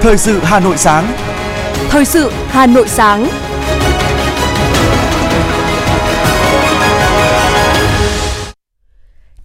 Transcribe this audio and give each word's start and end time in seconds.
Thời 0.00 0.18
sự 0.18 0.38
Hà 0.42 0.60
Nội 0.60 0.76
sáng. 0.78 1.12
Thời 1.88 2.04
sự 2.04 2.30
Hà 2.48 2.66
Nội 2.66 2.88
sáng. 2.88 3.28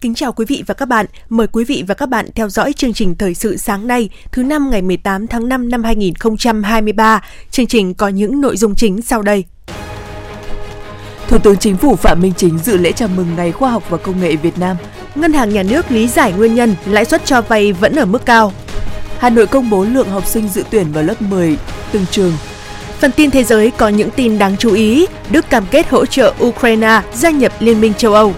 Kính 0.00 0.14
chào 0.14 0.32
quý 0.32 0.44
vị 0.48 0.64
và 0.66 0.74
các 0.74 0.86
bạn. 0.86 1.06
Mời 1.28 1.46
quý 1.46 1.64
vị 1.64 1.84
và 1.86 1.94
các 1.94 2.08
bạn 2.08 2.26
theo 2.34 2.48
dõi 2.48 2.72
chương 2.72 2.92
trình 2.92 3.14
Thời 3.14 3.34
sự 3.34 3.56
sáng 3.56 3.86
nay, 3.86 4.08
thứ 4.32 4.42
năm 4.42 4.70
ngày 4.70 4.82
18 4.82 5.26
tháng 5.26 5.48
5 5.48 5.68
năm 5.68 5.84
2023. 5.84 7.22
Chương 7.50 7.66
trình 7.66 7.94
có 7.94 8.08
những 8.08 8.40
nội 8.40 8.56
dung 8.56 8.74
chính 8.74 9.02
sau 9.02 9.22
đây. 9.22 9.44
Thủ 11.28 11.38
tướng 11.38 11.56
Chính 11.56 11.76
phủ 11.76 11.96
Phạm 11.96 12.20
Minh 12.20 12.32
Chính 12.36 12.58
dự 12.58 12.76
lễ 12.76 12.92
chào 12.92 13.08
mừng 13.16 13.26
Ngày 13.36 13.52
Khoa 13.52 13.70
học 13.70 13.82
và 13.88 13.96
Công 13.96 14.20
nghệ 14.20 14.36
Việt 14.36 14.58
Nam. 14.58 14.76
Ngân 15.14 15.32
hàng 15.32 15.50
Nhà 15.50 15.62
nước 15.62 15.90
lý 15.90 16.08
giải 16.08 16.32
nguyên 16.32 16.54
nhân 16.54 16.74
lãi 16.86 17.04
suất 17.04 17.24
cho 17.24 17.40
vay 17.40 17.72
vẫn 17.72 17.96
ở 17.96 18.04
mức 18.04 18.26
cao. 18.26 18.52
Hà 19.18 19.30
Nội 19.30 19.46
công 19.46 19.70
bố 19.70 19.84
lượng 19.84 20.08
học 20.10 20.26
sinh 20.26 20.48
dự 20.48 20.64
tuyển 20.70 20.92
vào 20.92 21.04
lớp 21.04 21.22
10 21.22 21.56
từng 21.92 22.06
trường. 22.10 22.32
Phần 22.98 23.12
tin 23.12 23.30
thế 23.30 23.44
giới 23.44 23.70
có 23.70 23.88
những 23.88 24.10
tin 24.10 24.38
đáng 24.38 24.56
chú 24.56 24.72
ý. 24.72 25.06
Đức 25.30 25.50
cam 25.50 25.66
kết 25.70 25.88
hỗ 25.90 26.06
trợ 26.06 26.34
Ukraine 26.44 27.02
gia 27.14 27.30
nhập 27.30 27.52
Liên 27.60 27.80
minh 27.80 27.94
châu 27.94 28.14
Âu. 28.14 28.34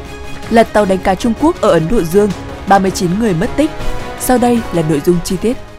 Lật 0.50 0.72
tàu 0.72 0.84
đánh 0.84 0.98
cá 0.98 1.14
Trung 1.14 1.32
Quốc 1.40 1.60
ở 1.60 1.70
Ấn 1.70 1.88
Độ 1.90 2.02
Dương, 2.02 2.30
39 2.68 3.10
người 3.20 3.34
mất 3.34 3.48
tích. 3.56 3.70
Sau 4.20 4.38
đây 4.38 4.60
là 4.72 4.82
nội 4.88 5.02
dung 5.06 5.16
chi 5.24 5.36
tiết. 5.36 5.71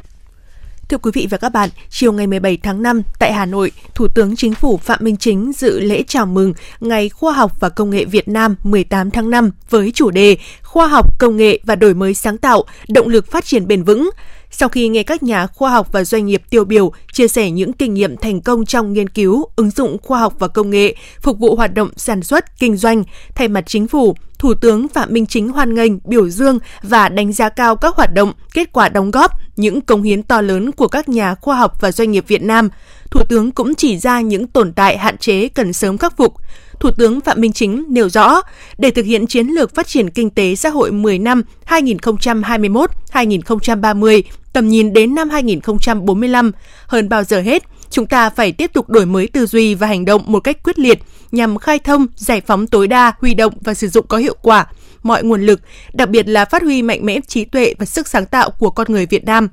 Thưa 0.94 0.98
quý 0.98 1.12
vị 1.14 1.28
và 1.30 1.38
các 1.38 1.50
bạn, 1.50 1.70
chiều 1.90 2.12
ngày 2.12 2.28
17 2.28 2.58
tháng 2.58 2.82
5 2.82 3.02
tại 3.20 3.34
Hà 3.34 3.46
Nội, 3.46 3.72
Thủ 3.96 4.08
tướng 4.08 4.36
Chính 4.36 4.54
phủ 4.54 4.78
Phạm 4.78 5.00
Minh 5.02 5.18
Chính 5.18 5.52
dự 5.54 5.80
lễ 5.80 6.04
chào 6.08 6.26
mừng 6.26 6.54
Ngày 6.80 7.10
Khoa 7.10 7.34
học 7.34 7.52
và 7.60 7.70
Công 7.70 7.90
nghệ 7.90 8.06
Việt 8.06 8.28
Nam 8.28 8.56
18 8.64 9.12
tháng 9.12 9.30
5 9.30 9.52
với 9.70 9.92
chủ 9.96 10.10
đề 10.10 10.38
Khoa 10.64 10.88
học, 10.88 11.20
công 11.20 11.38
nghệ 11.38 11.60
và 11.64 11.76
đổi 11.76 11.94
mới 11.94 12.14
sáng 12.14 12.38
tạo, 12.38 12.64
động 12.88 13.08
lực 13.08 13.32
phát 13.32 13.46
triển 13.46 13.68
bền 13.68 13.84
vững. 13.84 14.10
Sau 14.52 14.70
khi 14.70 14.88
nghe 14.88 15.04
các 15.04 15.24
nhà 15.24 15.48
khoa 15.48 15.72
học 15.72 15.88
và 15.92 16.04
doanh 16.04 16.26
nghiệp 16.26 16.42
tiêu 16.50 16.66
biểu 16.66 16.92
chia 17.12 17.28
sẻ 17.28 17.52
những 17.52 17.74
kinh 17.74 17.94
nghiệm 17.94 18.18
thành 18.18 18.42
công 18.42 18.66
trong 18.66 18.94
nghiên 18.94 19.10
cứu, 19.10 19.46
ứng 19.56 19.70
dụng 19.70 19.98
khoa 20.02 20.20
học 20.20 20.34
và 20.40 20.48
công 20.48 20.70
nghệ, 20.70 20.96
phục 21.22 21.40
vụ 21.40 21.56
hoạt 21.56 21.74
động 21.74 21.90
sản 21.96 22.24
xuất, 22.24 22.60
kinh 22.60 22.78
doanh, 22.78 23.04
thay 23.36 23.48
mặt 23.48 23.64
chính 23.68 23.88
phủ, 23.88 24.16
Thủ 24.40 24.54
tướng 24.54 24.88
Phạm 24.88 25.14
Minh 25.14 25.26
Chính 25.26 25.50
hoan 25.50 25.76
nghênh, 25.76 25.92
biểu 26.06 26.30
dương 26.30 26.60
và 26.82 27.10
đánh 27.10 27.34
giá 27.34 27.50
cao 27.50 27.76
các 27.76 27.96
hoạt 27.96 28.14
động, 28.14 28.34
kết 28.54 28.74
quả 28.74 28.90
đóng 28.90 29.12
góp, 29.12 29.32
những 29.56 29.82
công 29.82 30.04
hiến 30.04 30.24
to 30.24 30.42
lớn 30.42 30.72
của 30.72 30.88
các 30.88 31.10
nhà 31.10 31.36
khoa 31.36 31.56
học 31.56 31.82
và 31.82 31.92
doanh 31.92 32.12
nghiệp 32.12 32.26
Việt 32.28 32.42
Nam. 32.42 32.70
Thủ 33.12 33.22
tướng 33.30 33.52
cũng 33.52 33.76
chỉ 33.76 33.98
ra 33.98 34.22
những 34.22 34.48
tồn 34.48 34.74
tại 34.74 34.98
hạn 34.98 35.18
chế 35.18 35.48
cần 35.48 35.74
sớm 35.74 35.98
khắc 35.98 36.18
phục. 36.18 36.34
Thủ 36.80 36.90
tướng 36.98 37.22
Phạm 37.22 37.42
Minh 37.42 37.54
Chính 37.54 37.86
nêu 37.90 38.10
rõ, 38.10 38.42
để 38.78 38.92
thực 38.92 39.06
hiện 39.06 39.28
chiến 39.28 39.48
lược 39.48 39.76
phát 39.76 39.88
triển 39.88 40.10
kinh 40.10 40.30
tế 40.30 40.56
xã 40.56 40.70
hội 40.70 40.92
10 40.92 41.20
năm 41.20 41.44
2021-2030, 41.68 44.22
tầm 44.54 44.70
nhìn 44.70 44.94
đến 44.94 45.16
năm 45.16 45.30
2045, 45.30 46.52
hơn 46.88 47.10
bao 47.10 47.24
giờ 47.24 47.42
hết, 47.42 47.64
chúng 47.90 48.06
ta 48.06 48.30
phải 48.30 48.52
tiếp 48.52 48.74
tục 48.74 48.90
đổi 48.90 49.06
mới 49.06 49.28
tư 49.28 49.46
duy 49.46 49.76
và 49.76 49.88
hành 49.88 50.06
động 50.06 50.22
một 50.26 50.40
cách 50.40 50.64
quyết 50.64 50.80
liệt 50.80 51.00
nhằm 51.32 51.58
khai 51.58 51.80
thông, 51.80 52.08
giải 52.16 52.42
phóng 52.48 52.68
tối 52.68 52.88
đa, 52.88 53.14
huy 53.20 53.34
động 53.34 53.54
và 53.62 53.74
sử 53.74 53.88
dụng 53.88 54.08
có 54.08 54.18
hiệu 54.18 54.36
quả 54.42 54.66
mọi 55.04 55.24
nguồn 55.24 55.46
lực, 55.46 55.62
đặc 55.94 56.10
biệt 56.10 56.28
là 56.28 56.46
phát 56.46 56.62
huy 56.62 56.82
mạnh 56.82 57.06
mẽ 57.06 57.20
trí 57.28 57.46
tuệ 57.46 57.74
và 57.80 57.86
sức 57.86 58.08
sáng 58.08 58.26
tạo 58.26 58.50
của 58.50 58.70
con 58.70 58.88
người 58.90 59.06
Việt 59.06 59.26
Nam. 59.26 59.50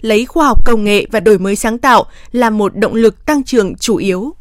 Lấy 0.00 0.26
khoa 0.26 0.46
học 0.46 0.66
công 0.66 0.84
nghệ 0.84 1.06
và 1.12 1.20
đổi 1.20 1.38
mới 1.38 1.56
sáng 1.56 1.78
tạo 1.78 2.04
là 2.32 2.50
một 2.50 2.76
động 2.76 2.94
lực 2.94 3.26
tăng 3.26 3.44
trưởng 3.44 3.76
chủ 3.76 3.96
yếu 3.96 4.34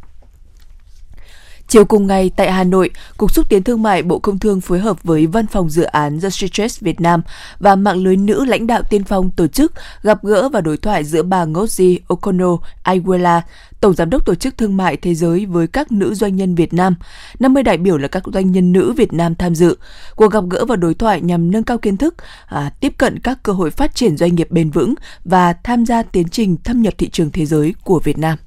Chiều 1.68 1.86
cùng 1.86 2.08
ngày 2.08 2.32
tại 2.36 2.52
Hà 2.52 2.64
Nội, 2.64 2.90
Cục 3.18 3.34
xúc 3.34 3.50
tiến 3.50 3.64
thương 3.64 3.82
mại 3.82 4.04
Bộ 4.04 4.20
Công 4.20 4.40
Thương 4.40 4.62
phối 4.62 4.80
hợp 4.80 5.04
với 5.04 5.28
Văn 5.28 5.48
phòng 5.48 5.70
dự 5.70 5.84
án 5.84 6.20
The 6.22 6.30
Citrus 6.32 6.80
Việt 6.82 7.02
Nam 7.02 7.22
và 7.60 7.76
mạng 7.76 8.04
lưới 8.04 8.16
nữ 8.16 8.46
lãnh 8.46 8.68
đạo 8.68 8.82
tiên 8.90 9.04
phong 9.04 9.32
tổ 9.32 9.48
chức 9.48 9.74
gặp 10.02 10.24
gỡ 10.24 10.50
và 10.50 10.62
đối 10.62 10.78
thoại 10.78 11.04
giữa 11.04 11.24
bà 11.24 11.46
Ngozi 11.46 11.98
Okono 12.08 12.58
Iweala, 12.84 13.42
Tổng 13.84 13.94
Giám 13.94 14.10
đốc 14.10 14.26
Tổ 14.26 14.36
chức 14.36 14.58
Thương 14.58 14.78
mại 14.78 14.98
Thế 14.98 15.16
giới 15.16 15.46
với 15.46 15.68
các 15.68 15.92
nữ 15.92 16.14
doanh 16.14 16.36
nhân 16.36 16.56
Việt 16.56 16.74
Nam. 16.74 16.96
50 17.40 17.64
đại 17.64 17.78
biểu 17.78 17.98
là 17.98 18.08
các 18.08 18.24
doanh 18.34 18.52
nhân 18.52 18.72
nữ 18.72 18.94
Việt 18.98 19.14
Nam 19.14 19.36
tham 19.36 19.56
dự. 19.56 19.78
Cuộc 20.16 20.32
gặp 20.32 20.44
gỡ 20.50 20.66
và 20.66 20.76
đối 20.76 20.94
thoại 20.94 21.22
nhằm 21.22 21.52
nâng 21.52 21.64
cao 21.64 21.78
kiến 21.78 21.98
thức, 21.98 22.16
à, 22.46 22.72
tiếp 22.80 22.94
cận 22.98 23.20
các 23.20 23.44
cơ 23.44 23.54
hội 23.54 23.72
phát 23.72 23.96
triển 23.96 24.18
doanh 24.18 24.36
nghiệp 24.36 24.52
bền 24.52 24.70
vững 24.70 24.94
và 25.26 25.54
tham 25.54 25.86
gia 25.86 26.04
tiến 26.04 26.30
trình 26.30 26.58
thâm 26.64 26.82
nhập 26.82 26.94
thị 26.98 27.10
trường 27.10 27.32
thế 27.32 27.46
giới 27.46 27.76
của 27.84 28.00
Việt 28.00 28.18
Nam. 28.18 28.38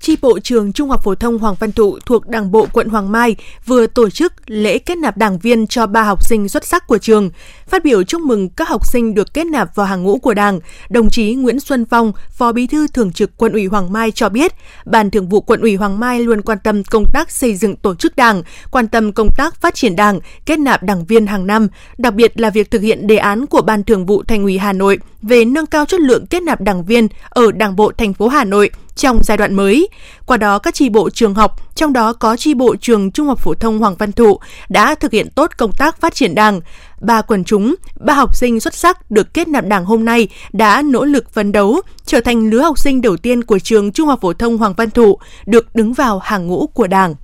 Chi 0.00 0.16
bộ 0.22 0.38
trường 0.38 0.72
Trung 0.72 0.90
học 0.90 1.00
phổ 1.04 1.14
thông 1.14 1.38
Hoàng 1.38 1.54
Văn 1.60 1.72
Thụ 1.72 1.98
thuộc 2.06 2.26
Đảng 2.26 2.50
bộ 2.50 2.66
quận 2.72 2.88
Hoàng 2.88 3.12
Mai 3.12 3.36
vừa 3.66 3.86
tổ 3.86 4.10
chức 4.10 4.32
lễ 4.46 4.78
kết 4.78 4.98
nạp 4.98 5.16
đảng 5.16 5.38
viên 5.38 5.66
cho 5.66 5.86
ba 5.86 6.02
học 6.02 6.24
sinh 6.24 6.48
xuất 6.48 6.64
sắc 6.66 6.86
của 6.86 6.98
trường. 6.98 7.30
Phát 7.68 7.84
biểu 7.84 8.02
chúc 8.02 8.20
mừng 8.20 8.48
các 8.48 8.68
học 8.68 8.86
sinh 8.86 9.14
được 9.14 9.34
kết 9.34 9.46
nạp 9.46 9.74
vào 9.74 9.86
hàng 9.86 10.02
ngũ 10.02 10.18
của 10.18 10.34
Đảng, 10.34 10.60
đồng 10.90 11.10
chí 11.10 11.34
Nguyễn 11.34 11.60
Xuân 11.60 11.84
Phong, 11.84 12.12
Phó 12.30 12.52
Bí 12.52 12.66
thư 12.66 12.86
Thường 12.88 13.12
trực 13.12 13.36
Quận 13.36 13.52
ủy 13.52 13.66
Hoàng 13.66 13.92
Mai 13.92 14.10
cho 14.10 14.28
biết, 14.28 14.52
Ban 14.86 15.10
Thường 15.10 15.28
vụ 15.28 15.40
Quận 15.40 15.60
ủy 15.60 15.76
Hoàng 15.76 16.00
Mai 16.00 16.20
luôn 16.20 16.42
quan 16.42 16.58
tâm 16.64 16.84
công 16.84 17.04
tác 17.12 17.30
xây 17.30 17.54
dựng 17.54 17.76
tổ 17.76 17.94
chức 17.94 18.16
Đảng, 18.16 18.42
quan 18.70 18.88
tâm 18.88 19.12
công 19.12 19.28
tác 19.36 19.60
phát 19.60 19.74
triển 19.74 19.96
Đảng, 19.96 20.20
kết 20.46 20.58
nạp 20.58 20.82
đảng 20.82 21.04
viên 21.04 21.26
hàng 21.26 21.46
năm, 21.46 21.68
đặc 21.98 22.14
biệt 22.14 22.40
là 22.40 22.50
việc 22.50 22.70
thực 22.70 22.82
hiện 22.82 23.06
đề 23.06 23.16
án 23.16 23.46
của 23.46 23.62
Ban 23.62 23.84
Thường 23.84 24.06
vụ 24.06 24.22
Thành 24.22 24.42
ủy 24.42 24.58
Hà 24.58 24.72
Nội 24.72 24.98
về 25.22 25.44
nâng 25.44 25.66
cao 25.66 25.84
chất 25.84 26.00
lượng 26.00 26.26
kết 26.26 26.42
nạp 26.42 26.60
đảng 26.60 26.84
viên 26.84 27.08
ở 27.28 27.52
Đảng 27.52 27.76
bộ 27.76 27.92
thành 27.98 28.14
phố 28.14 28.28
Hà 28.28 28.44
Nội 28.44 28.70
trong 29.00 29.20
giai 29.22 29.36
đoạn 29.36 29.54
mới. 29.54 29.88
Qua 30.26 30.36
đó, 30.36 30.58
các 30.58 30.74
tri 30.74 30.88
bộ 30.88 31.10
trường 31.10 31.34
học, 31.34 31.74
trong 31.74 31.92
đó 31.92 32.12
có 32.12 32.36
tri 32.36 32.54
bộ 32.54 32.76
trường 32.80 33.10
Trung 33.10 33.26
học 33.26 33.38
phổ 33.38 33.54
thông 33.54 33.78
Hoàng 33.78 33.96
Văn 33.98 34.12
Thụ 34.12 34.38
đã 34.68 34.94
thực 34.94 35.12
hiện 35.12 35.30
tốt 35.30 35.50
công 35.58 35.72
tác 35.72 36.00
phát 36.00 36.14
triển 36.14 36.34
đảng. 36.34 36.60
Ba 37.00 37.22
quần 37.22 37.44
chúng, 37.44 37.74
ba 38.00 38.14
học 38.14 38.36
sinh 38.36 38.60
xuất 38.60 38.74
sắc 38.74 39.10
được 39.10 39.34
kết 39.34 39.48
nạp 39.48 39.64
đảng 39.64 39.84
hôm 39.84 40.04
nay 40.04 40.28
đã 40.52 40.82
nỗ 40.82 41.04
lực 41.04 41.32
phấn 41.32 41.52
đấu, 41.52 41.80
trở 42.06 42.20
thành 42.20 42.50
lứa 42.50 42.62
học 42.62 42.78
sinh 42.78 43.00
đầu 43.00 43.16
tiên 43.16 43.44
của 43.44 43.58
trường 43.58 43.92
Trung 43.92 44.08
học 44.08 44.18
phổ 44.22 44.32
thông 44.32 44.58
Hoàng 44.58 44.74
Văn 44.76 44.90
Thụ 44.90 45.18
được 45.46 45.74
đứng 45.74 45.92
vào 45.92 46.18
hàng 46.18 46.46
ngũ 46.46 46.66
của 46.66 46.86
đảng. 46.86 47.14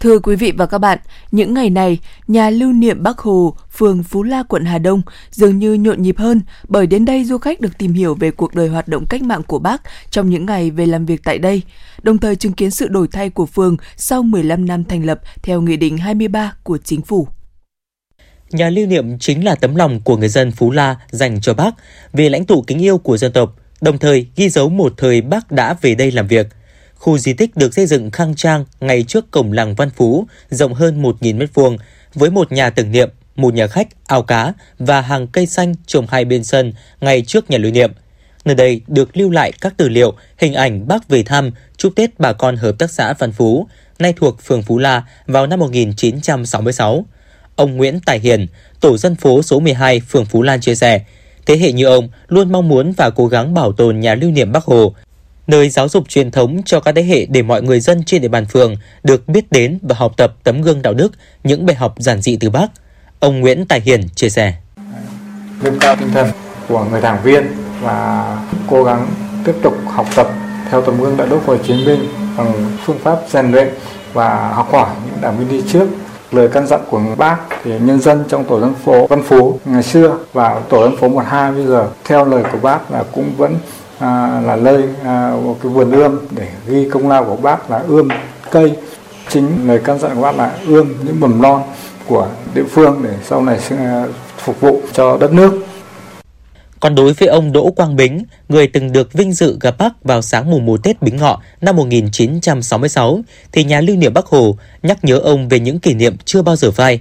Thưa 0.00 0.18
quý 0.18 0.36
vị 0.36 0.52
và 0.56 0.66
các 0.66 0.78
bạn, 0.78 0.98
những 1.30 1.54
ngày 1.54 1.70
này, 1.70 1.98
nhà 2.28 2.50
lưu 2.50 2.72
niệm 2.72 3.02
Bắc 3.02 3.18
Hồ, 3.18 3.56
phường 3.70 4.02
Phú 4.02 4.22
La, 4.22 4.42
quận 4.42 4.64
Hà 4.64 4.78
Đông 4.78 5.02
dường 5.30 5.58
như 5.58 5.74
nhộn 5.74 6.02
nhịp 6.02 6.18
hơn 6.18 6.40
bởi 6.68 6.86
đến 6.86 7.04
đây 7.04 7.24
du 7.24 7.38
khách 7.38 7.60
được 7.60 7.78
tìm 7.78 7.92
hiểu 7.92 8.14
về 8.14 8.30
cuộc 8.30 8.54
đời 8.54 8.68
hoạt 8.68 8.88
động 8.88 9.06
cách 9.08 9.22
mạng 9.22 9.42
của 9.42 9.58
bác 9.58 9.82
trong 10.10 10.30
những 10.30 10.46
ngày 10.46 10.70
về 10.70 10.86
làm 10.86 11.06
việc 11.06 11.20
tại 11.24 11.38
đây, 11.38 11.62
đồng 12.02 12.18
thời 12.18 12.36
chứng 12.36 12.52
kiến 12.52 12.70
sự 12.70 12.88
đổi 12.88 13.08
thay 13.12 13.30
của 13.30 13.46
phường 13.46 13.76
sau 13.96 14.22
15 14.22 14.66
năm 14.66 14.84
thành 14.84 15.06
lập 15.06 15.20
theo 15.42 15.60
Nghị 15.60 15.76
định 15.76 15.98
23 15.98 16.52
của 16.62 16.78
Chính 16.84 17.02
phủ. 17.02 17.28
Nhà 18.50 18.70
lưu 18.70 18.86
niệm 18.86 19.18
chính 19.18 19.44
là 19.44 19.54
tấm 19.54 19.74
lòng 19.74 20.00
của 20.00 20.16
người 20.16 20.28
dân 20.28 20.52
Phú 20.52 20.70
La 20.70 20.96
dành 21.10 21.40
cho 21.40 21.54
bác 21.54 21.70
vì 22.12 22.28
lãnh 22.28 22.44
tụ 22.44 22.62
kính 22.62 22.78
yêu 22.78 22.98
của 22.98 23.16
dân 23.16 23.32
tộc, 23.32 23.56
đồng 23.80 23.98
thời 23.98 24.26
ghi 24.36 24.48
dấu 24.48 24.68
một 24.68 24.94
thời 24.96 25.20
bác 25.20 25.52
đã 25.52 25.74
về 25.80 25.94
đây 25.94 26.10
làm 26.10 26.26
việc– 26.26 26.48
Khu 26.98 27.18
di 27.18 27.32
tích 27.32 27.56
được 27.56 27.74
xây 27.74 27.86
dựng 27.86 28.10
khang 28.10 28.34
trang 28.34 28.64
ngay 28.80 29.02
trước 29.02 29.30
cổng 29.30 29.52
làng 29.52 29.74
Văn 29.74 29.90
Phú, 29.96 30.26
rộng 30.50 30.74
hơn 30.74 31.02
1.000 31.02 31.38
m2, 31.38 31.76
với 32.14 32.30
một 32.30 32.52
nhà 32.52 32.70
tưởng 32.70 32.90
niệm, 32.90 33.10
một 33.36 33.54
nhà 33.54 33.66
khách, 33.66 33.88
ao 34.06 34.22
cá 34.22 34.52
và 34.78 35.00
hàng 35.00 35.26
cây 35.26 35.46
xanh 35.46 35.74
trồng 35.86 36.06
hai 36.08 36.24
bên 36.24 36.44
sân 36.44 36.72
ngay 37.00 37.22
trước 37.26 37.50
nhà 37.50 37.58
lưu 37.58 37.72
niệm. 37.72 37.92
Nơi 38.44 38.54
đây 38.54 38.80
được 38.86 39.16
lưu 39.16 39.30
lại 39.30 39.52
các 39.60 39.76
tư 39.76 39.88
liệu, 39.88 40.12
hình 40.38 40.54
ảnh 40.54 40.88
bác 40.88 41.08
về 41.08 41.22
thăm, 41.22 41.50
chúc 41.76 41.92
Tết 41.96 42.20
bà 42.20 42.32
con 42.32 42.56
hợp 42.56 42.72
tác 42.78 42.90
xã 42.90 43.12
Văn 43.12 43.32
Phú, 43.32 43.66
nay 43.98 44.14
thuộc 44.16 44.42
phường 44.42 44.62
Phú 44.62 44.78
La 44.78 45.04
vào 45.26 45.46
năm 45.46 45.58
1966. 45.58 47.04
Ông 47.56 47.76
Nguyễn 47.76 48.00
Tài 48.00 48.18
Hiền, 48.18 48.46
tổ 48.80 48.96
dân 48.96 49.14
phố 49.14 49.42
số 49.42 49.60
12 49.60 50.00
phường 50.00 50.24
Phú 50.24 50.42
Lan 50.42 50.60
chia 50.60 50.74
sẻ, 50.74 51.00
thế 51.46 51.56
hệ 51.58 51.72
như 51.72 51.84
ông 51.84 52.08
luôn 52.28 52.52
mong 52.52 52.68
muốn 52.68 52.92
và 52.92 53.10
cố 53.10 53.26
gắng 53.26 53.54
bảo 53.54 53.72
tồn 53.72 54.00
nhà 54.00 54.14
lưu 54.14 54.30
niệm 54.30 54.52
Bắc 54.52 54.64
Hồ, 54.64 54.94
nơi 55.48 55.68
giáo 55.68 55.88
dục 55.88 56.08
truyền 56.08 56.30
thống 56.30 56.62
cho 56.64 56.80
các 56.80 56.94
thế 56.94 57.02
hệ 57.02 57.26
để 57.26 57.42
mọi 57.42 57.62
người 57.62 57.80
dân 57.80 58.04
trên 58.04 58.22
địa 58.22 58.28
bàn 58.28 58.46
phường 58.46 58.76
được 59.02 59.28
biết 59.28 59.52
đến 59.52 59.78
và 59.82 59.94
học 59.98 60.12
tập 60.16 60.34
tấm 60.44 60.62
gương 60.62 60.82
đạo 60.82 60.94
đức, 60.94 61.12
những 61.44 61.66
bài 61.66 61.76
học 61.76 61.94
giản 61.98 62.20
dị 62.20 62.36
từ 62.40 62.50
Bác. 62.50 62.66
Ông 63.20 63.40
Nguyễn 63.40 63.66
Tài 63.66 63.80
Hiền 63.80 64.08
chia 64.08 64.28
sẻ. 64.28 64.54
Nâng 65.62 65.78
cao 65.78 65.96
tinh 65.96 66.08
thần 66.14 66.30
của 66.68 66.84
người 66.84 67.00
đảng 67.00 67.22
viên 67.22 67.46
và 67.80 68.36
cố 68.66 68.84
gắng 68.84 69.06
tiếp 69.44 69.54
tục 69.62 69.74
học 69.86 70.06
tập 70.16 70.28
theo 70.70 70.82
tấm 70.82 71.00
gương 71.00 71.16
đạo 71.16 71.26
đức 71.26 71.40
của 71.46 71.56
chiến 71.56 71.84
binh 71.86 72.08
bằng 72.36 72.76
phương 72.84 72.98
pháp 72.98 73.18
rèn 73.28 73.52
luyện 73.52 73.68
và 74.12 74.48
học 74.48 74.72
hỏi 74.72 74.88
những 75.06 75.20
đảng 75.20 75.38
viên 75.38 75.48
đi 75.48 75.62
trước 75.72 75.88
lời 76.32 76.48
căn 76.52 76.66
dặn 76.66 76.80
của 76.90 77.00
bác 77.16 77.36
thì 77.64 77.70
nhân 77.80 78.00
dân 78.00 78.24
trong 78.28 78.44
tổ 78.44 78.60
dân 78.60 78.74
phố 78.84 79.06
Văn 79.06 79.22
Phú 79.22 79.58
ngày 79.64 79.82
xưa 79.82 80.18
và 80.32 80.60
tổ 80.68 80.82
dân 80.82 80.96
phố 80.96 81.08
12 81.08 81.52
bây 81.52 81.66
giờ 81.66 81.88
theo 82.04 82.24
lời 82.24 82.42
của 82.52 82.58
bác 82.62 82.90
là 82.90 83.04
cũng 83.12 83.30
vẫn 83.36 83.56
à, 83.98 84.40
là 84.40 84.56
lơi 84.56 84.82
à, 85.04 85.36
một 85.44 85.58
cái 85.62 85.72
vườn 85.72 85.92
ươm 85.92 86.18
để 86.30 86.48
ghi 86.66 86.88
công 86.90 87.08
lao 87.08 87.24
của 87.24 87.36
bác 87.36 87.70
là 87.70 87.78
ươm 87.88 88.08
cây 88.50 88.72
chính 89.28 89.68
lời 89.68 89.80
căn 89.84 89.98
dặn 89.98 90.14
của 90.14 90.22
bác 90.22 90.36
là 90.36 90.56
ươm 90.66 90.94
những 91.04 91.20
mầm 91.20 91.42
non 91.42 91.62
của 92.06 92.28
địa 92.54 92.64
phương 92.64 93.00
để 93.02 93.10
sau 93.24 93.42
này 93.42 93.58
sẽ 93.60 93.76
à, 93.76 94.06
phục 94.38 94.60
vụ 94.60 94.80
cho 94.92 95.18
đất 95.18 95.32
nước 95.32 95.66
còn 96.80 96.94
đối 96.94 97.12
với 97.12 97.28
ông 97.28 97.52
Đỗ 97.52 97.70
Quang 97.70 97.96
Bính, 97.96 98.24
người 98.48 98.66
từng 98.66 98.92
được 98.92 99.12
vinh 99.12 99.32
dự 99.32 99.58
gặp 99.60 99.78
Bác 99.78 100.04
vào 100.04 100.22
sáng 100.22 100.50
mùng 100.50 100.66
1 100.66 100.82
Tết 100.82 101.02
Bính 101.02 101.16
Ngọ 101.16 101.40
năm 101.60 101.76
1966, 101.76 103.20
thì 103.52 103.64
nhà 103.64 103.80
lưu 103.80 103.96
niệm 103.96 104.14
Bắc 104.14 104.26
Hồ 104.26 104.56
nhắc 104.82 105.04
nhớ 105.04 105.18
ông 105.18 105.48
về 105.48 105.60
những 105.60 105.78
kỷ 105.78 105.94
niệm 105.94 106.16
chưa 106.24 106.42
bao 106.42 106.56
giờ 106.56 106.70
phai 106.70 107.00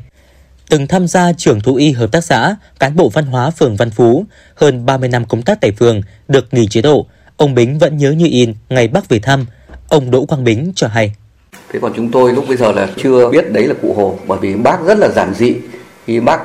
từng 0.70 0.88
tham 0.88 1.08
gia 1.08 1.34
trưởng 1.34 1.62
thú 1.62 1.76
y 1.76 1.92
hợp 1.92 2.12
tác 2.12 2.24
xã, 2.24 2.56
cán 2.80 2.96
bộ 2.96 3.10
văn 3.10 3.26
hóa 3.26 3.50
phường 3.50 3.76
Văn 3.76 3.90
Phú, 3.92 4.26
hơn 4.56 4.86
30 4.86 5.10
năm 5.10 5.26
công 5.26 5.42
tác 5.42 5.62
tại 5.62 5.72
phường, 5.72 6.02
được 6.28 6.54
nghỉ 6.54 6.68
chế 6.68 6.82
độ. 6.82 7.08
Ông 7.38 7.56
Bính 7.56 7.80
vẫn 7.80 7.98
nhớ 7.98 8.12
như 8.12 8.28
in 8.32 8.54
ngày 8.70 8.88
bác 8.88 9.10
về 9.10 9.20
thăm. 9.20 9.46
Ông 9.90 10.12
Đỗ 10.12 10.26
Quang 10.26 10.44
Bính 10.44 10.72
cho 10.76 10.88
hay. 10.88 11.12
Thế 11.74 11.80
còn 11.82 11.94
chúng 11.96 12.12
tôi 12.12 12.34
lúc 12.34 12.46
bây 12.48 12.58
giờ 12.58 12.72
là 12.72 12.88
chưa 12.98 13.30
biết 13.30 13.52
đấy 13.52 13.68
là 13.68 13.74
cụ 13.82 13.94
Hồ 13.94 14.20
bởi 14.28 14.40
vì 14.42 14.56
bác 14.56 14.78
rất 14.86 14.98
là 14.98 15.10
giản 15.16 15.34
dị. 15.34 15.54
Khi 16.06 16.20
bác 16.20 16.40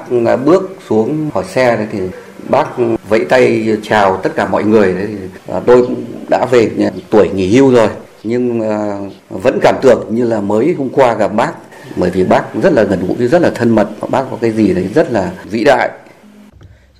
bước 0.45 0.79
xuống 0.89 1.31
khỏi 1.35 1.45
xe 1.45 1.87
thì 1.93 1.99
bác 2.49 2.69
vẫy 3.09 3.25
tay 3.25 3.77
chào 3.83 4.17
tất 4.17 4.31
cả 4.37 4.49
mọi 4.49 4.65
người 4.65 4.95
đấy 4.95 5.07
thì 5.09 5.17
à, 5.55 5.61
tôi 5.67 5.83
cũng 5.83 6.05
đã 6.29 6.47
về 6.47 6.71
tuổi 7.11 7.29
nghỉ 7.35 7.57
hưu 7.57 7.71
rồi 7.71 7.89
nhưng 8.25 8.61
à, 8.61 8.99
vẫn 9.29 9.59
cảm 9.63 9.75
tưởng 9.83 10.07
như 10.11 10.25
là 10.25 10.41
mới 10.41 10.75
hôm 10.79 10.89
qua 10.89 11.15
gặp 11.15 11.35
bác 11.35 11.53
bởi 11.97 12.11
vì 12.11 12.25
bác 12.25 12.45
rất 12.63 12.73
là 12.73 12.83
gần 12.83 13.07
gũi 13.07 13.29
rất 13.29 13.43
là 13.43 13.51
thân 13.55 13.71
mật 13.71 13.89
và 14.01 14.09
bác 14.11 14.25
có 14.31 14.37
cái 14.41 14.51
gì 14.51 14.75
đấy 14.75 14.89
rất 14.95 15.11
là 15.11 15.33
vĩ 15.45 15.65
đại 15.65 15.91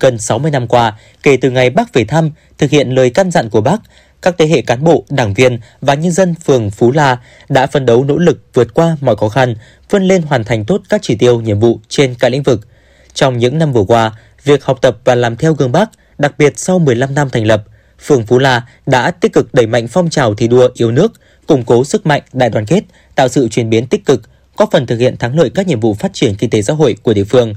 gần 0.01 0.19
60 0.19 0.51
năm 0.51 0.67
qua 0.67 0.99
kể 1.23 1.37
từ 1.37 1.51
ngày 1.51 1.71
bác 1.71 1.93
về 1.93 2.05
thăm 2.05 2.31
thực 2.59 2.71
hiện 2.71 2.91
lời 2.91 3.11
căn 3.11 3.31
dặn 3.31 3.51
của 3.51 3.61
bác 3.61 3.81
các 4.23 4.35
thế 4.39 4.47
hệ 4.47 4.63
cán 4.63 4.85
bộ, 4.85 5.05
đảng 5.11 5.35
viên 5.35 5.59
và 5.81 5.95
nhân 5.95 6.13
dân 6.13 6.35
phường 6.35 6.71
Phú 6.71 6.93
La 6.93 7.19
đã 7.49 7.67
phấn 7.67 7.87
đấu 7.87 8.05
nỗ 8.05 8.19
lực 8.19 8.41
vượt 8.55 8.75
qua 8.75 8.97
mọi 9.01 9.17
khó 9.17 9.29
khăn, 9.29 9.55
vươn 9.91 10.03
lên 10.03 10.23
hoàn 10.23 10.45
thành 10.45 10.65
tốt 10.65 10.83
các 10.89 11.03
chỉ 11.03 11.15
tiêu 11.15 11.41
nhiệm 11.41 11.61
vụ 11.61 11.81
trên 11.89 12.15
các 12.19 12.29
lĩnh 12.29 12.43
vực. 12.43 12.69
Trong 13.15 13.39
những 13.39 13.59
năm 13.59 13.73
vừa 13.73 13.85
qua, 13.85 14.13
việc 14.45 14.65
học 14.65 14.79
tập 14.83 14.99
và 15.05 15.15
làm 15.15 15.37
theo 15.37 15.55
gương 15.55 15.73
Bác, 15.73 15.91
đặc 16.19 16.35
biệt 16.39 16.53
sau 16.59 16.79
15 16.79 17.15
năm 17.15 17.31
thành 17.31 17.47
lập, 17.47 17.65
phường 18.01 18.27
Phú 18.27 18.39
La 18.39 18.63
đã 18.87 19.11
tích 19.11 19.33
cực 19.33 19.55
đẩy 19.55 19.67
mạnh 19.67 19.89
phong 19.89 20.11
trào 20.11 20.35
thi 20.35 20.49
đua 20.49 20.69
yêu 20.75 20.91
nước, 20.91 21.13
củng 21.47 21.65
cố 21.65 21.85
sức 21.85 22.07
mạnh 22.07 22.23
đại 22.33 22.51
đoàn 22.51 22.67
kết, 22.67 22.83
tạo 23.15 23.29
sự 23.29 23.49
chuyển 23.49 23.71
biến 23.71 23.87
tích 23.87 24.05
cực, 24.07 24.23
góp 24.57 24.71
phần 24.73 24.87
thực 24.87 24.99
hiện 24.99 25.17
thắng 25.17 25.39
lợi 25.39 25.51
các 25.55 25.67
nhiệm 25.67 25.81
vụ 25.81 25.95
phát 25.95 26.13
triển 26.13 26.35
kinh 26.35 26.51
tế 26.51 26.63
xã 26.63 26.73
hội 26.73 26.97
của 27.03 27.15
địa 27.15 27.25
phương. 27.25 27.55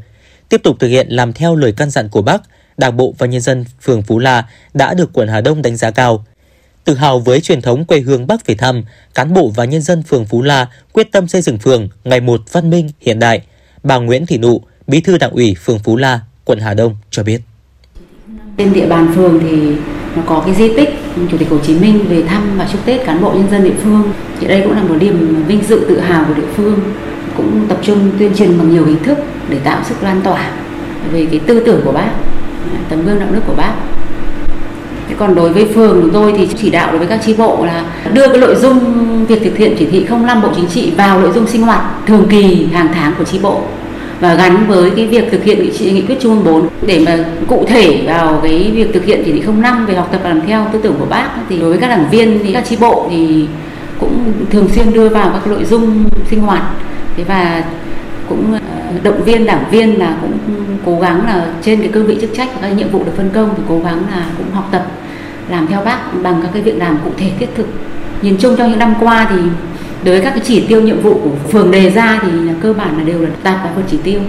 Tiếp 0.49 0.63
tục 0.63 0.75
thực 0.79 0.87
hiện 0.87 1.07
làm 1.09 1.33
theo 1.33 1.55
lời 1.55 1.73
căn 1.77 1.89
dặn 1.89 2.09
của 2.09 2.21
Bác, 2.21 2.41
Đảng 2.77 2.97
bộ 2.97 3.13
và 3.17 3.27
nhân 3.27 3.41
dân 3.41 3.65
phường 3.81 4.01
Phú 4.01 4.19
La 4.19 4.45
đã 4.73 4.93
được 4.93 5.13
quận 5.13 5.27
Hà 5.27 5.41
Đông 5.41 5.61
đánh 5.61 5.75
giá 5.75 5.91
cao. 5.91 6.25
Tự 6.83 6.95
hào 6.95 7.19
với 7.19 7.41
truyền 7.41 7.61
thống 7.61 7.85
quê 7.85 7.99
hương 7.99 8.27
Bắc 8.27 8.45
về 8.45 8.55
thăm, 8.55 8.83
cán 9.13 9.33
bộ 9.33 9.51
và 9.55 9.65
nhân 9.65 9.81
dân 9.81 10.03
phường 10.03 10.25
Phú 10.25 10.41
La 10.41 10.67
quyết 10.93 11.11
tâm 11.11 11.27
xây 11.27 11.41
dựng 11.41 11.57
phường 11.57 11.89
ngày 12.03 12.21
một 12.21 12.41
văn 12.51 12.69
minh 12.69 12.89
hiện 13.01 13.19
đại. 13.19 13.41
Bà 13.83 13.97
Nguyễn 13.97 14.25
Thị 14.25 14.37
Nụ, 14.37 14.61
Bí 14.87 15.01
thư 15.01 15.17
Đảng 15.17 15.31
ủy 15.31 15.55
phường 15.63 15.79
Phú 15.79 15.97
La, 15.97 16.19
quận 16.45 16.59
Hà 16.59 16.73
Đông 16.73 16.97
cho 17.11 17.23
biết. 17.23 17.41
Trên 18.57 18.73
địa 18.73 18.87
bàn 18.87 19.11
phường 19.15 19.39
thì 19.41 19.75
nó 20.15 20.23
có 20.27 20.43
cái 20.45 20.55
di 20.55 20.75
tích 20.75 20.89
Chủ 21.31 21.37
tịch 21.37 21.49
Hồ 21.49 21.57
Chí 21.63 21.73
Minh 21.73 22.05
về 22.09 22.23
thăm 22.23 22.43
và 22.57 22.67
chúc 22.71 22.85
Tết 22.85 23.05
cán 23.05 23.21
bộ 23.21 23.31
nhân 23.31 23.47
dân 23.51 23.63
địa 23.63 23.73
phương. 23.83 24.03
Thì 24.39 24.47
đây 24.47 24.61
cũng 24.61 24.75
là 24.75 24.83
một 24.83 24.95
điểm 24.99 25.43
vinh 25.47 25.63
dự 25.63 25.85
tự 25.89 25.99
hào 25.99 26.23
của 26.27 26.33
địa 26.33 26.47
phương. 26.55 26.79
Cũng 27.37 27.65
tập 27.67 27.77
trung 27.81 28.11
tuyên 28.19 28.35
truyền 28.35 28.57
bằng 28.57 28.71
nhiều 28.71 28.85
hình 28.85 29.03
thức 29.03 29.17
để 29.49 29.57
tạo 29.63 29.79
sức 29.83 29.95
lan 30.03 30.21
tỏa 30.21 30.49
về 31.11 31.27
cái 31.31 31.39
tư 31.39 31.63
tưởng 31.65 31.81
của 31.85 31.91
bác, 31.91 32.09
tấm 32.89 33.05
gương 33.05 33.19
đạo 33.19 33.29
đức 33.31 33.41
của 33.47 33.53
bác. 33.57 33.73
Thế 35.09 35.15
còn 35.17 35.35
đối 35.35 35.53
với 35.53 35.65
phường 35.75 36.01
chúng 36.01 36.13
tôi 36.13 36.33
thì 36.37 36.49
chỉ 36.57 36.69
đạo 36.69 36.91
đối 36.91 36.99
với 36.99 37.07
các 37.07 37.19
chi 37.25 37.35
bộ 37.37 37.65
là 37.65 37.85
đưa 38.13 38.27
cái 38.27 38.37
nội 38.37 38.55
dung 38.55 38.79
việc 39.25 39.43
thực 39.43 39.57
hiện 39.57 39.75
chỉ 39.79 39.85
thị 39.85 40.05
05 40.09 40.41
Bộ 40.41 40.49
Chính 40.55 40.67
trị 40.67 40.93
vào 40.97 41.21
nội 41.21 41.31
dung 41.35 41.47
sinh 41.47 41.61
hoạt 41.61 41.81
thường 42.07 42.25
kỳ 42.29 42.67
hàng 42.73 42.89
tháng 42.93 43.13
của 43.17 43.23
chi 43.23 43.39
bộ 43.41 43.61
và 44.19 44.33
gắn 44.33 44.67
với 44.67 44.91
cái 44.95 45.07
việc 45.07 45.31
thực 45.31 45.43
hiện 45.43 45.59
nghị, 45.61 45.91
nghị 45.91 46.01
quyết 46.01 46.15
Trung 46.19 46.35
ương 46.35 46.43
4 46.43 46.67
để 46.87 46.99
mà 47.05 47.25
cụ 47.47 47.65
thể 47.67 48.03
vào 48.07 48.39
cái 48.43 48.71
việc 48.75 48.93
thực 48.93 49.05
hiện 49.05 49.21
chỉ 49.25 49.31
thị 49.31 49.43
05 49.61 49.85
về 49.85 49.95
học 49.95 50.09
tập 50.11 50.19
và 50.23 50.29
làm 50.29 50.41
theo 50.47 50.67
tư 50.73 50.79
tưởng 50.83 50.95
của 50.99 51.05
bác 51.05 51.29
thì 51.49 51.59
đối 51.59 51.69
với 51.69 51.79
các 51.79 51.87
đảng 51.87 52.09
viên 52.11 52.39
thì 52.43 52.53
các 52.53 52.65
tri 52.65 52.75
bộ 52.75 53.07
thì 53.09 53.47
cũng 53.99 54.33
thường 54.49 54.69
xuyên 54.75 54.93
đưa 54.93 55.09
vào 55.09 55.29
các 55.33 55.47
nội 55.47 55.65
dung 55.65 56.09
sinh 56.29 56.41
hoạt. 56.41 56.63
Thế 57.17 57.23
và 57.23 57.63
cũng 58.29 58.53
ờ, 58.53 58.59
động 59.03 59.23
viên 59.23 59.45
đảng 59.45 59.63
viên 59.71 59.99
là 59.99 60.17
cũng 60.21 60.37
cố 60.85 60.99
gắng 60.99 61.25
là 61.25 61.45
trên 61.61 61.79
cái 61.79 61.87
cương 61.87 62.07
vị 62.07 62.17
chức 62.21 62.29
trách 62.35 62.49
và 62.53 62.61
các 62.61 62.69
nhiệm 62.69 62.89
vụ 62.89 63.03
được 63.03 63.11
phân 63.17 63.29
công 63.33 63.49
thì 63.57 63.63
cố 63.69 63.79
gắng 63.79 64.03
là 64.11 64.25
cũng 64.37 64.51
học 64.51 64.69
tập 64.71 64.85
làm 65.49 65.67
theo 65.67 65.81
bác 65.85 65.99
bằng 66.23 66.39
các 66.41 66.49
cái 66.53 66.61
việc 66.61 66.77
làm 66.77 66.97
cụ 67.03 67.11
thể 67.17 67.31
thiết 67.39 67.47
thực. 67.55 67.67
Nhìn 68.21 68.37
chung 68.39 68.55
trong 68.57 68.69
những 68.69 68.79
năm 68.79 68.93
qua 68.99 69.27
thì 69.29 69.35
đối 70.05 70.15
với 70.15 70.23
các 70.23 70.29
cái 70.29 70.41
chỉ 70.45 70.65
tiêu 70.67 70.81
nhiệm 70.81 71.01
vụ 71.01 71.13
của 71.23 71.49
phường 71.51 71.71
đề 71.71 71.89
ra 71.89 72.19
thì 72.23 72.29
cơ 72.61 72.73
bản 72.73 72.97
là 72.97 73.03
đều 73.03 73.21
là 73.21 73.29
đạt 73.43 73.59
và 73.63 73.73
vượt 73.75 73.83
chỉ 73.91 73.97
tiêu 74.03 74.21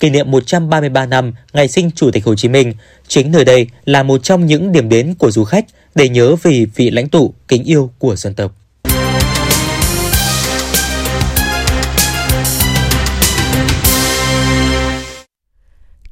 kỷ 0.00 0.10
niệm 0.10 0.30
133 0.30 1.06
năm 1.06 1.32
ngày 1.52 1.68
sinh 1.68 1.90
Chủ 1.90 2.10
tịch 2.10 2.24
Hồ 2.24 2.34
Chí 2.34 2.48
Minh, 2.48 2.72
chính 3.08 3.32
nơi 3.32 3.44
đây 3.44 3.66
là 3.84 4.02
một 4.02 4.22
trong 4.22 4.46
những 4.46 4.72
điểm 4.72 4.88
đến 4.88 5.14
của 5.18 5.30
du 5.30 5.44
khách 5.44 5.66
để 5.94 6.08
nhớ 6.08 6.36
về 6.42 6.66
vị 6.74 6.90
lãnh 6.90 7.08
tụ 7.08 7.34
kính 7.48 7.64
yêu 7.64 7.90
của 7.98 8.16
dân 8.16 8.34
tộc. 8.34 8.59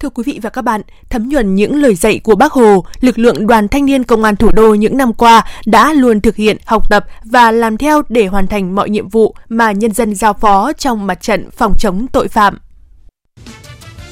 Thưa 0.00 0.08
quý 0.08 0.22
vị 0.26 0.38
và 0.42 0.50
các 0.50 0.62
bạn, 0.62 0.80
thấm 1.10 1.28
nhuần 1.28 1.54
những 1.54 1.82
lời 1.82 1.94
dạy 1.94 2.18
của 2.18 2.34
Bác 2.34 2.52
Hồ, 2.52 2.84
lực 3.00 3.18
lượng 3.18 3.46
đoàn 3.46 3.68
thanh 3.68 3.86
niên 3.86 4.04
công 4.04 4.24
an 4.24 4.36
thủ 4.36 4.50
đô 4.52 4.74
những 4.74 4.96
năm 4.96 5.12
qua 5.12 5.44
đã 5.66 5.92
luôn 5.92 6.20
thực 6.20 6.36
hiện, 6.36 6.56
học 6.64 6.90
tập 6.90 7.06
và 7.24 7.50
làm 7.50 7.76
theo 7.76 8.02
để 8.08 8.26
hoàn 8.26 8.46
thành 8.46 8.74
mọi 8.74 8.90
nhiệm 8.90 9.08
vụ 9.08 9.34
mà 9.48 9.72
nhân 9.72 9.92
dân 9.92 10.14
giao 10.14 10.32
phó 10.32 10.72
trong 10.72 11.06
mặt 11.06 11.20
trận 11.20 11.50
phòng 11.50 11.74
chống 11.78 12.06
tội 12.12 12.28
phạm. 12.28 12.58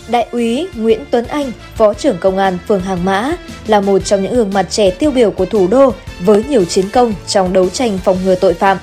Đại 0.08 0.26
úy 0.30 0.68
Nguyễn 0.74 1.04
Tuấn 1.10 1.24
Anh, 1.24 1.52
Phó 1.74 1.94
trưởng 1.94 2.18
Công 2.20 2.38
an 2.38 2.58
phường 2.68 2.80
Hàng 2.80 3.04
Mã, 3.04 3.32
là 3.66 3.80
một 3.80 3.98
trong 3.98 4.22
những 4.22 4.34
gương 4.34 4.52
mặt 4.52 4.66
trẻ 4.70 4.90
tiêu 4.90 5.10
biểu 5.10 5.30
của 5.30 5.46
thủ 5.46 5.66
đô 5.70 5.94
với 6.20 6.44
nhiều 6.44 6.64
chiến 6.64 6.84
công 6.92 7.14
trong 7.26 7.52
đấu 7.52 7.68
tranh 7.68 7.98
phòng 8.04 8.16
ngừa 8.24 8.34
tội 8.34 8.54
phạm. 8.54 8.78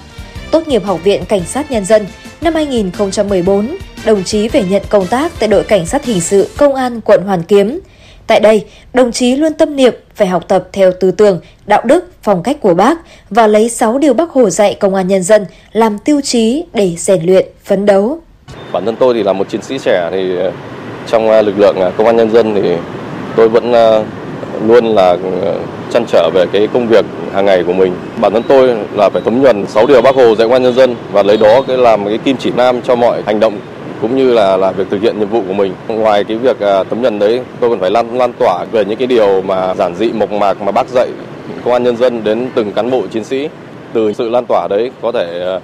Tốt 0.51 0.67
nghiệp 0.67 0.83
Học 0.83 0.99
viện 1.03 1.25
Cảnh 1.25 1.45
sát 1.45 1.71
Nhân 1.71 1.85
dân 1.85 2.05
năm 2.43 2.55
2014, 2.55 3.75
đồng 4.05 4.23
chí 4.23 4.47
về 4.47 4.63
nhận 4.63 4.81
công 4.89 5.07
tác 5.07 5.31
tại 5.39 5.49
đội 5.49 5.63
cảnh 5.63 5.85
sát 5.85 6.05
hình 6.05 6.21
sự 6.21 6.49
công 6.57 6.75
an 6.75 7.01
quận 7.01 7.23
Hoàn 7.25 7.43
Kiếm. 7.43 7.79
Tại 8.27 8.39
đây, 8.39 8.65
đồng 8.93 9.11
chí 9.11 9.35
luôn 9.35 9.53
tâm 9.53 9.75
niệm 9.75 9.93
phải 10.15 10.27
học 10.27 10.47
tập 10.47 10.67
theo 10.71 10.91
tư 10.99 11.11
tưởng, 11.11 11.39
đạo 11.67 11.81
đức, 11.85 12.11
phong 12.23 12.43
cách 12.43 12.57
của 12.61 12.73
bác 12.73 12.99
và 13.29 13.47
lấy 13.47 13.69
6 13.69 13.97
điều 13.97 14.13
bác 14.13 14.29
Hồ 14.29 14.49
dạy 14.49 14.77
công 14.79 14.95
an 14.95 15.07
nhân 15.07 15.23
dân 15.23 15.45
làm 15.71 15.97
tiêu 15.99 16.21
chí 16.23 16.65
để 16.73 16.95
rèn 16.97 17.25
luyện, 17.25 17.45
phấn 17.63 17.85
đấu. 17.85 18.19
Bản 18.71 18.85
thân 18.85 18.95
tôi 18.95 19.13
thì 19.13 19.23
là 19.23 19.33
một 19.33 19.49
chiến 19.49 19.61
sĩ 19.61 19.77
trẻ 19.77 20.09
thì 20.11 20.37
ờ, 20.37 20.51
trong 21.07 21.29
ờ, 21.29 21.41
lực 21.41 21.59
lượng 21.59 21.75
ờ, 21.75 21.91
công 21.97 22.07
an 22.07 22.15
nhân 22.15 22.31
dân 22.31 22.55
thì 22.55 22.75
tôi 23.35 23.49
vẫn 23.49 23.73
luôn 24.67 24.85
là 24.85 25.17
ờ, 25.41 25.59
chăn 25.91 26.05
trở 26.07 26.29
về 26.33 26.45
cái 26.53 26.67
công 26.73 26.87
việc 26.87 27.05
hàng 27.33 27.45
ngày 27.45 27.63
của 27.63 27.73
mình. 27.73 27.93
Bản 28.21 28.33
thân 28.33 28.43
tôi 28.47 28.77
là 28.93 29.09
phải 29.09 29.21
thấm 29.25 29.41
nhuần 29.41 29.67
6 29.67 29.87
điều 29.87 30.01
bác 30.01 30.15
Hồ 30.15 30.35
dạy 30.35 30.47
công 30.47 30.53
an 30.53 30.63
nhân 30.63 30.73
dân 30.73 30.95
và 31.11 31.23
lấy 31.23 31.37
đó 31.37 31.61
cái 31.67 31.77
làm 31.77 32.05
cái 32.05 32.17
kim 32.17 32.37
chỉ 32.37 32.51
nam 32.55 32.81
cho 32.81 32.95
mọi 32.95 33.21
hành 33.25 33.39
động 33.39 33.57
cũng 34.01 34.15
như 34.17 34.33
là 34.33 34.57
là 34.57 34.71
việc 34.71 34.87
thực 34.89 35.01
hiện 35.01 35.19
nhiệm 35.19 35.29
vụ 35.29 35.41
của 35.47 35.53
mình. 35.53 35.73
Ngoài 35.87 36.23
cái 36.23 36.37
việc 36.37 36.59
à, 36.59 36.83
tấm 36.83 37.01
nhận 37.01 37.19
đấy, 37.19 37.41
tôi 37.59 37.69
còn 37.69 37.79
phải 37.79 37.91
lan 37.91 38.17
lan 38.17 38.33
tỏa 38.39 38.65
về 38.71 38.85
những 38.85 38.97
cái 38.97 39.07
điều 39.07 39.41
mà 39.41 39.75
giản 39.75 39.95
dị 39.95 40.11
mộc 40.11 40.31
mạc 40.31 40.61
mà 40.61 40.71
bác 40.71 40.87
dạy 40.89 41.07
công 41.63 41.73
an 41.73 41.83
nhân 41.83 41.97
dân 41.97 42.23
đến 42.23 42.49
từng 42.55 42.71
cán 42.71 42.91
bộ 42.91 43.07
chiến 43.07 43.23
sĩ. 43.23 43.49
Từ 43.93 44.13
sự 44.13 44.29
lan 44.29 44.45
tỏa 44.45 44.67
đấy 44.69 44.91
có 45.01 45.11
thể 45.11 45.41
à, 45.45 45.59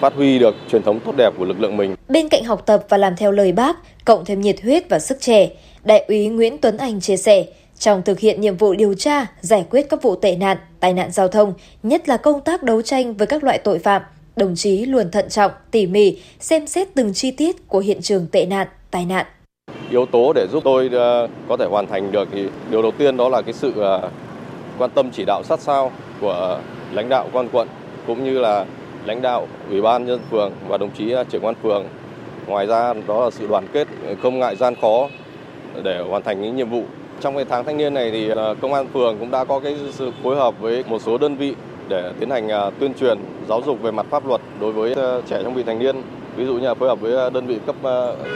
phát 0.00 0.14
huy 0.14 0.38
được 0.38 0.54
truyền 0.70 0.82
thống 0.82 1.00
tốt 1.00 1.12
đẹp 1.16 1.30
của 1.38 1.44
lực 1.44 1.60
lượng 1.60 1.76
mình. 1.76 1.94
Bên 2.08 2.28
cạnh 2.28 2.44
học 2.44 2.62
tập 2.66 2.84
và 2.88 2.96
làm 2.96 3.16
theo 3.16 3.32
lời 3.32 3.52
bác, 3.52 3.76
cộng 4.04 4.24
thêm 4.24 4.40
nhiệt 4.40 4.56
huyết 4.62 4.88
và 4.88 4.98
sức 4.98 5.20
trẻ, 5.20 5.48
Đại 5.84 6.04
úy 6.08 6.28
Nguyễn 6.28 6.58
Tuấn 6.58 6.76
Anh 6.76 7.00
chia 7.00 7.16
sẻ, 7.16 7.44
trong 7.78 8.02
thực 8.02 8.18
hiện 8.18 8.40
nhiệm 8.40 8.56
vụ 8.56 8.74
điều 8.74 8.94
tra, 8.94 9.26
giải 9.40 9.66
quyết 9.70 9.86
các 9.90 10.02
vụ 10.02 10.16
tệ 10.16 10.36
nạn, 10.36 10.56
tai 10.80 10.92
nạn 10.92 11.10
giao 11.10 11.28
thông, 11.28 11.52
nhất 11.82 12.08
là 12.08 12.16
công 12.16 12.40
tác 12.40 12.62
đấu 12.62 12.82
tranh 12.82 13.14
với 13.14 13.26
các 13.26 13.44
loại 13.44 13.58
tội 13.58 13.78
phạm, 13.78 14.02
đồng 14.36 14.54
chí 14.56 14.86
luôn 14.86 15.10
thận 15.10 15.28
trọng, 15.28 15.52
tỉ 15.70 15.86
mỉ, 15.86 16.18
xem 16.40 16.66
xét 16.66 16.88
từng 16.94 17.14
chi 17.14 17.30
tiết 17.30 17.68
của 17.68 17.78
hiện 17.78 18.02
trường 18.02 18.26
tệ 18.32 18.46
nạn, 18.46 18.66
tai 18.90 19.06
nạn. 19.06 19.26
Yếu 19.90 20.06
tố 20.06 20.32
để 20.32 20.46
giúp 20.52 20.62
tôi 20.64 20.90
ờ, 20.92 21.28
có 21.48 21.56
thể 21.56 21.66
hoàn 21.66 21.86
thành 21.86 22.12
được 22.12 22.28
thì 22.32 22.48
điều 22.70 22.82
đầu 22.82 22.90
tiên 22.90 23.16
đó 23.16 23.28
là 23.28 23.42
cái 23.42 23.52
sự 23.52 23.72
ờ, 23.76 24.10
quan 24.78 24.90
tâm 24.90 25.10
chỉ 25.10 25.24
đạo 25.24 25.42
sát 25.42 25.60
sao 25.60 25.92
của 26.20 26.60
lãnh 26.92 27.08
đạo 27.08 27.28
quan 27.32 27.48
quận 27.52 27.68
cũng 28.06 28.24
như 28.24 28.38
là 28.38 28.64
lãnh 29.04 29.22
đạo 29.22 29.48
ủy 29.70 29.82
ban 29.82 30.06
nhân 30.06 30.20
phường 30.30 30.52
và 30.68 30.78
đồng 30.78 30.90
chí 30.98 31.10
ờ, 31.10 31.24
trưởng 31.24 31.44
quan 31.44 31.54
phường. 31.62 31.84
Ngoài 32.46 32.66
ra 32.66 32.94
đó 33.06 33.24
là 33.24 33.30
sự 33.30 33.46
đoàn 33.46 33.66
kết 33.72 33.88
không 34.22 34.38
ngại 34.38 34.56
gian 34.56 34.74
khó 34.80 35.08
để 35.82 36.00
hoàn 36.08 36.22
thành 36.22 36.42
những 36.42 36.56
nhiệm 36.56 36.70
vụ. 36.70 36.82
Trong 37.20 37.36
cái 37.36 37.44
tháng 37.44 37.64
thanh 37.64 37.76
niên 37.76 37.94
này 37.94 38.10
thì 38.10 38.28
ờ, 38.28 38.54
công 38.60 38.74
an 38.74 38.86
phường 38.92 39.18
cũng 39.18 39.30
đã 39.30 39.44
có 39.44 39.60
cái 39.60 39.76
sự 39.90 40.10
phối 40.22 40.36
hợp 40.36 40.60
với 40.60 40.84
một 40.88 41.02
số 41.02 41.18
đơn 41.18 41.36
vị 41.36 41.54
để 41.88 42.12
tiến 42.20 42.30
hành 42.30 42.48
ờ, 42.48 42.70
tuyên 42.78 42.94
truyền, 42.94 43.18
giáo 43.48 43.62
dục 43.66 43.82
về 43.82 43.90
mặt 43.90 44.06
pháp 44.10 44.26
luật 44.26 44.40
đối 44.60 44.72
với 44.72 44.92
ờ, 44.92 45.22
trẻ 45.28 45.40
trong 45.42 45.54
vị 45.54 45.62
thành 45.62 45.78
niên. 45.78 45.96
Ví 46.36 46.46
dụ 46.46 46.54
như 46.54 46.66
là 46.66 46.74
phối 46.74 46.88
hợp 46.88 47.00
với 47.00 47.30
đơn 47.30 47.46
vị 47.46 47.58
cấp 47.66 47.76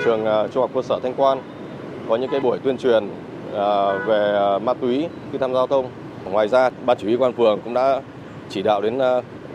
trường 0.05 0.25
trung 0.53 0.61
học 0.61 0.71
cơ 0.75 0.83
sở 0.83 0.99
Thanh 1.03 1.15
Quan 1.17 1.39
có 2.09 2.17
những 2.17 2.31
cái 2.31 2.41
buổi 2.41 2.59
tuyên 2.59 2.79
truyền 2.79 3.09
về 4.07 4.39
ma 4.63 4.75
túy 4.75 5.07
khi 5.33 5.39
tham 5.39 5.51
gia 5.51 5.55
giao 5.55 5.67
thông. 5.67 5.87
Ngoài 6.25 6.49
ra, 6.49 6.71
ban 6.87 6.97
chỉ 7.01 7.07
huy 7.07 7.17
quan 7.17 7.33
phường 7.33 7.61
cũng 7.65 7.75
đã 7.75 8.01
chỉ 8.49 8.63
đạo 8.63 8.81
đến 8.81 8.99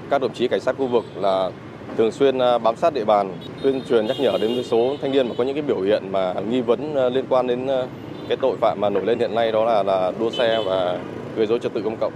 các 0.10 0.22
đồng 0.22 0.34
chí 0.34 0.48
cảnh 0.48 0.60
sát 0.60 0.76
khu 0.78 0.88
vực 0.88 1.06
là 1.16 1.52
thường 1.98 2.12
xuyên 2.12 2.38
bám 2.64 2.76
sát 2.76 2.94
địa 2.94 3.06
bàn, 3.06 3.34
tuyên 3.62 3.82
truyền 3.90 4.06
nhắc 4.06 4.18
nhở 4.20 4.38
đến 4.42 4.64
số 4.64 4.96
thanh 5.02 5.12
niên 5.12 5.28
mà 5.28 5.36
có 5.38 5.44
những 5.44 5.56
cái 5.56 5.64
biểu 5.68 5.82
hiện 5.82 6.12
mà 6.12 6.34
nghi 6.50 6.62
vấn 6.62 7.14
liên 7.14 7.26
quan 7.30 7.48
đến 7.48 7.68
cái 8.28 8.38
tội 8.42 8.58
phạm 8.58 8.82
mà 8.82 8.90
nổi 8.90 9.06
lên 9.06 9.20
hiện 9.20 9.36
nay 9.36 9.52
đó 9.52 9.66
là 9.66 9.84
là 9.84 10.12
đua 10.20 10.32
xe 10.32 10.60
và 10.66 11.00
gây 11.36 11.46
dối 11.46 11.60
trật 11.60 11.74
tự 11.74 11.82
công 11.82 11.98
cộng 11.98 12.14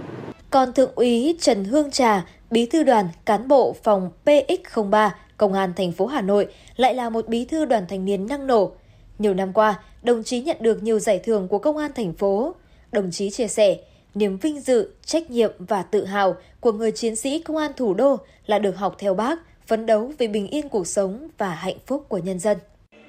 còn 0.50 0.72
Thượng 0.72 0.90
úy 0.94 1.36
Trần 1.40 1.64
Hương 1.64 1.90
Trà, 1.90 2.26
Bí 2.50 2.66
thư 2.66 2.82
đoàn 2.82 3.08
cán 3.24 3.48
bộ 3.48 3.76
phòng 3.82 4.10
PX03, 4.24 5.10
Công 5.36 5.52
an 5.52 5.72
thành 5.76 5.92
phố 5.92 6.06
Hà 6.06 6.20
Nội 6.20 6.46
lại 6.76 6.94
là 6.94 7.10
một 7.10 7.28
bí 7.28 7.44
thư 7.44 7.64
đoàn 7.64 7.84
thanh 7.88 8.04
niên 8.04 8.26
năng 8.26 8.46
nổ. 8.46 8.72
Nhiều 9.18 9.34
năm 9.34 9.52
qua, 9.52 9.80
đồng 10.02 10.24
chí 10.24 10.40
nhận 10.40 10.56
được 10.60 10.82
nhiều 10.82 10.98
giải 10.98 11.18
thưởng 11.18 11.48
của 11.48 11.58
Công 11.58 11.76
an 11.76 11.90
thành 11.94 12.12
phố. 12.12 12.54
Đồng 12.92 13.10
chí 13.10 13.30
chia 13.30 13.48
sẻ, 13.48 13.76
niềm 14.14 14.36
vinh 14.36 14.60
dự, 14.60 14.90
trách 15.04 15.30
nhiệm 15.30 15.50
và 15.58 15.82
tự 15.82 16.04
hào 16.04 16.36
của 16.60 16.72
người 16.72 16.92
chiến 16.92 17.16
sĩ 17.16 17.38
công 17.38 17.56
an 17.56 17.72
thủ 17.76 17.94
đô 17.94 18.16
là 18.46 18.58
được 18.58 18.76
học 18.76 18.96
theo 18.98 19.14
bác, 19.14 19.38
phấn 19.66 19.86
đấu 19.86 20.12
vì 20.18 20.28
bình 20.28 20.48
yên 20.48 20.68
cuộc 20.68 20.86
sống 20.86 21.28
và 21.38 21.50
hạnh 21.50 21.78
phúc 21.86 22.04
của 22.08 22.18
nhân 22.18 22.38
dân. 22.38 22.58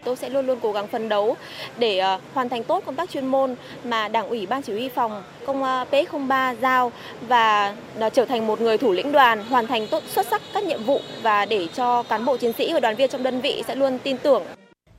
Tôi 0.04 0.16
sẽ 0.16 0.30
luôn 0.30 0.48
luôn 0.48 0.60
cố 0.62 0.72
gắng 0.72 0.88
phấn 0.88 1.10
đấu 1.10 1.36
để 1.78 1.98
ờ, 1.98 2.20
hoàn 2.34 2.50
thành 2.50 2.64
tốt 2.64 2.84
công 2.86 2.96
tác 2.96 3.10
chuyên 3.10 3.26
môn 3.26 3.56
mà 3.84 4.08
Đảng 4.08 4.30
ủy 4.30 4.46
Ban 4.46 4.62
Chỉ 4.62 4.74
huy 4.74 4.90
phòng 4.90 5.24
công 5.46 5.64
ờ, 5.64 5.86
P03 5.92 6.56
giao 6.62 6.92
và 7.28 7.76
trở 8.14 8.26
thành 8.26 8.48
một 8.48 8.62
người 8.62 8.78
thủ 8.78 8.92
lĩnh 8.92 9.12
đoàn, 9.12 9.44
hoàn 9.44 9.68
thành 9.68 9.88
tốt 9.88 10.04
xuất 10.08 10.28
sắc 10.28 10.42
các 10.54 10.64
nhiệm 10.64 10.84
vụ 10.84 11.00
và 11.22 11.46
để 11.46 11.68
cho 11.76 12.04
cán 12.04 12.26
bộ 12.26 12.38
chiến 12.38 12.54
sĩ 12.54 12.74
và 12.74 12.80
đoàn 12.80 12.96
viên 12.96 13.10
trong 13.10 13.24
đơn 13.24 13.42
vị 13.42 13.64
sẽ 13.68 13.76
luôn 13.76 14.00
tin 14.04 14.18
tưởng. 14.18 14.44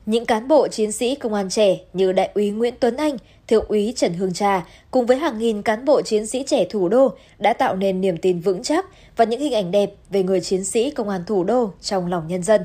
Những 0.05 0.25
cán 0.25 0.47
bộ 0.47 0.67
chiến 0.67 0.91
sĩ 0.91 1.15
công 1.15 1.33
an 1.33 1.49
trẻ 1.49 1.77
như 1.93 2.11
Đại 2.11 2.29
úy 2.33 2.49
Nguyễn 2.51 2.73
Tuấn 2.79 2.97
Anh, 2.97 3.17
Thượng 3.47 3.65
úy 3.67 3.93
Trần 3.95 4.13
Hương 4.13 4.33
Trà 4.33 4.65
cùng 4.91 5.05
với 5.05 5.17
hàng 5.17 5.39
nghìn 5.39 5.61
cán 5.61 5.85
bộ 5.85 6.01
chiến 6.01 6.27
sĩ 6.27 6.43
trẻ 6.47 6.65
thủ 6.69 6.89
đô 6.89 7.11
đã 7.39 7.53
tạo 7.53 7.75
nên 7.75 8.01
niềm 8.01 8.17
tin 8.17 8.39
vững 8.39 8.63
chắc 8.63 8.85
và 9.17 9.25
những 9.25 9.39
hình 9.39 9.53
ảnh 9.53 9.71
đẹp 9.71 9.89
về 10.09 10.23
người 10.23 10.41
chiến 10.41 10.63
sĩ 10.63 10.91
công 10.91 11.09
an 11.09 11.23
thủ 11.27 11.43
đô 11.43 11.71
trong 11.81 12.07
lòng 12.07 12.27
nhân 12.27 12.43
dân. 12.43 12.61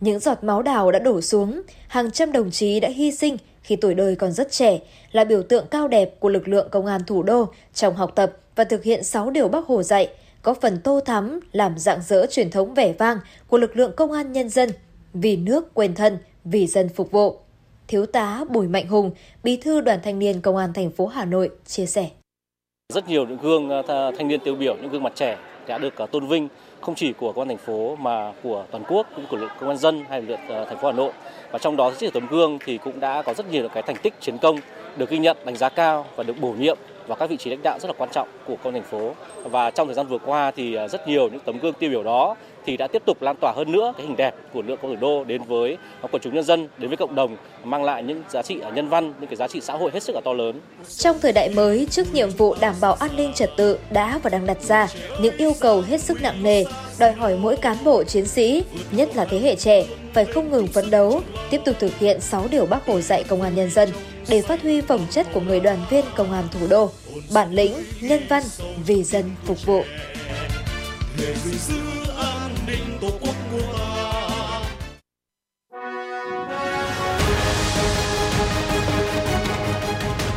Những 0.00 0.18
giọt 0.18 0.44
máu 0.44 0.62
đào 0.62 0.90
đã 0.90 0.98
đổ 0.98 1.20
xuống, 1.20 1.62
hàng 1.88 2.10
trăm 2.10 2.32
đồng 2.32 2.50
chí 2.50 2.80
đã 2.80 2.88
hy 2.88 3.12
sinh 3.12 3.36
khi 3.62 3.76
tuổi 3.76 3.94
đời 3.94 4.16
còn 4.16 4.32
rất 4.32 4.50
trẻ, 4.50 4.78
là 5.12 5.24
biểu 5.24 5.42
tượng 5.42 5.66
cao 5.70 5.88
đẹp 5.88 6.20
của 6.20 6.28
lực 6.28 6.48
lượng 6.48 6.68
công 6.70 6.86
an 6.86 7.00
thủ 7.06 7.22
đô 7.22 7.46
trong 7.74 7.94
học 7.94 8.12
tập 8.14 8.32
và 8.56 8.64
thực 8.64 8.82
hiện 8.82 9.04
6 9.04 9.30
điều 9.30 9.48
Bác 9.48 9.66
Hồ 9.66 9.82
dạy, 9.82 10.08
có 10.42 10.54
phần 10.54 10.80
tô 10.84 11.00
thắm 11.00 11.40
làm 11.52 11.78
dạng 11.78 12.02
dỡ 12.02 12.26
truyền 12.30 12.50
thống 12.50 12.74
vẻ 12.74 12.92
vang 12.92 13.18
của 13.48 13.58
lực 13.58 13.76
lượng 13.76 13.92
công 13.96 14.12
an 14.12 14.32
nhân 14.32 14.48
dân, 14.48 14.70
vì 15.14 15.36
nước 15.36 15.74
quên 15.74 15.94
thân, 15.94 16.18
vì 16.44 16.66
dân 16.66 16.88
phục 16.88 17.10
vụ. 17.10 17.38
Thiếu 17.88 18.06
tá 18.06 18.44
Bùi 18.48 18.68
Mạnh 18.68 18.88
Hùng, 18.88 19.10
Bí 19.44 19.56
thư 19.56 19.80
Đoàn 19.80 19.98
Thanh 20.02 20.18
niên 20.18 20.40
Công 20.40 20.56
an 20.56 20.72
thành 20.72 20.90
phố 20.90 21.06
Hà 21.06 21.24
Nội 21.24 21.50
chia 21.66 21.86
sẻ. 21.86 22.10
Rất 22.94 23.08
nhiều 23.08 23.26
những 23.26 23.38
gương 23.42 23.70
à, 23.70 24.10
thanh 24.18 24.28
niên 24.28 24.40
tiêu 24.44 24.54
biểu, 24.54 24.76
những 24.76 24.90
gương 24.90 25.02
mặt 25.02 25.12
trẻ 25.14 25.38
đã 25.66 25.78
được 25.78 25.96
à, 25.96 26.06
tôn 26.06 26.28
vinh 26.28 26.48
không 26.80 26.94
chỉ 26.94 27.12
của 27.12 27.32
công 27.32 27.42
an 27.42 27.48
thành 27.48 27.66
phố 27.66 27.96
mà 27.96 28.32
của 28.42 28.64
toàn 28.70 28.84
quốc, 28.88 29.06
cũng 29.16 29.26
của 29.30 29.36
lực 29.36 29.50
công 29.60 29.68
an 29.68 29.78
dân 29.78 30.04
hay 30.08 30.20
lực 30.20 30.28
lượng 30.28 30.40
ờ, 30.48 30.64
thành 30.64 30.78
phố 30.78 30.88
Hà 30.88 30.96
Nội. 30.96 31.12
Và 31.50 31.58
trong 31.58 31.76
đó 31.76 31.92
chiếc 31.98 32.12
tấm 32.12 32.26
gương 32.30 32.58
thì 32.66 32.78
cũng 32.78 33.00
đã 33.00 33.22
có 33.22 33.34
rất 33.34 33.50
nhiều 33.50 33.68
cái 33.68 33.82
thành 33.82 33.96
tích 34.02 34.14
chiến 34.20 34.38
công, 34.38 34.58
được 34.96 35.10
ghi 35.10 35.18
nhận, 35.18 35.36
đánh 35.44 35.56
giá 35.56 35.68
cao 35.68 36.06
và 36.16 36.22
được 36.22 36.40
bổ 36.40 36.52
nhiệm 36.52 36.78
vào 37.06 37.16
các 37.16 37.30
vị 37.30 37.36
trí 37.36 37.50
lãnh 37.50 37.62
đạo 37.62 37.78
rất 37.80 37.88
là 37.88 37.94
quan 37.98 38.10
trọng 38.12 38.28
của 38.46 38.56
công 38.56 38.74
an 38.74 38.82
thành 38.82 38.90
phố. 38.90 39.12
Và 39.44 39.70
trong 39.70 39.88
thời 39.88 39.94
gian 39.94 40.06
vừa 40.06 40.18
qua 40.18 40.50
thì 40.50 40.74
ờ, 40.74 40.88
rất 40.88 41.08
nhiều 41.08 41.28
những 41.28 41.40
tấm 41.40 41.58
gương 41.58 41.72
tiêu 41.72 41.90
biểu 41.90 42.02
đó 42.02 42.36
thì 42.66 42.76
đã 42.76 42.86
tiếp 42.86 43.02
tục 43.06 43.22
lan 43.22 43.36
tỏa 43.40 43.52
hơn 43.56 43.72
nữa 43.72 43.92
cái 43.96 44.06
hình 44.06 44.16
đẹp 44.16 44.34
của 44.52 44.62
lượng 44.62 44.78
công 44.82 44.90
thủ 44.90 45.00
đô 45.00 45.24
đến 45.24 45.42
với 45.42 45.76
quần 46.10 46.22
chúng 46.22 46.34
nhân 46.34 46.44
dân, 46.44 46.68
đến 46.78 46.90
với 46.90 46.96
cộng 46.96 47.14
đồng, 47.14 47.36
mang 47.64 47.84
lại 47.84 48.02
những 48.02 48.22
giá 48.28 48.42
trị 48.42 48.56
nhân 48.74 48.88
văn, 48.88 49.12
những 49.20 49.30
cái 49.30 49.36
giá 49.36 49.48
trị 49.48 49.60
xã 49.60 49.72
hội 49.72 49.90
hết 49.94 50.02
sức 50.02 50.14
là 50.14 50.20
to 50.24 50.32
lớn. 50.32 50.60
Trong 50.96 51.16
thời 51.22 51.32
đại 51.32 51.48
mới, 51.48 51.86
trước 51.90 52.14
nhiệm 52.14 52.30
vụ 52.30 52.54
đảm 52.60 52.74
bảo 52.80 52.94
an 52.94 53.10
ninh 53.16 53.32
trật 53.32 53.50
tự 53.56 53.78
đã 53.90 54.20
và 54.22 54.30
đang 54.30 54.46
đặt 54.46 54.62
ra 54.62 54.88
những 55.20 55.36
yêu 55.36 55.52
cầu 55.60 55.80
hết 55.80 56.00
sức 56.00 56.22
nặng 56.22 56.42
nề, 56.42 56.64
đòi 56.98 57.12
hỏi 57.12 57.36
mỗi 57.36 57.56
cán 57.56 57.76
bộ 57.84 58.04
chiến 58.04 58.26
sĩ, 58.26 58.64
nhất 58.90 59.16
là 59.16 59.24
thế 59.24 59.38
hệ 59.38 59.56
trẻ, 59.56 59.86
phải 60.14 60.24
không 60.24 60.50
ngừng 60.50 60.66
phấn 60.66 60.90
đấu, 60.90 61.20
tiếp 61.50 61.60
tục 61.64 61.76
thực 61.78 61.98
hiện 61.98 62.20
6 62.20 62.46
điều 62.50 62.66
Bác 62.66 62.86
Hồ 62.86 63.00
dạy 63.00 63.24
công 63.24 63.42
an 63.42 63.54
nhân 63.54 63.70
dân 63.70 63.88
để 64.28 64.42
phát 64.42 64.62
huy 64.62 64.80
phẩm 64.80 65.00
chất 65.10 65.26
của 65.32 65.40
người 65.40 65.60
đoàn 65.60 65.78
viên 65.90 66.04
công 66.16 66.32
an 66.32 66.44
thủ 66.50 66.66
đô, 66.70 66.90
bản 67.34 67.52
lĩnh, 67.52 67.74
nhân 68.00 68.20
văn, 68.28 68.42
vì 68.86 69.02
dân 69.02 69.24
phục 69.44 69.66
vụ. 69.66 69.82
Ninh 72.70 72.98
tổ 73.00 73.08
quốc 73.20 73.34
của 73.52 73.62
ta. 73.72 74.60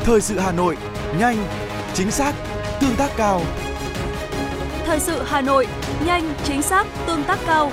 Thời 0.04 0.22
sự 0.22 0.40
Hà 0.40 0.52
Nội, 0.52 0.78
nhanh, 1.20 1.38
chính 1.94 2.12
xác, 2.12 2.34
tương 2.80 2.96
tác 2.96 3.10
cao. 3.18 3.42
Thời 4.86 5.00
sự 5.00 5.24
Hà 5.26 5.42
Nội, 5.42 5.68
nhanh, 6.06 6.34
chính 6.44 6.62
xác, 6.62 6.88
tương 7.08 7.24
tác 7.24 7.40
cao. 7.48 7.72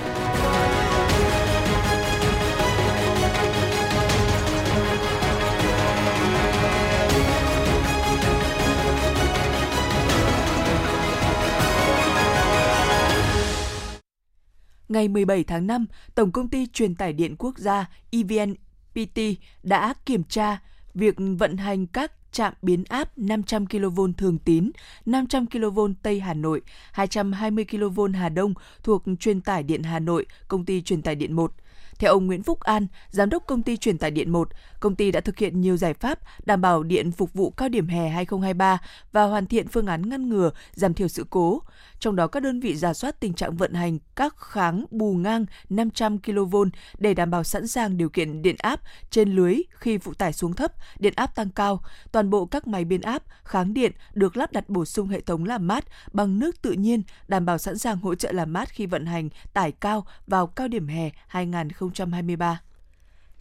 Ngày 14.91 15.09
17 15.09 15.45
tháng 15.45 15.67
5, 15.67 15.87
Tổng 16.15 16.33
công 16.33 16.49
ty 16.49 16.67
truyền 16.67 16.95
tải 16.95 17.13
điện 17.13 17.37
quốc 17.39 17.59
gia 17.59 17.91
EVNPT 18.11 19.21
đã 19.63 19.95
kiểm 20.07 20.25
tra 20.25 20.59
việc 20.95 21.15
vận 21.39 21.57
hành 21.57 21.87
các 21.87 22.13
trạm 22.33 22.53
biến 22.63 22.85
áp 22.89 23.19
500 23.19 23.67
kV 23.67 24.01
Thường 24.17 24.39
Tín, 24.39 24.71
500 25.07 25.47
kV 25.47 25.81
Tây 26.03 26.21
Hà 26.21 26.35
Nội, 26.35 26.61
220 26.93 27.65
kV 27.65 28.01
Hà 28.15 28.29
Đông 28.29 28.55
thuộc 28.83 29.03
truyền 29.21 29.41
tải 29.41 29.63
điện 29.63 29.83
Hà 29.83 29.99
Nội, 29.99 30.27
công 30.49 30.65
ty 30.65 30.83
truyền 30.83 31.03
tải 31.03 31.15
điện 31.15 31.33
1 31.33 31.53
theo 32.01 32.13
ông 32.13 32.27
Nguyễn 32.27 32.43
Phúc 32.43 32.61
An, 32.61 32.87
giám 33.11 33.31
đốc 33.31 33.47
công 33.47 33.63
ty 33.63 33.77
truyền 33.77 33.99
tải 33.99 34.11
điện 34.11 34.31
1, 34.31 34.49
công 34.81 34.97
ty 34.97 35.11
đã 35.11 35.21
thực 35.21 35.39
hiện 35.39 35.61
nhiều 35.61 35.77
giải 35.77 35.95
pháp 35.95 36.19
đảm 36.45 36.61
bảo 36.61 36.83
điện 36.83 37.13
phục 37.13 37.33
vụ 37.33 37.51
cao 37.51 37.69
điểm 37.69 37.89
hè 37.89 38.09
2023 38.09 38.79
và 39.13 39.25
hoàn 39.25 39.47
thiện 39.47 39.69
phương 39.69 39.87
án 39.87 40.09
ngăn 40.09 40.29
ngừa, 40.29 40.51
giảm 40.75 40.95
thiểu 40.95 41.09
sự 41.09 41.27
cố. 41.31 41.63
Trong 41.99 42.17
đó 42.17 42.27
các 42.27 42.43
đơn 42.43 42.61
vị 42.61 42.77
giả 42.77 42.95
soát 42.95 43.21
tình 43.21 43.35
trạng 43.35 43.57
vận 43.57 43.75
hành 43.75 43.99
các 44.17 44.37
kháng 44.37 44.85
bù 44.91 45.13
ngang 45.13 45.47
500 45.71 46.19
kV 46.19 46.57
để 46.99 47.15
đảm 47.15 47.31
bảo 47.31 47.45
sẵn 47.45 47.67
sàng 47.67 47.97
điều 47.97 48.09
kiện 48.09 48.43
điện 48.43 48.57
áp 48.59 48.81
trên 49.11 49.37
lưới 49.37 49.57
khi 49.71 49.99
phụ 49.99 50.15
tải 50.15 50.33
xuống 50.33 50.53
thấp, 50.53 50.73
điện 50.99 51.13
áp 51.17 51.35
tăng 51.35 51.51
cao. 51.51 51.83
Toàn 52.13 52.31
bộ 52.31 52.47
các 52.47 52.67
máy 52.67 52.85
biến 52.85 53.01
áp, 53.01 53.23
kháng 53.45 53.75
điện 53.75 53.93
được 54.15 54.37
lắp 54.37 54.53
đặt 54.53 54.69
bổ 54.69 54.85
sung 54.85 55.09
hệ 55.09 55.21
thống 55.21 55.45
làm 55.45 55.67
mát 55.67 55.85
bằng 56.13 56.39
nước 56.39 56.63
tự 56.63 56.73
nhiên, 56.73 57.03
đảm 57.29 57.47
bảo 57.47 57.59
sẵn 57.59 57.79
sàng 57.79 57.99
hỗ 57.99 58.15
trợ 58.15 58.33
làm 58.33 58.53
mát 58.53 58.69
khi 58.69 58.87
vận 58.87 59.07
hành 59.07 59.29
tải 59.53 59.73
cao 59.73 60.07
vào 60.27 60.47
cao 60.47 60.69
điểm 60.69 60.89
hè 60.89 61.11
2023. 61.27 61.90
2023. 61.95 62.61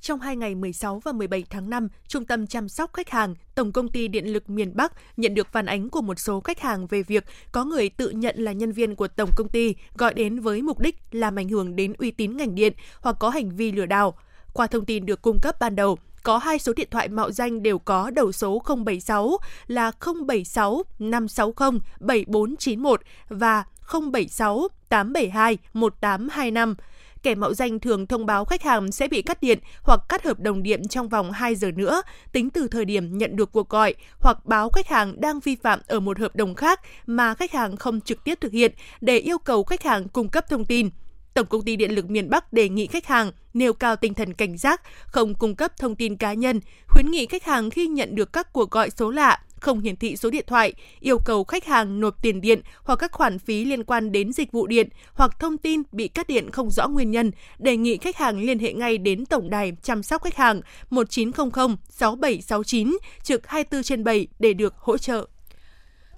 Trong 0.02 0.20
hai 0.20 0.36
ngày 0.36 0.56
16 0.56 1.00
và 1.00 1.12
17 1.12 1.44
tháng 1.50 1.70
5, 1.70 1.88
Trung 2.08 2.26
tâm 2.26 2.48
chăm 2.48 2.70
sóc 2.70 2.94
khách 2.94 3.10
hàng 3.10 3.36
Tổng 3.56 3.72
công 3.72 3.88
ty 3.88 4.08
Điện 4.08 4.26
lực 4.26 4.50
miền 4.50 4.76
Bắc 4.76 4.94
nhận 5.18 5.34
được 5.34 5.48
phản 5.52 5.66
ánh 5.66 5.90
của 5.90 6.02
một 6.02 6.20
số 6.20 6.40
khách 6.40 6.60
hàng 6.60 6.88
về 6.88 7.04
việc 7.04 7.26
có 7.52 7.64
người 7.64 7.90
tự 7.90 8.10
nhận 8.10 8.36
là 8.38 8.52
nhân 8.52 8.72
viên 8.72 8.96
của 8.96 9.08
tổng 9.08 9.30
công 9.36 9.50
ty 9.50 9.76
gọi 9.98 10.14
đến 10.14 10.40
với 10.40 10.62
mục 10.62 10.80
đích 10.80 10.96
làm 11.12 11.36
ảnh 11.36 11.50
hưởng 11.50 11.76
đến 11.76 11.94
uy 11.98 12.12
tín 12.12 12.38
ngành 12.38 12.56
điện 12.56 12.74
hoặc 13.02 13.16
có 13.20 13.30
hành 13.30 13.56
vi 13.56 13.72
lừa 13.72 13.86
đảo. 13.86 14.18
Qua 14.54 14.68
thông 14.68 14.86
tin 14.86 15.06
được 15.06 15.22
cung 15.22 15.40
cấp 15.42 15.56
ban 15.60 15.76
đầu, 15.76 15.98
có 16.24 16.38
hai 16.38 16.60
số 16.60 16.74
điện 16.74 16.88
thoại 16.92 17.08
mạo 17.08 17.32
danh 17.32 17.64
đều 17.64 17.80
có 17.80 18.12
đầu 18.12 18.32
số 18.32 18.62
076 18.68 19.38
là 19.68 19.92
076 20.28 20.84
560 21.00 21.80
7491 22.00 23.02
và 23.30 23.64
076 23.92 24.68
872 24.90 25.58
1825 25.74 26.76
kẻ 27.24 27.36
mạo 27.36 27.54
danh 27.54 27.80
thường 27.80 28.08
thông 28.08 28.26
báo 28.26 28.46
khách 28.46 28.64
hàng 28.64 28.92
sẽ 28.92 29.08
bị 29.08 29.22
cắt 29.22 29.42
điện 29.42 29.60
hoặc 29.84 30.00
cắt 30.10 30.24
hợp 30.24 30.40
đồng 30.40 30.64
điện 30.64 30.88
trong 30.88 31.10
vòng 31.10 31.32
2 31.32 31.56
giờ 31.56 31.72
nữa, 31.72 32.02
tính 32.32 32.50
từ 32.50 32.68
thời 32.68 32.86
điểm 32.86 33.18
nhận 33.18 33.36
được 33.36 33.52
cuộc 33.52 33.70
gọi, 33.70 33.94
hoặc 34.20 34.46
báo 34.46 34.70
khách 34.70 34.88
hàng 34.88 35.22
đang 35.22 35.40
vi 35.40 35.56
phạm 35.56 35.80
ở 35.88 36.00
một 36.00 36.20
hợp 36.20 36.36
đồng 36.36 36.56
khác 36.56 36.80
mà 37.06 37.34
khách 37.34 37.52
hàng 37.52 37.78
không 37.78 38.02
trực 38.02 38.24
tiếp 38.24 38.38
thực 38.42 38.52
hiện 38.52 38.72
để 39.02 39.18
yêu 39.18 39.38
cầu 39.38 39.64
khách 39.64 39.84
hàng 39.84 40.08
cung 40.08 40.30
cấp 40.30 40.50
thông 40.50 40.66
tin. 40.66 40.90
Tổng 41.34 41.46
công 41.46 41.62
ty 41.62 41.76
Điện 41.76 41.92
lực 41.92 42.10
miền 42.10 42.30
Bắc 42.30 42.54
đề 42.54 42.70
nghị 42.70 42.88
khách 42.88 43.08
hàng 43.08 43.32
nêu 43.54 43.74
cao 43.74 43.96
tinh 43.96 44.14
thần 44.14 44.34
cảnh 44.34 44.58
giác, 44.58 44.82
không 45.06 45.34
cung 45.34 45.56
cấp 45.56 45.72
thông 45.78 45.96
tin 45.96 46.16
cá 46.16 46.34
nhân, 46.34 46.60
khuyến 46.88 47.12
nghị 47.12 47.26
khách 47.26 47.44
hàng 47.44 47.70
khi 47.70 47.88
nhận 47.88 48.16
được 48.16 48.34
các 48.34 48.54
cuộc 48.54 48.72
gọi 48.72 48.90
số 48.90 49.12
lạ 49.12 49.40
không 49.62 49.80
hiển 49.80 49.96
thị 49.96 50.16
số 50.16 50.30
điện 50.30 50.46
thoại, 50.48 50.74
yêu 51.00 51.20
cầu 51.20 51.44
khách 51.44 51.66
hàng 51.66 52.00
nộp 52.00 52.22
tiền 52.22 52.42
điện 52.42 52.62
hoặc 52.84 52.96
các 52.96 53.12
khoản 53.12 53.40
phí 53.40 53.66
liên 53.66 53.84
quan 53.84 54.12
đến 54.12 54.34
dịch 54.34 54.52
vụ 54.52 54.68
điện 54.68 54.90
hoặc 55.14 55.40
thông 55.40 55.58
tin 55.58 55.82
bị 55.92 56.08
cắt 56.08 56.28
điện 56.28 56.52
không 56.52 56.72
rõ 56.72 56.88
nguyên 56.88 57.12
nhân, 57.12 57.32
đề 57.60 57.78
nghị 57.78 57.98
khách 57.98 58.18
hàng 58.18 58.40
liên 58.40 58.60
hệ 58.60 58.74
ngay 58.74 58.98
đến 58.98 59.26
tổng 59.26 59.50
đài 59.50 59.72
chăm 59.84 60.04
sóc 60.04 60.24
khách 60.24 60.36
hàng 60.36 60.62
1900 60.90 61.78
6769 61.90 62.98
trực 63.24 63.48
24 63.48 63.84
trên 63.84 64.04
7 64.04 64.28
để 64.40 64.54
được 64.54 64.76
hỗ 64.78 64.98
trợ. 64.98 65.28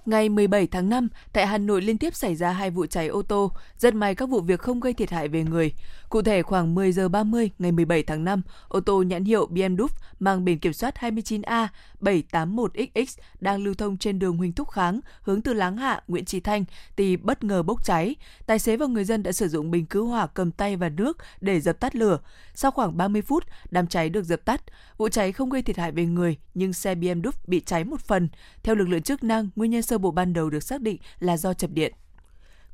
Ngày 0.06 0.28
17 0.28 0.66
tháng 0.66 0.88
5, 0.88 1.08
tại 1.32 1.46
Hà 1.46 1.58
Nội 1.58 1.82
liên 1.82 1.98
tiếp 1.98 2.14
xảy 2.14 2.34
ra 2.34 2.52
hai 2.52 2.70
vụ 2.70 2.86
cháy 2.86 3.08
ô 3.08 3.22
tô, 3.22 3.52
rất 3.78 3.94
may 3.94 4.14
các 4.14 4.28
vụ 4.28 4.40
việc 4.40 4.60
không 4.60 4.80
gây 4.80 4.92
thiệt 4.92 5.10
hại 5.10 5.28
về 5.28 5.42
người. 5.42 5.72
Cụ 6.08 6.22
thể 6.22 6.42
khoảng 6.42 6.74
10 6.74 6.92
giờ 6.92 7.08
30 7.08 7.50
ngày 7.58 7.72
17 7.72 8.02
tháng 8.02 8.24
5, 8.24 8.42
ô 8.68 8.80
tô 8.80 9.02
nhãn 9.02 9.24
hiệu 9.24 9.48
BMW 9.50 9.86
mang 10.20 10.44
biển 10.44 10.58
kiểm 10.58 10.72
soát 10.72 10.94
29A 11.00 11.66
781XX 12.00 13.06
đang 13.40 13.64
lưu 13.64 13.74
thông 13.74 13.96
trên 13.96 14.18
đường 14.18 14.36
Huỳnh 14.36 14.52
Thúc 14.52 14.70
Kháng 14.70 15.00
hướng 15.22 15.42
từ 15.42 15.52
Láng 15.52 15.76
Hạ, 15.76 16.02
Nguyễn 16.08 16.24
Trí 16.24 16.40
Thanh 16.40 16.64
thì 16.96 17.16
bất 17.16 17.44
ngờ 17.44 17.62
bốc 17.62 17.84
cháy. 17.84 18.14
Tài 18.46 18.58
xế 18.58 18.76
và 18.76 18.86
người 18.86 19.04
dân 19.04 19.22
đã 19.22 19.32
sử 19.32 19.48
dụng 19.48 19.70
bình 19.70 19.86
cứu 19.86 20.06
hỏa 20.06 20.26
cầm 20.26 20.50
tay 20.50 20.76
và 20.76 20.88
nước 20.88 21.18
để 21.40 21.60
dập 21.60 21.80
tắt 21.80 21.96
lửa. 21.96 22.18
Sau 22.54 22.70
khoảng 22.70 22.96
30 22.96 23.22
phút, 23.22 23.44
đám 23.70 23.86
cháy 23.86 24.08
được 24.08 24.24
dập 24.24 24.44
tắt. 24.44 24.62
Vụ 24.96 25.08
cháy 25.08 25.32
không 25.32 25.50
gây 25.50 25.62
thiệt 25.62 25.78
hại 25.78 25.92
về 25.92 26.04
người, 26.04 26.36
nhưng 26.54 26.72
xe 26.72 26.94
BMW 26.94 27.30
bị 27.46 27.60
cháy 27.60 27.84
một 27.84 28.00
phần. 28.00 28.28
Theo 28.62 28.74
lực 28.74 28.88
lượng 28.88 29.02
chức 29.02 29.24
năng, 29.24 29.48
nguyên 29.56 29.70
nhân 29.70 29.82
sơ 29.92 29.98
bộ 29.98 30.10
ban 30.10 30.32
đầu 30.32 30.50
được 30.50 30.62
xác 30.62 30.80
định 30.80 30.96
là 31.20 31.36
do 31.36 31.54
chập 31.54 31.70
điện. 31.70 31.92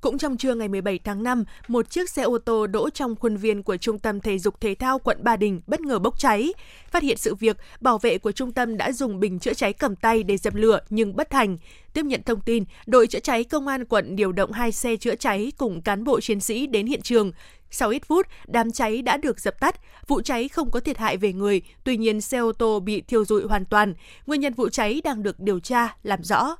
Cũng 0.01 0.19
trong 0.19 0.37
trưa 0.37 0.55
ngày 0.55 0.69
17 0.69 0.99
tháng 0.99 1.23
5, 1.23 1.45
một 1.69 1.91
chiếc 1.91 2.11
xe 2.11 2.23
ô 2.23 2.39
tô 2.39 2.67
đỗ 2.67 2.91
trong 2.91 3.17
khuôn 3.17 3.37
viên 3.37 3.63
của 3.63 3.77
Trung 3.77 3.99
tâm 3.99 4.21
Thể 4.21 4.39
dục 4.39 4.61
Thể 4.61 4.75
thao 4.75 4.99
quận 4.99 5.19
Ba 5.25 5.37
Đình 5.37 5.61
bất 5.67 5.81
ngờ 5.81 5.99
bốc 5.99 6.19
cháy. 6.19 6.53
Phát 6.91 7.03
hiện 7.03 7.17
sự 7.17 7.35
việc, 7.35 7.57
bảo 7.81 7.99
vệ 7.99 8.19
của 8.19 8.33
trung 8.33 8.53
tâm 8.53 8.77
đã 8.77 8.93
dùng 8.93 9.21
bình 9.21 9.39
chữa 9.39 9.55
cháy 9.55 9.73
cầm 9.73 9.97
tay 9.97 10.23
để 10.23 10.37
dập 10.37 10.55
lửa 10.55 10.81
nhưng 10.91 11.17
bất 11.17 11.31
thành. 11.31 11.59
Tiếp 11.93 12.05
nhận 12.05 12.23
thông 12.23 12.41
tin, 12.41 12.65
đội 12.87 13.07
chữa 13.07 13.21
cháy 13.21 13.45
công 13.45 13.69
an 13.69 13.85
quận 13.85 14.17
điều 14.17 14.33
động 14.33 14.53
hai 14.53 14.73
xe 14.73 14.97
chữa 14.97 15.15
cháy 15.15 15.53
cùng 15.59 15.83
cán 15.83 16.05
bộ 16.05 16.21
chiến 16.21 16.41
sĩ 16.41 16.67
đến 16.67 16.87
hiện 16.87 17.03
trường. 17.03 17.33
Sau 17.71 17.89
ít 17.89 18.03
phút, 18.07 18.27
đám 18.47 18.73
cháy 18.73 19.03
đã 19.03 19.17
được 19.17 19.41
dập 19.41 19.61
tắt. 19.61 19.81
Vụ 20.07 20.21
cháy 20.21 20.49
không 20.49 20.71
có 20.71 20.81
thiệt 20.81 20.99
hại 20.99 21.17
về 21.17 21.33
người, 21.33 21.63
tuy 21.85 21.97
nhiên 21.97 22.21
xe 22.21 22.39
ô 22.39 22.53
tô 22.53 22.81
bị 22.81 23.01
thiêu 23.01 23.25
rụi 23.25 23.43
hoàn 23.43 23.65
toàn. 23.65 23.95
Nguyên 24.27 24.41
nhân 24.41 24.55
vụ 24.55 24.69
cháy 24.69 25.01
đang 25.05 25.23
được 25.23 25.41
điều 25.41 25.61
tra, 25.61 25.97
làm 26.03 26.23
rõ. 26.23 26.57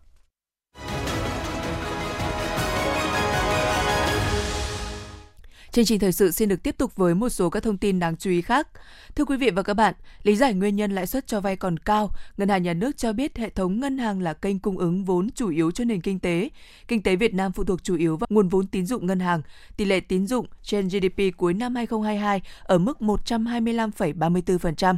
Chương 5.79 5.87
trình 5.87 5.99
thời 5.99 6.13
sự 6.13 6.31
xin 6.31 6.49
được 6.49 6.63
tiếp 6.63 6.79
tục 6.79 6.97
với 6.97 7.15
một 7.15 7.29
số 7.29 7.51
các 7.51 7.63
thông 7.63 7.79
tin 7.79 7.99
đáng 7.99 8.17
chú 8.17 8.31
ý 8.31 8.43
khác. 8.43 8.69
Thưa 9.17 9.25
quý 9.25 9.37
vị 9.37 9.51
và 9.51 9.63
các 9.63 9.75
bạn, 9.75 9.95
lý 10.23 10.37
giải 10.37 10.55
nguyên 10.55 10.77
nhân 10.77 10.93
lãi 10.93 11.07
suất 11.07 11.27
cho 11.27 11.41
vay 11.41 11.57
còn 11.57 11.79
cao, 11.79 12.11
Ngân 12.37 12.49
hàng 12.49 12.63
Nhà 12.63 12.75
nước 12.75 12.97
cho 12.97 13.13
biết 13.13 13.37
hệ 13.37 13.51
thống 13.51 13.81
ngân 13.81 13.99
hàng 13.99 14.23
là 14.23 14.33
kênh 14.33 14.59
cung 14.59 14.79
ứng 14.79 15.05
vốn 15.05 15.31
chủ 15.35 15.51
yếu 15.51 15.71
cho 15.71 15.85
nền 15.85 16.01
kinh 16.01 16.19
tế. 16.19 16.49
Kinh 16.89 17.03
tế 17.03 17.17
Việt 17.17 17.35
Nam 17.35 17.53
phụ 17.53 17.65
thuộc 17.65 17.83
chủ 17.83 17.97
yếu 17.97 18.17
vào 18.17 18.27
nguồn 18.31 18.49
vốn 18.49 18.67
tín 18.67 18.87
dụng 18.87 19.07
ngân 19.07 19.21
hàng. 19.21 19.43
Tỷ 19.77 19.85
lệ 19.85 20.01
tín 20.01 20.27
dụng 20.27 20.47
trên 20.63 20.89
GDP 20.89 21.37
cuối 21.37 21.55
năm 21.55 21.75
2022 21.75 22.43
ở 22.63 22.79
mức 22.79 22.99
125,34%, 23.01 24.97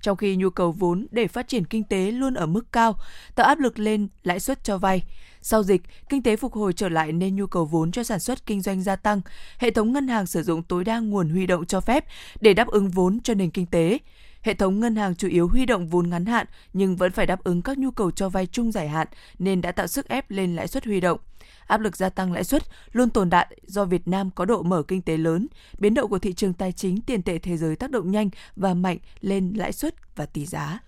trong 0.00 0.16
khi 0.16 0.36
nhu 0.36 0.50
cầu 0.50 0.72
vốn 0.72 1.06
để 1.10 1.26
phát 1.26 1.48
triển 1.48 1.64
kinh 1.64 1.84
tế 1.84 2.10
luôn 2.10 2.34
ở 2.34 2.46
mức 2.46 2.72
cao, 2.72 2.96
tạo 3.34 3.46
áp 3.46 3.58
lực 3.58 3.78
lên 3.78 4.08
lãi 4.22 4.40
suất 4.40 4.64
cho 4.64 4.78
vay. 4.78 5.02
Sau 5.42 5.62
dịch, 5.62 5.82
kinh 6.08 6.22
tế 6.22 6.36
phục 6.36 6.54
hồi 6.54 6.72
trở 6.72 6.88
lại 6.88 7.12
nên 7.12 7.36
nhu 7.36 7.46
cầu 7.46 7.64
vốn 7.64 7.92
cho 7.92 8.02
sản 8.02 8.20
xuất 8.20 8.46
kinh 8.46 8.60
doanh 8.60 8.82
gia 8.82 8.96
tăng. 8.96 9.20
Hệ 9.58 9.70
thống 9.70 9.92
ngân 9.92 10.08
hàng 10.08 10.26
sử 10.26 10.42
dụng 10.42 10.62
tối 10.62 10.84
đa 10.84 10.98
nguồn 10.98 11.30
huy 11.30 11.46
động 11.46 11.66
cho 11.66 11.80
phép 11.80 12.04
để 12.40 12.54
đáp 12.54 12.68
ứng 12.68 12.88
vốn 12.88 13.20
cho 13.20 13.34
nền 13.34 13.50
kinh 13.50 13.66
tế. 13.66 13.98
Hệ 14.42 14.54
thống 14.54 14.80
ngân 14.80 14.96
hàng 14.96 15.14
chủ 15.14 15.28
yếu 15.28 15.48
huy 15.48 15.66
động 15.66 15.88
vốn 15.88 16.10
ngắn 16.10 16.26
hạn 16.26 16.46
nhưng 16.72 16.96
vẫn 16.96 17.12
phải 17.12 17.26
đáp 17.26 17.44
ứng 17.44 17.62
các 17.62 17.78
nhu 17.78 17.90
cầu 17.90 18.10
cho 18.10 18.28
vay 18.28 18.46
chung 18.46 18.72
dài 18.72 18.88
hạn 18.88 19.08
nên 19.38 19.60
đã 19.60 19.72
tạo 19.72 19.86
sức 19.86 20.08
ép 20.08 20.30
lên 20.30 20.56
lãi 20.56 20.68
suất 20.68 20.84
huy 20.84 21.00
động. 21.00 21.20
Áp 21.66 21.80
lực 21.80 21.96
gia 21.96 22.08
tăng 22.08 22.32
lãi 22.32 22.44
suất 22.44 22.62
luôn 22.92 23.10
tồn 23.10 23.30
tại 23.30 23.56
do 23.66 23.84
Việt 23.84 24.08
Nam 24.08 24.30
có 24.30 24.44
độ 24.44 24.62
mở 24.62 24.82
kinh 24.82 25.02
tế 25.02 25.16
lớn, 25.16 25.46
biến 25.78 25.94
động 25.94 26.10
của 26.10 26.18
thị 26.18 26.32
trường 26.32 26.52
tài 26.52 26.72
chính 26.72 27.00
tiền 27.00 27.22
tệ 27.22 27.38
thế 27.38 27.56
giới 27.56 27.76
tác 27.76 27.90
động 27.90 28.10
nhanh 28.10 28.30
và 28.56 28.74
mạnh 28.74 28.98
lên 29.20 29.52
lãi 29.56 29.72
suất 29.72 30.16
và 30.16 30.26
tỷ 30.26 30.46
giá 30.46 30.80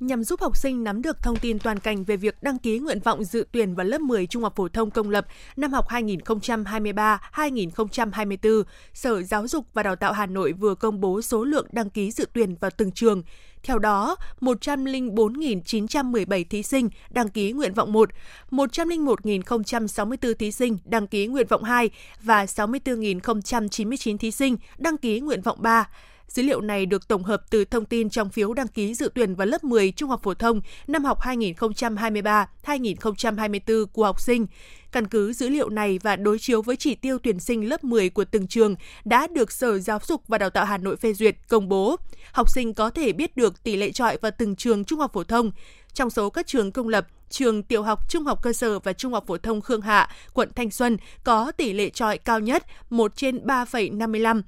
nhằm 0.00 0.24
giúp 0.24 0.40
học 0.40 0.56
sinh 0.56 0.84
nắm 0.84 1.02
được 1.02 1.22
thông 1.22 1.36
tin 1.36 1.58
toàn 1.58 1.78
cảnh 1.78 2.04
về 2.04 2.16
việc 2.16 2.42
đăng 2.42 2.58
ký 2.58 2.78
nguyện 2.78 3.00
vọng 3.00 3.24
dự 3.24 3.46
tuyển 3.52 3.74
vào 3.74 3.86
lớp 3.86 4.00
10 4.00 4.26
trung 4.26 4.42
học 4.42 4.52
phổ 4.56 4.68
thông 4.68 4.90
công 4.90 5.10
lập 5.10 5.26
năm 5.56 5.72
học 5.72 5.88
2023-2024, 5.88 8.62
Sở 8.94 9.22
Giáo 9.22 9.48
dục 9.48 9.66
và 9.74 9.82
Đào 9.82 9.96
tạo 9.96 10.12
Hà 10.12 10.26
Nội 10.26 10.52
vừa 10.52 10.74
công 10.74 11.00
bố 11.00 11.22
số 11.22 11.44
lượng 11.44 11.66
đăng 11.72 11.90
ký 11.90 12.10
dự 12.10 12.26
tuyển 12.32 12.56
vào 12.60 12.70
từng 12.70 12.92
trường. 12.92 13.22
Theo 13.62 13.78
đó, 13.78 14.16
104.917 14.40 16.44
thí 16.50 16.62
sinh 16.62 16.88
đăng 17.10 17.28
ký 17.28 17.52
nguyện 17.52 17.74
vọng 17.74 17.92
1, 17.92 18.10
101.064 18.50 20.34
thí 20.34 20.52
sinh 20.52 20.78
đăng 20.84 21.06
ký 21.06 21.26
nguyện 21.26 21.46
vọng 21.46 21.62
2 21.62 21.90
và 22.22 22.44
64.099 22.44 24.18
thí 24.18 24.30
sinh 24.30 24.56
đăng 24.78 24.96
ký 24.96 25.20
nguyện 25.20 25.42
vọng 25.42 25.58
3. 25.60 25.88
Dữ 26.28 26.42
liệu 26.42 26.60
này 26.60 26.86
được 26.86 27.08
tổng 27.08 27.24
hợp 27.24 27.42
từ 27.50 27.64
thông 27.64 27.84
tin 27.84 28.10
trong 28.10 28.30
phiếu 28.30 28.54
đăng 28.54 28.68
ký 28.68 28.94
dự 28.94 29.10
tuyển 29.14 29.34
vào 29.34 29.46
lớp 29.46 29.64
10 29.64 29.92
trung 29.92 30.10
học 30.10 30.20
phổ 30.22 30.34
thông 30.34 30.60
năm 30.86 31.04
học 31.04 31.18
2023-2024 31.20 33.86
của 33.86 34.04
học 34.04 34.20
sinh. 34.20 34.46
Căn 34.92 35.06
cứ 35.06 35.32
dữ 35.32 35.48
liệu 35.48 35.68
này 35.68 35.98
và 36.02 36.16
đối 36.16 36.38
chiếu 36.38 36.62
với 36.62 36.76
chỉ 36.76 36.94
tiêu 36.94 37.18
tuyển 37.18 37.40
sinh 37.40 37.68
lớp 37.68 37.84
10 37.84 38.10
của 38.10 38.24
từng 38.24 38.46
trường 38.46 38.74
đã 39.04 39.26
được 39.26 39.52
Sở 39.52 39.78
Giáo 39.78 39.98
dục 40.06 40.22
và 40.28 40.38
Đào 40.38 40.50
tạo 40.50 40.64
Hà 40.64 40.78
Nội 40.78 40.96
phê 40.96 41.12
duyệt, 41.12 41.36
công 41.48 41.68
bố. 41.68 41.96
Học 42.32 42.50
sinh 42.50 42.74
có 42.74 42.90
thể 42.90 43.12
biết 43.12 43.36
được 43.36 43.62
tỷ 43.62 43.76
lệ 43.76 43.92
trọi 43.92 44.16
vào 44.16 44.32
từng 44.38 44.56
trường 44.56 44.84
trung 44.84 45.00
học 45.00 45.12
phổ 45.12 45.24
thông. 45.24 45.50
Trong 45.94 46.10
số 46.10 46.30
các 46.30 46.46
trường 46.46 46.72
công 46.72 46.88
lập, 46.88 47.06
trường 47.30 47.62
tiểu 47.62 47.82
học, 47.82 48.10
trung 48.10 48.24
học 48.24 48.42
cơ 48.42 48.52
sở 48.52 48.78
và 48.78 48.92
trung 48.92 49.12
học 49.12 49.24
phổ 49.26 49.38
thông 49.38 49.60
Khương 49.60 49.80
Hạ, 49.80 50.10
quận 50.34 50.48
Thanh 50.56 50.70
Xuân 50.70 50.96
có 51.24 51.52
tỷ 51.52 51.72
lệ 51.72 51.90
trọi 51.90 52.18
cao 52.18 52.40
nhất 52.40 52.66
1 52.90 53.16
trên 53.16 53.46
3,55 53.46 54.42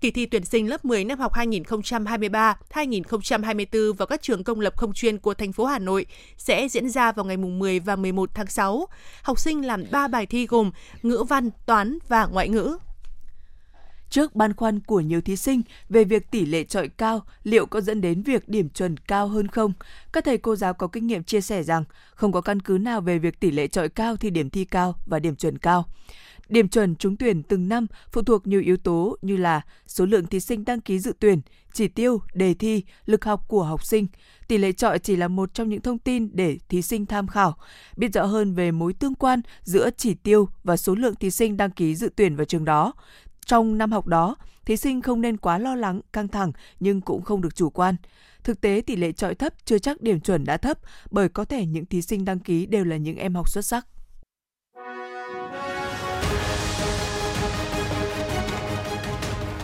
Kỳ 0.00 0.10
thi 0.10 0.26
tuyển 0.26 0.44
sinh 0.44 0.68
lớp 0.68 0.84
10 0.84 1.04
năm 1.04 1.18
học 1.18 1.32
2023-2024 1.32 3.92
vào 3.92 4.06
các 4.06 4.22
trường 4.22 4.44
công 4.44 4.60
lập 4.60 4.76
không 4.76 4.92
chuyên 4.92 5.18
của 5.18 5.34
thành 5.34 5.52
phố 5.52 5.64
Hà 5.64 5.78
Nội 5.78 6.06
sẽ 6.36 6.68
diễn 6.68 6.90
ra 6.90 7.12
vào 7.12 7.24
ngày 7.24 7.36
10 7.36 7.80
và 7.80 7.96
11 7.96 8.30
tháng 8.34 8.46
6. 8.46 8.86
Học 9.22 9.38
sinh 9.38 9.66
làm 9.66 9.84
3 9.90 10.08
bài 10.08 10.26
thi 10.26 10.46
gồm 10.46 10.70
ngữ 11.02 11.24
văn, 11.28 11.50
toán 11.66 11.98
và 12.08 12.26
ngoại 12.26 12.48
ngữ. 12.48 12.78
Trước 14.10 14.36
băn 14.36 14.54
khoăn 14.54 14.80
của 14.80 15.00
nhiều 15.00 15.20
thí 15.20 15.36
sinh 15.36 15.62
về 15.88 16.04
việc 16.04 16.30
tỷ 16.30 16.46
lệ 16.46 16.64
trọi 16.64 16.88
cao 16.88 17.22
liệu 17.42 17.66
có 17.66 17.80
dẫn 17.80 18.00
đến 18.00 18.22
việc 18.22 18.48
điểm 18.48 18.68
chuẩn 18.68 18.96
cao 18.96 19.28
hơn 19.28 19.48
không, 19.48 19.72
các 20.12 20.24
thầy 20.24 20.38
cô 20.38 20.56
giáo 20.56 20.74
có 20.74 20.86
kinh 20.86 21.06
nghiệm 21.06 21.24
chia 21.24 21.40
sẻ 21.40 21.62
rằng 21.62 21.84
không 22.14 22.32
có 22.32 22.40
căn 22.40 22.60
cứ 22.60 22.78
nào 22.80 23.00
về 23.00 23.18
việc 23.18 23.40
tỷ 23.40 23.50
lệ 23.50 23.68
trọi 23.68 23.88
cao 23.88 24.16
thì 24.16 24.30
điểm 24.30 24.50
thi 24.50 24.64
cao 24.64 24.94
và 25.06 25.18
điểm 25.18 25.36
chuẩn 25.36 25.58
cao. 25.58 25.84
Điểm 26.48 26.68
chuẩn 26.68 26.96
trúng 26.96 27.16
tuyển 27.16 27.42
từng 27.42 27.68
năm 27.68 27.86
phụ 28.12 28.22
thuộc 28.22 28.46
nhiều 28.46 28.60
yếu 28.60 28.76
tố 28.76 29.16
như 29.22 29.36
là 29.36 29.60
số 29.86 30.06
lượng 30.06 30.26
thí 30.26 30.40
sinh 30.40 30.64
đăng 30.64 30.80
ký 30.80 30.98
dự 30.98 31.12
tuyển, 31.20 31.40
chỉ 31.72 31.88
tiêu, 31.88 32.20
đề 32.34 32.54
thi, 32.54 32.84
lực 33.06 33.24
học 33.24 33.48
của 33.48 33.62
học 33.62 33.84
sinh. 33.84 34.06
Tỷ 34.48 34.58
lệ 34.58 34.72
trọi 34.72 34.98
chỉ 34.98 35.16
là 35.16 35.28
một 35.28 35.54
trong 35.54 35.68
những 35.68 35.80
thông 35.80 35.98
tin 35.98 36.28
để 36.32 36.58
thí 36.68 36.82
sinh 36.82 37.06
tham 37.06 37.26
khảo. 37.26 37.56
Biết 37.96 38.12
rõ 38.12 38.24
hơn 38.24 38.54
về 38.54 38.70
mối 38.70 38.92
tương 38.92 39.14
quan 39.14 39.40
giữa 39.62 39.90
chỉ 39.96 40.14
tiêu 40.14 40.48
và 40.64 40.76
số 40.76 40.94
lượng 40.94 41.14
thí 41.14 41.30
sinh 41.30 41.56
đăng 41.56 41.70
ký 41.70 41.94
dự 41.94 42.10
tuyển 42.16 42.36
vào 42.36 42.44
trường 42.44 42.64
đó. 42.64 42.92
Trong 43.46 43.78
năm 43.78 43.92
học 43.92 44.06
đó, 44.06 44.36
thí 44.64 44.76
sinh 44.76 45.02
không 45.02 45.20
nên 45.20 45.36
quá 45.36 45.58
lo 45.58 45.74
lắng, 45.74 46.00
căng 46.12 46.28
thẳng 46.28 46.52
nhưng 46.80 47.00
cũng 47.00 47.22
không 47.22 47.40
được 47.40 47.54
chủ 47.54 47.70
quan. 47.70 47.96
Thực 48.44 48.60
tế 48.60 48.82
tỷ 48.86 48.96
lệ 48.96 49.12
trọi 49.12 49.34
thấp 49.34 49.52
chưa 49.64 49.78
chắc 49.78 50.00
điểm 50.00 50.20
chuẩn 50.20 50.44
đã 50.44 50.56
thấp 50.56 50.78
bởi 51.10 51.28
có 51.28 51.44
thể 51.44 51.66
những 51.66 51.86
thí 51.86 52.02
sinh 52.02 52.24
đăng 52.24 52.38
ký 52.38 52.66
đều 52.66 52.84
là 52.84 52.96
những 52.96 53.16
em 53.16 53.34
học 53.34 53.50
xuất 53.50 53.64
sắc. 53.64 53.86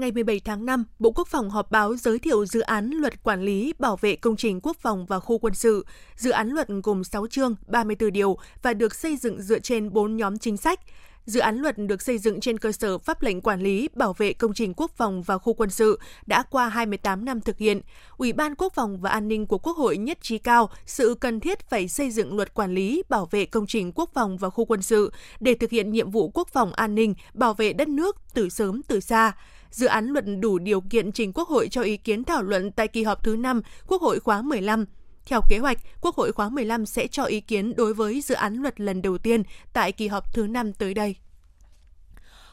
Ngày 0.00 0.12
17 0.12 0.40
tháng 0.44 0.66
5, 0.66 0.84
Bộ 0.98 1.10
Quốc 1.10 1.28
phòng 1.28 1.50
họp 1.50 1.70
báo 1.70 1.96
giới 1.96 2.18
thiệu 2.18 2.46
dự 2.46 2.60
án 2.60 2.90
luật 2.90 3.22
quản 3.22 3.42
lý 3.42 3.72
bảo 3.78 3.96
vệ 3.96 4.16
công 4.16 4.36
trình 4.36 4.60
quốc 4.62 4.76
phòng 4.80 5.06
và 5.06 5.20
khu 5.20 5.38
quân 5.38 5.54
sự. 5.54 5.86
Dự 6.16 6.30
án 6.30 6.48
luật 6.48 6.68
gồm 6.82 7.04
6 7.04 7.26
chương, 7.26 7.54
34 7.66 8.12
điều 8.12 8.38
và 8.62 8.74
được 8.74 8.94
xây 8.94 9.16
dựng 9.16 9.42
dựa 9.42 9.58
trên 9.58 9.92
4 9.92 10.16
nhóm 10.16 10.38
chính 10.38 10.56
sách. 10.56 10.80
Dự 11.24 11.40
án 11.40 11.56
luật 11.56 11.78
được 11.78 12.02
xây 12.02 12.18
dựng 12.18 12.40
trên 12.40 12.58
cơ 12.58 12.72
sở 12.72 12.98
pháp 12.98 13.22
lệnh 13.22 13.40
quản 13.40 13.60
lý 13.60 13.88
bảo 13.94 14.12
vệ 14.12 14.32
công 14.32 14.54
trình 14.54 14.74
quốc 14.76 14.90
phòng 14.96 15.22
và 15.22 15.38
khu 15.38 15.54
quân 15.54 15.70
sự 15.70 15.98
đã 16.26 16.42
qua 16.42 16.68
28 16.68 17.24
năm 17.24 17.40
thực 17.40 17.58
hiện. 17.58 17.80
Ủy 18.16 18.32
ban 18.32 18.54
Quốc 18.54 18.72
phòng 18.74 19.00
và 19.00 19.10
An 19.10 19.28
ninh 19.28 19.46
của 19.46 19.58
Quốc 19.58 19.76
hội 19.76 19.98
nhất 19.98 20.18
trí 20.22 20.38
cao 20.38 20.70
sự 20.86 21.14
cần 21.20 21.40
thiết 21.40 21.70
phải 21.70 21.88
xây 21.88 22.10
dựng 22.10 22.36
luật 22.36 22.54
quản 22.54 22.74
lý 22.74 23.02
bảo 23.08 23.28
vệ 23.30 23.46
công 23.46 23.66
trình 23.66 23.92
quốc 23.94 24.10
phòng 24.14 24.36
và 24.36 24.50
khu 24.50 24.64
quân 24.64 24.82
sự 24.82 25.12
để 25.40 25.54
thực 25.54 25.70
hiện 25.70 25.92
nhiệm 25.92 26.10
vụ 26.10 26.30
quốc 26.34 26.48
phòng 26.48 26.72
an 26.72 26.94
ninh, 26.94 27.14
bảo 27.34 27.54
vệ 27.54 27.72
đất 27.72 27.88
nước 27.88 28.16
từ 28.34 28.48
sớm 28.48 28.82
từ 28.88 29.00
xa 29.00 29.32
dự 29.70 29.86
án 29.86 30.06
luật 30.06 30.24
đủ 30.40 30.58
điều 30.58 30.80
kiện 30.80 31.12
trình 31.12 31.32
Quốc 31.32 31.48
hội 31.48 31.68
cho 31.68 31.82
ý 31.82 31.96
kiến 31.96 32.24
thảo 32.24 32.42
luận 32.42 32.72
tại 32.72 32.88
kỳ 32.88 33.02
họp 33.02 33.24
thứ 33.24 33.36
5 33.36 33.62
Quốc 33.86 34.02
hội 34.02 34.20
khóa 34.20 34.42
15. 34.42 34.84
Theo 35.26 35.40
kế 35.48 35.58
hoạch, 35.58 35.78
Quốc 36.00 36.16
hội 36.16 36.32
khóa 36.32 36.48
15 36.48 36.86
sẽ 36.86 37.06
cho 37.06 37.24
ý 37.24 37.40
kiến 37.40 37.76
đối 37.76 37.94
với 37.94 38.20
dự 38.20 38.34
án 38.34 38.54
luật 38.54 38.80
lần 38.80 39.02
đầu 39.02 39.18
tiên 39.18 39.42
tại 39.72 39.92
kỳ 39.92 40.08
họp 40.08 40.34
thứ 40.34 40.46
5 40.46 40.72
tới 40.72 40.94
đây. 40.94 41.16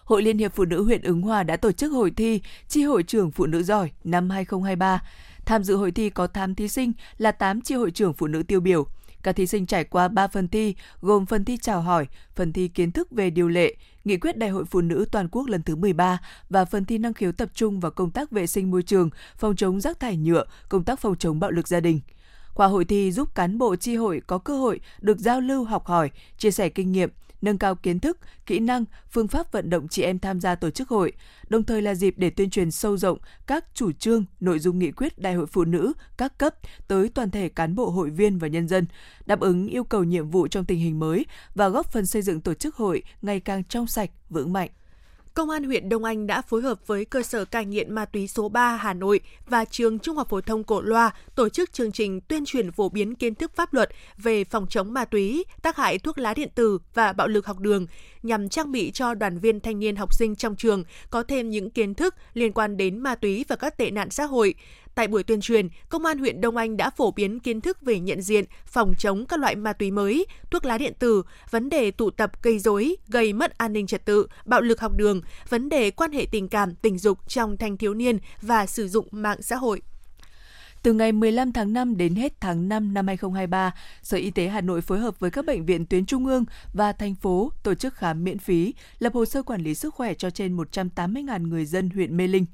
Hội 0.03 0.21
Liên 0.21 0.37
hiệp 0.37 0.55
Phụ 0.55 0.65
nữ 0.65 0.83
huyện 0.83 1.01
Ứng 1.01 1.21
Hòa 1.21 1.43
đã 1.43 1.57
tổ 1.57 1.71
chức 1.71 1.91
hội 1.91 2.11
thi 2.11 2.41
Chi 2.67 2.83
hội 2.83 3.03
trưởng 3.03 3.31
Phụ 3.31 3.45
nữ 3.45 3.63
giỏi 3.63 3.91
năm 4.03 4.29
2023. 4.29 5.01
Tham 5.47 5.63
dự 5.63 5.75
hội 5.75 5.91
thi 5.91 6.09
có 6.09 6.27
8 6.27 6.55
thí 6.55 6.67
sinh 6.67 6.93
là 7.17 7.31
8 7.31 7.61
chi 7.61 7.75
hội 7.75 7.91
trưởng 7.91 8.13
phụ 8.13 8.27
nữ 8.27 8.43
tiêu 8.43 8.59
biểu. 8.59 8.87
Các 9.27 9.35
thí 9.35 9.47
sinh 9.47 9.65
trải 9.65 9.83
qua 9.83 10.07
3 10.07 10.27
phần 10.27 10.47
thi, 10.47 10.75
gồm 11.01 11.25
phần 11.25 11.45
thi 11.45 11.57
chào 11.57 11.81
hỏi, 11.81 12.07
phần 12.35 12.53
thi 12.53 12.67
kiến 12.67 12.91
thức 12.91 13.11
về 13.11 13.29
điều 13.29 13.47
lệ, 13.47 13.75
nghị 14.05 14.17
quyết 14.17 14.37
Đại 14.37 14.49
hội 14.49 14.65
Phụ 14.65 14.81
nữ 14.81 15.05
toàn 15.11 15.27
quốc 15.29 15.47
lần 15.47 15.63
thứ 15.63 15.75
13 15.75 16.17
và 16.49 16.65
phần 16.65 16.85
thi 16.85 16.97
năng 16.97 17.13
khiếu 17.13 17.31
tập 17.31 17.49
trung 17.53 17.79
vào 17.79 17.91
công 17.91 18.11
tác 18.11 18.31
vệ 18.31 18.47
sinh 18.47 18.71
môi 18.71 18.83
trường, 18.83 19.09
phòng 19.37 19.55
chống 19.55 19.81
rác 19.81 19.99
thải 19.99 20.17
nhựa, 20.17 20.43
công 20.69 20.83
tác 20.83 20.99
phòng 20.99 21.15
chống 21.15 21.39
bạo 21.39 21.51
lực 21.51 21.67
gia 21.67 21.79
đình. 21.79 21.99
Qua 22.53 22.67
hội 22.67 22.85
thi 22.85 23.11
giúp 23.11 23.35
cán 23.35 23.57
bộ 23.57 23.75
chi 23.75 23.95
hội 23.95 24.21
có 24.27 24.37
cơ 24.37 24.57
hội 24.57 24.79
được 25.01 25.19
giao 25.19 25.41
lưu 25.41 25.63
học 25.63 25.85
hỏi, 25.85 26.11
chia 26.37 26.51
sẻ 26.51 26.69
kinh 26.69 26.91
nghiệm, 26.91 27.09
nâng 27.41 27.57
cao 27.57 27.75
kiến 27.75 27.99
thức, 27.99 28.17
kỹ 28.45 28.59
năng, 28.59 28.85
phương 29.09 29.27
pháp 29.27 29.51
vận 29.51 29.69
động 29.69 29.87
chị 29.87 30.01
em 30.01 30.19
tham 30.19 30.39
gia 30.39 30.55
tổ 30.55 30.69
chức 30.69 30.89
hội, 30.89 31.13
đồng 31.49 31.63
thời 31.63 31.81
là 31.81 31.95
dịp 31.95 32.13
để 32.17 32.29
tuyên 32.29 32.49
truyền 32.49 32.71
sâu 32.71 32.97
rộng 32.97 33.17
các 33.47 33.65
chủ 33.73 33.91
trương, 33.91 34.25
nội 34.39 34.59
dung 34.59 34.79
nghị 34.79 34.91
quyết 34.91 35.19
Đại 35.19 35.33
hội 35.33 35.45
Phụ 35.47 35.65
nữ 35.65 35.93
các 36.17 36.37
cấp 36.37 36.55
tới 36.87 37.09
toàn 37.09 37.31
thể 37.31 37.49
cán 37.49 37.75
bộ 37.75 37.89
hội 37.89 38.09
viên 38.09 38.37
và 38.37 38.47
nhân 38.47 38.67
dân, 38.67 38.85
đáp 39.25 39.39
ứng 39.39 39.67
yêu 39.67 39.83
cầu 39.83 40.03
nhiệm 40.03 40.29
vụ 40.29 40.47
trong 40.47 40.65
tình 40.65 40.79
hình 40.79 40.99
mới 40.99 41.25
và 41.55 41.69
góp 41.69 41.91
phần 41.91 42.05
xây 42.05 42.21
dựng 42.21 42.41
tổ 42.41 42.53
chức 42.53 42.75
hội 42.75 43.03
ngày 43.21 43.39
càng 43.39 43.63
trong 43.63 43.87
sạch, 43.87 44.09
vững 44.29 44.53
mạnh. 44.53 44.69
Công 45.37 45.49
an 45.49 45.63
huyện 45.63 45.89
Đông 45.89 46.03
Anh 46.03 46.27
đã 46.27 46.41
phối 46.41 46.61
hợp 46.61 46.87
với 46.87 47.05
cơ 47.05 47.21
sở 47.21 47.45
cai 47.45 47.65
nghiện 47.65 47.95
ma 47.95 48.05
túy 48.05 48.27
số 48.27 48.49
3 48.49 48.75
Hà 48.75 48.93
Nội 48.93 49.19
và 49.49 49.65
trường 49.65 49.99
Trung 49.99 50.15
học 50.15 50.29
phổ 50.29 50.41
thông 50.41 50.63
Cổ 50.63 50.81
Loa 50.81 51.11
tổ 51.35 51.49
chức 51.49 51.73
chương 51.73 51.91
trình 51.91 52.21
tuyên 52.21 52.45
truyền 52.45 52.71
phổ 52.71 52.89
biến 52.89 53.15
kiến 53.15 53.35
thức 53.35 53.51
pháp 53.55 53.73
luật 53.73 53.89
về 54.17 54.43
phòng 54.43 54.67
chống 54.69 54.93
ma 54.93 55.05
túy, 55.05 55.45
tác 55.61 55.77
hại 55.77 55.99
thuốc 55.99 56.17
lá 56.17 56.33
điện 56.33 56.49
tử 56.55 56.79
và 56.93 57.13
bạo 57.13 57.27
lực 57.27 57.45
học 57.45 57.59
đường 57.59 57.87
nhằm 58.23 58.49
trang 58.49 58.71
bị 58.71 58.91
cho 58.91 59.13
đoàn 59.13 59.39
viên 59.39 59.59
thanh 59.59 59.79
niên 59.79 59.95
học 59.95 60.13
sinh 60.13 60.35
trong 60.35 60.55
trường 60.55 60.83
có 61.09 61.23
thêm 61.23 61.49
những 61.49 61.69
kiến 61.69 61.93
thức 61.93 62.15
liên 62.33 62.51
quan 62.53 62.77
đến 62.77 62.99
ma 62.99 63.15
túy 63.15 63.45
và 63.47 63.55
các 63.55 63.77
tệ 63.77 63.91
nạn 63.91 64.09
xã 64.09 64.25
hội. 64.25 64.55
Tại 64.97 65.07
buổi 65.07 65.23
tuyên 65.23 65.41
truyền, 65.41 65.69
Công 65.89 66.05
an 66.05 66.17
huyện 66.17 66.41
Đông 66.41 66.57
Anh 66.57 66.77
đã 66.77 66.89
phổ 66.89 67.11
biến 67.11 67.39
kiến 67.39 67.61
thức 67.61 67.81
về 67.81 67.99
nhận 67.99 68.21
diện, 68.21 68.45
phòng 68.65 68.93
chống 68.97 69.25
các 69.25 69.39
loại 69.39 69.55
ma 69.55 69.73
túy 69.73 69.91
mới, 69.91 70.25
thuốc 70.51 70.65
lá 70.65 70.77
điện 70.77 70.93
tử, 70.99 71.23
vấn 71.51 71.69
đề 71.69 71.91
tụ 71.91 72.09
tập 72.09 72.31
gây 72.43 72.59
rối, 72.59 72.95
gây 73.07 73.33
mất 73.33 73.57
an 73.57 73.73
ninh 73.73 73.87
trật 73.87 74.05
tự, 74.05 74.27
bạo 74.45 74.61
lực 74.61 74.79
học 74.79 74.91
đường, 74.95 75.21
vấn 75.49 75.69
đề 75.69 75.91
quan 75.91 76.11
hệ 76.11 76.27
tình 76.31 76.47
cảm, 76.47 76.75
tình 76.75 76.97
dục 76.97 77.19
trong 77.27 77.57
thanh 77.57 77.77
thiếu 77.77 77.93
niên 77.93 78.19
và 78.41 78.65
sử 78.65 78.87
dụng 78.87 79.07
mạng 79.11 79.41
xã 79.41 79.55
hội. 79.55 79.81
Từ 80.83 80.93
ngày 80.93 81.11
15 81.11 81.51
tháng 81.51 81.73
5 81.73 81.97
đến 81.97 82.15
hết 82.15 82.41
tháng 82.41 82.69
5 82.69 82.93
năm 82.93 83.07
2023, 83.07 83.73
Sở 84.01 84.17
Y 84.17 84.31
tế 84.31 84.47
Hà 84.47 84.61
Nội 84.61 84.81
phối 84.81 84.99
hợp 84.99 85.19
với 85.19 85.31
các 85.31 85.45
bệnh 85.45 85.65
viện 85.65 85.85
tuyến 85.85 86.05
trung 86.05 86.25
ương 86.25 86.45
và 86.73 86.91
thành 86.91 87.15
phố 87.15 87.51
tổ 87.63 87.73
chức 87.73 87.93
khám 87.93 88.23
miễn 88.23 88.39
phí, 88.39 88.73
lập 88.99 89.13
hồ 89.13 89.25
sơ 89.25 89.43
quản 89.43 89.61
lý 89.61 89.75
sức 89.75 89.95
khỏe 89.95 90.13
cho 90.13 90.29
trên 90.29 90.57
180.000 90.57 91.47
người 91.47 91.65
dân 91.65 91.89
huyện 91.89 92.17
Mê 92.17 92.27
Linh. 92.27 92.45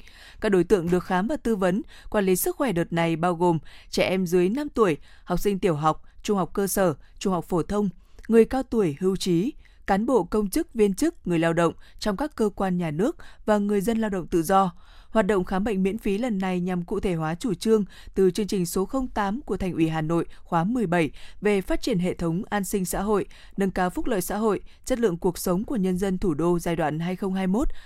Các 0.41 0.49
đối 0.49 0.63
tượng 0.63 0.89
được 0.89 1.03
khám 1.03 1.27
và 1.27 1.38
tư 1.38 1.55
vấn, 1.55 1.81
quản 2.09 2.25
lý 2.25 2.36
sức 2.36 2.55
khỏe 2.55 2.71
đợt 2.71 2.93
này 2.93 3.15
bao 3.15 3.36
gồm 3.36 3.59
trẻ 3.89 4.03
em 4.03 4.25
dưới 4.27 4.49
5 4.49 4.69
tuổi, 4.69 4.97
học 5.23 5.39
sinh 5.39 5.59
tiểu 5.59 5.75
học, 5.75 6.03
trung 6.23 6.38
học 6.38 6.49
cơ 6.53 6.67
sở, 6.67 6.93
trung 7.19 7.33
học 7.33 7.45
phổ 7.45 7.63
thông, 7.63 7.89
người 8.27 8.45
cao 8.45 8.63
tuổi 8.63 8.95
hưu 8.99 9.15
trí, 9.15 9.53
cán 9.88 10.05
bộ 10.05 10.23
công 10.23 10.49
chức 10.49 10.73
viên 10.73 10.93
chức, 10.93 11.27
người 11.27 11.39
lao 11.39 11.53
động 11.53 11.73
trong 11.99 12.17
các 12.17 12.36
cơ 12.36 12.49
quan 12.55 12.77
nhà 12.77 12.91
nước 12.91 13.17
và 13.45 13.57
người 13.57 13.81
dân 13.81 13.97
lao 13.97 14.09
động 14.09 14.27
tự 14.27 14.43
do. 14.43 14.71
Hoạt 15.13 15.28
động 15.28 15.43
khám 15.43 15.63
bệnh 15.63 15.84
miễn 15.84 15.97
phí 15.97 16.17
lần 16.17 16.38
này 16.38 16.60
nhằm 16.60 16.84
cụ 16.84 16.99
thể 16.99 17.13
hóa 17.13 17.36
chủ 17.36 17.54
trương 17.54 17.86
từ 18.15 18.32
chương 18.32 18.47
trình 18.47 18.65
số 18.65 18.89
08 19.13 19.41
của 19.41 19.58
Thành 19.58 19.73
ủy 19.73 19.89
Hà 19.89 20.02
Nội 20.02 20.26
khóa 20.43 20.63
17 20.63 21.12
về 21.41 21.62
phát 21.62 21.82
triển 21.82 21.99
hệ 21.99 22.13
thống 22.13 22.43
an 22.49 22.63
sinh 22.63 22.86
xã 22.86 23.02
hội, 23.02 23.26
nâng 23.58 23.71
cao 23.71 23.89
phúc 23.89 24.08
lợi 24.08 24.21
xã 24.21 24.38
hội, 24.38 24.62
chất 24.86 24.99
lượng 24.99 25.17
cuộc 25.17 25.38
sống 25.38 25.63
của 25.63 25.76
nhân 25.76 25.97
dân 25.97 26.17
thủ 26.17 26.34
đô 26.34 26.60
giai 26.60 26.76
đoạn 26.76 26.99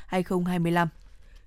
2021-2025. 0.09 0.87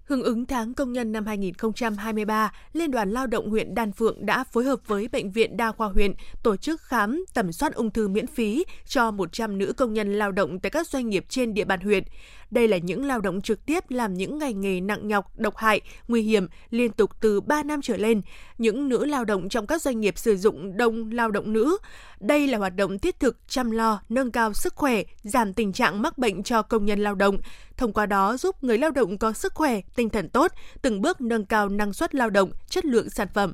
Hưởng 0.05 0.23
ứng 0.23 0.47
tháng 0.47 0.75
công 0.75 0.93
nhân 0.93 1.13
năm 1.13 1.27
2023, 1.27 2.53
Liên 2.73 2.91
đoàn 2.91 3.11
Lao 3.11 3.27
động 3.27 3.51
huyện 3.51 3.75
Đan 3.75 3.93
Phượng 3.93 4.27
đã 4.27 4.45
phối 4.45 4.65
hợp 4.65 4.81
với 4.87 5.09
Bệnh 5.09 5.31
viện 5.31 5.57
Đa 5.57 5.73
khoa 5.73 5.89
huyện 5.89 6.13
tổ 6.43 6.57
chức 6.57 6.83
khám 6.83 7.25
tầm 7.35 7.53
soát 7.53 7.75
ung 7.75 7.91
thư 7.91 8.09
miễn 8.09 8.27
phí 8.27 8.65
cho 8.87 9.11
100 9.11 9.59
nữ 9.59 9.73
công 9.73 9.95
nhân 9.95 10.15
lao 10.15 10.33
động 10.33 10.61
tại 10.61 10.71
các 10.71 10.89
doanh 10.89 11.09
nghiệp 11.09 11.25
trên 11.29 11.55
địa 11.55 11.65
bàn 11.65 11.81
huyện. 11.81 12.05
Đây 12.51 12.69
là 12.69 12.77
những 12.77 13.07
lao 13.07 13.21
động 13.21 13.41
trực 13.41 13.67
tiếp 13.67 13.85
làm 13.89 14.15
những 14.15 14.39
ngành 14.39 14.61
nghề 14.61 14.81
nặng 14.81 15.09
nhọc, 15.09 15.39
độc 15.39 15.57
hại, 15.57 15.81
nguy 16.09 16.23
hiểm 16.23 16.49
liên 16.71 16.93
tục 16.93 17.11
từ 17.21 17.41
3 17.41 17.63
năm 17.63 17.83
trở 17.83 17.97
lên. 17.97 18.23
Những 18.59 18.89
nữ 18.89 19.05
lao 19.05 19.25
động 19.25 19.49
trong 19.49 19.67
các 19.67 19.83
doanh 19.83 20.01
nghiệp 20.01 20.19
sử 20.19 20.37
dụng 20.37 20.77
đông 20.77 21.13
lao 21.13 21.31
động 21.31 21.53
nữ. 21.53 21.79
Đây 22.21 22.47
là 22.47 22.59
hoạt 22.59 22.77
động 22.77 22.99
thiết 22.99 23.21
thực 23.21 23.39
chăm 23.49 23.71
lo, 23.71 24.01
nâng 24.09 24.31
cao 24.31 24.53
sức 24.53 24.75
khỏe, 24.77 25.03
giảm 25.23 25.55
tình 25.55 25.73
trạng 25.73 26.03
mắc 26.03 26.19
bệnh 26.19 26.43
cho 26.43 26.63
công 26.63 26.85
nhân 26.85 27.01
lao 27.01 27.15
động. 27.15 27.39
Thông 27.77 27.93
qua 27.93 28.07
đó 28.07 28.37
giúp 28.37 28.65
người 28.65 28.79
lao 28.79 28.91
động 28.91 29.19
có 29.19 29.33
sức 29.33 29.55
khỏe, 29.55 29.81
tinh 29.97 30.11
thần 30.11 30.29
tốt, 30.29 30.53
từng 30.83 31.01
bước 31.01 31.21
nâng 31.21 31.47
cao 31.47 31.69
năng 31.69 31.93
suất 31.93 32.15
lao 32.15 32.31
động, 32.31 32.51
chất 32.69 32.85
lượng 32.85 33.11
sản 33.11 33.29
phẩm. 33.35 33.53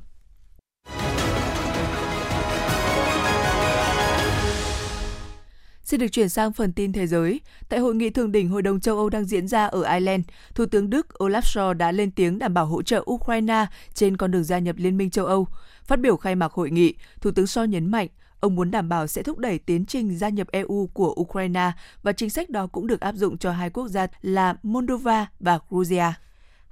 Xin 5.86 6.00
được 6.00 6.08
chuyển 6.08 6.28
sang 6.28 6.52
phần 6.52 6.72
tin 6.72 6.92
thế 6.92 7.06
giới. 7.06 7.40
Tại 7.68 7.80
hội 7.80 7.94
nghị 7.94 8.10
thượng 8.10 8.32
đỉnh 8.32 8.48
Hội 8.48 8.62
đồng 8.62 8.80
châu 8.80 8.96
Âu 8.96 9.10
đang 9.10 9.24
diễn 9.24 9.48
ra 9.48 9.66
ở 9.66 9.82
Ireland, 9.82 10.24
Thủ 10.54 10.66
tướng 10.66 10.90
Đức 10.90 11.06
Olaf 11.18 11.40
Scholz 11.40 11.72
đã 11.74 11.92
lên 11.92 12.10
tiếng 12.10 12.38
đảm 12.38 12.54
bảo 12.54 12.66
hỗ 12.66 12.82
trợ 12.82 13.04
Ukraine 13.10 13.66
trên 13.94 14.16
con 14.16 14.30
đường 14.30 14.44
gia 14.44 14.58
nhập 14.58 14.76
Liên 14.78 14.96
minh 14.96 15.10
châu 15.10 15.26
Âu. 15.26 15.46
Phát 15.84 16.00
biểu 16.00 16.16
khai 16.16 16.34
mạc 16.34 16.52
hội 16.52 16.70
nghị, 16.70 16.94
Thủ 17.20 17.30
tướng 17.30 17.44
Scholz 17.44 17.66
nhấn 17.66 17.90
mạnh 17.90 18.08
ông 18.40 18.54
muốn 18.54 18.70
đảm 18.70 18.88
bảo 18.88 19.06
sẽ 19.06 19.22
thúc 19.22 19.38
đẩy 19.38 19.58
tiến 19.58 19.86
trình 19.86 20.18
gia 20.18 20.28
nhập 20.28 20.48
EU 20.52 20.90
của 20.92 21.14
Ukraine 21.20 21.72
và 22.02 22.12
chính 22.12 22.30
sách 22.30 22.50
đó 22.50 22.66
cũng 22.66 22.86
được 22.86 23.00
áp 23.00 23.14
dụng 23.14 23.38
cho 23.38 23.52
hai 23.52 23.70
quốc 23.70 23.88
gia 23.88 24.06
là 24.22 24.56
Moldova 24.62 25.26
và 25.40 25.58
Georgia. 25.70 26.14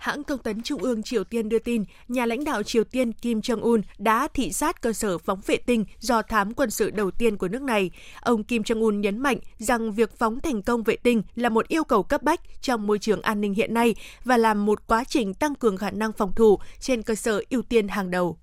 Hãng 0.05 0.25
thông 0.25 0.38
tấn 0.38 0.62
Trung 0.62 0.83
ương 0.83 1.03
Triều 1.03 1.25
Tiên 1.25 1.49
đưa 1.49 1.59
tin, 1.59 1.85
nhà 2.09 2.27
lãnh 2.27 2.45
đạo 2.45 2.62
Triều 2.62 2.85
Tiên 2.85 3.12
Kim 3.12 3.40
Jong-un 3.40 3.83
đã 3.99 4.29
thị 4.35 4.53
sát 4.53 4.83
cơ 4.83 4.93
sở 4.93 5.19
phóng 5.19 5.40
vệ 5.47 5.57
tinh 5.57 5.85
do 5.99 6.23
thám 6.23 6.55
quân 6.55 6.71
sự 6.71 6.90
đầu 6.90 7.11
tiên 7.11 7.37
của 7.37 7.49
nước 7.49 7.62
này. 7.62 7.90
Ông 8.21 8.45
Kim 8.45 8.62
Jong-un 8.62 9.01
nhấn 9.01 9.19
mạnh 9.19 9.38
rằng 9.59 9.93
việc 9.93 10.19
phóng 10.19 10.40
thành 10.40 10.62
công 10.62 10.83
vệ 10.83 10.97
tinh 10.97 11.23
là 11.35 11.49
một 11.49 11.69
yêu 11.69 11.85
cầu 11.85 12.03
cấp 12.03 12.23
bách 12.23 12.40
trong 12.61 12.87
môi 12.87 12.99
trường 12.99 13.23
an 13.23 13.40
ninh 13.40 13.55
hiện 13.55 13.75
nay 13.75 13.95
và 14.25 14.37
là 14.37 14.55
một 14.55 14.87
quá 14.87 15.05
trình 15.05 15.35
tăng 15.35 15.55
cường 15.55 15.77
khả 15.77 15.90
năng 15.90 16.12
phòng 16.12 16.33
thủ 16.35 16.59
trên 16.81 17.03
cơ 17.03 17.14
sở 17.14 17.43
ưu 17.51 17.62
tiên 17.62 17.88
hàng 17.88 18.11
đầu. 18.11 18.38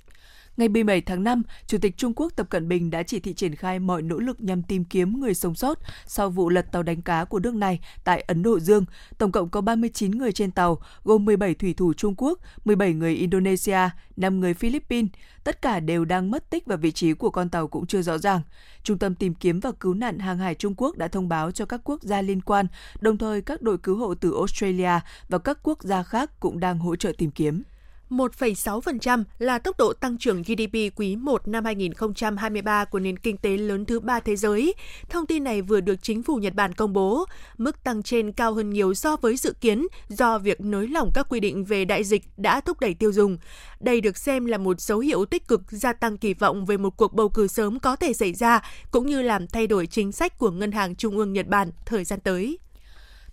Ngày 0.57 0.69
17 0.69 1.01
tháng 1.01 1.23
5, 1.23 1.43
Chủ 1.67 1.77
tịch 1.77 1.97
Trung 1.97 2.13
Quốc 2.15 2.33
Tập 2.35 2.49
Cận 2.49 2.67
Bình 2.67 2.89
đã 2.89 3.03
chỉ 3.03 3.19
thị 3.19 3.33
triển 3.33 3.55
khai 3.55 3.79
mọi 3.79 4.01
nỗ 4.01 4.17
lực 4.17 4.41
nhằm 4.41 4.63
tìm 4.63 4.83
kiếm 4.83 5.19
người 5.19 5.33
sống 5.33 5.55
sót 5.55 5.79
sau 6.05 6.29
vụ 6.29 6.49
lật 6.49 6.71
tàu 6.71 6.83
đánh 6.83 7.01
cá 7.01 7.25
của 7.25 7.39
nước 7.39 7.55
này 7.55 7.79
tại 8.03 8.21
Ấn 8.21 8.43
Độ 8.43 8.59
Dương. 8.59 8.85
Tổng 9.17 9.31
cộng 9.31 9.49
có 9.49 9.61
39 9.61 10.11
người 10.11 10.31
trên 10.31 10.51
tàu, 10.51 10.79
gồm 11.03 11.25
17 11.25 11.53
thủy 11.53 11.73
thủ 11.73 11.93
Trung 11.93 12.13
Quốc, 12.17 12.39
17 12.65 12.93
người 12.93 13.15
Indonesia, 13.15 13.89
5 14.17 14.39
người 14.39 14.53
Philippines. 14.53 15.11
Tất 15.43 15.61
cả 15.61 15.79
đều 15.79 16.05
đang 16.05 16.31
mất 16.31 16.49
tích 16.49 16.65
và 16.65 16.75
vị 16.75 16.91
trí 16.91 17.13
của 17.13 17.29
con 17.29 17.49
tàu 17.49 17.67
cũng 17.67 17.85
chưa 17.85 18.01
rõ 18.01 18.17
ràng. 18.17 18.41
Trung 18.83 18.97
tâm 18.97 19.15
tìm 19.15 19.33
kiếm 19.33 19.59
và 19.59 19.71
cứu 19.79 19.93
nạn 19.93 20.19
hàng 20.19 20.37
hải 20.37 20.55
Trung 20.55 20.73
Quốc 20.77 20.97
đã 20.97 21.07
thông 21.07 21.29
báo 21.29 21.51
cho 21.51 21.65
các 21.65 21.81
quốc 21.83 22.03
gia 22.03 22.21
liên 22.21 22.41
quan, 22.41 22.65
đồng 22.99 23.17
thời 23.17 23.41
các 23.41 23.61
đội 23.61 23.77
cứu 23.77 23.97
hộ 23.97 24.13
từ 24.13 24.35
Australia 24.35 24.99
và 25.29 25.37
các 25.37 25.59
quốc 25.63 25.83
gia 25.83 26.03
khác 26.03 26.39
cũng 26.39 26.59
đang 26.59 26.79
hỗ 26.79 26.95
trợ 26.95 27.11
tìm 27.17 27.31
kiếm. 27.31 27.63
1,6% 28.11 29.23
là 29.39 29.59
tốc 29.59 29.77
độ 29.77 29.93
tăng 29.93 30.17
trưởng 30.17 30.41
GDP 30.41 30.75
quý 30.95 31.15
1 31.15 31.47
năm 31.47 31.65
2023 31.65 32.85
của 32.85 32.99
nền 32.99 33.17
kinh 33.17 33.37
tế 33.37 33.57
lớn 33.57 33.85
thứ 33.85 33.99
ba 33.99 34.19
thế 34.19 34.35
giới. 34.35 34.73
Thông 35.09 35.25
tin 35.25 35.43
này 35.43 35.61
vừa 35.61 35.81
được 35.81 35.95
chính 36.01 36.23
phủ 36.23 36.35
Nhật 36.35 36.53
Bản 36.53 36.73
công 36.73 36.93
bố. 36.93 37.25
Mức 37.57 37.83
tăng 37.83 38.03
trên 38.03 38.31
cao 38.31 38.53
hơn 38.53 38.69
nhiều 38.69 38.93
so 38.93 39.15
với 39.15 39.37
dự 39.37 39.53
kiến 39.61 39.87
do 40.09 40.37
việc 40.37 40.61
nới 40.61 40.87
lỏng 40.87 41.11
các 41.13 41.27
quy 41.29 41.39
định 41.39 41.65
về 41.65 41.85
đại 41.85 42.03
dịch 42.03 42.23
đã 42.37 42.61
thúc 42.61 42.79
đẩy 42.79 42.93
tiêu 42.93 43.11
dùng. 43.11 43.37
Đây 43.79 44.01
được 44.01 44.17
xem 44.17 44.45
là 44.45 44.57
một 44.57 44.81
dấu 44.81 44.99
hiệu 44.99 45.25
tích 45.25 45.47
cực 45.47 45.61
gia 45.69 45.93
tăng 45.93 46.17
kỳ 46.17 46.33
vọng 46.33 46.65
về 46.65 46.77
một 46.77 46.97
cuộc 46.97 47.13
bầu 47.13 47.29
cử 47.29 47.47
sớm 47.47 47.79
có 47.79 47.95
thể 47.95 48.13
xảy 48.13 48.33
ra, 48.33 48.61
cũng 48.91 49.05
như 49.05 49.21
làm 49.21 49.47
thay 49.47 49.67
đổi 49.67 49.87
chính 49.87 50.11
sách 50.11 50.37
của 50.37 50.51
Ngân 50.51 50.71
hàng 50.71 50.95
Trung 50.95 51.17
ương 51.17 51.33
Nhật 51.33 51.47
Bản 51.47 51.71
thời 51.85 52.03
gian 52.03 52.19
tới. 52.19 52.57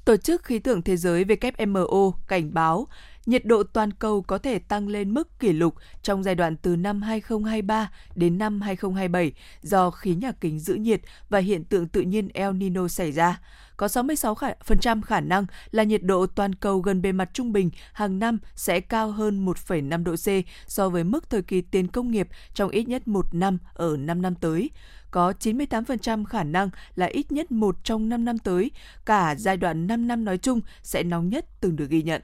Tổ 0.04 0.16
chức 0.16 0.44
Khí 0.44 0.58
tượng 0.58 0.82
Thế 0.82 0.96
giới 0.96 1.24
WMO 1.24 2.12
cảnh 2.28 2.54
báo 2.54 2.88
nhiệt 3.28 3.44
độ 3.44 3.62
toàn 3.62 3.92
cầu 3.92 4.22
có 4.22 4.38
thể 4.38 4.58
tăng 4.58 4.88
lên 4.88 5.14
mức 5.14 5.38
kỷ 5.40 5.52
lục 5.52 5.74
trong 6.02 6.22
giai 6.22 6.34
đoạn 6.34 6.56
từ 6.56 6.76
năm 6.76 7.02
2023 7.02 7.90
đến 8.14 8.38
năm 8.38 8.60
2027 8.60 9.32
do 9.62 9.90
khí 9.90 10.14
nhà 10.14 10.32
kính 10.32 10.58
giữ 10.58 10.74
nhiệt 10.74 11.00
và 11.28 11.38
hiện 11.38 11.64
tượng 11.64 11.88
tự 11.88 12.00
nhiên 12.00 12.28
El 12.28 12.52
Nino 12.52 12.88
xảy 12.88 13.12
ra. 13.12 13.40
Có 13.76 13.86
66% 13.86 15.02
khả 15.02 15.20
năng 15.20 15.46
là 15.70 15.82
nhiệt 15.82 16.02
độ 16.02 16.26
toàn 16.26 16.54
cầu 16.54 16.80
gần 16.80 17.02
bề 17.02 17.12
mặt 17.12 17.30
trung 17.32 17.52
bình 17.52 17.70
hàng 17.92 18.18
năm 18.18 18.38
sẽ 18.54 18.80
cao 18.80 19.10
hơn 19.10 19.46
1,5 19.46 20.04
độ 20.04 20.14
C 20.16 20.46
so 20.66 20.88
với 20.88 21.04
mức 21.04 21.30
thời 21.30 21.42
kỳ 21.42 21.60
tiền 21.60 21.88
công 21.88 22.10
nghiệp 22.10 22.28
trong 22.54 22.70
ít 22.70 22.88
nhất 22.88 23.08
một 23.08 23.34
năm 23.34 23.58
ở 23.74 23.96
5 23.96 24.22
năm 24.22 24.34
tới. 24.34 24.70
Có 25.10 25.32
98% 25.40 26.24
khả 26.24 26.44
năng 26.44 26.70
là 26.94 27.06
ít 27.06 27.32
nhất 27.32 27.52
một 27.52 27.84
trong 27.84 28.08
5 28.08 28.24
năm 28.24 28.38
tới, 28.38 28.70
cả 29.06 29.34
giai 29.38 29.56
đoạn 29.56 29.86
5 29.86 30.08
năm 30.08 30.24
nói 30.24 30.38
chung 30.38 30.60
sẽ 30.82 31.02
nóng 31.02 31.28
nhất 31.28 31.46
từng 31.60 31.76
được 31.76 31.90
ghi 31.90 32.02
nhận 32.02 32.22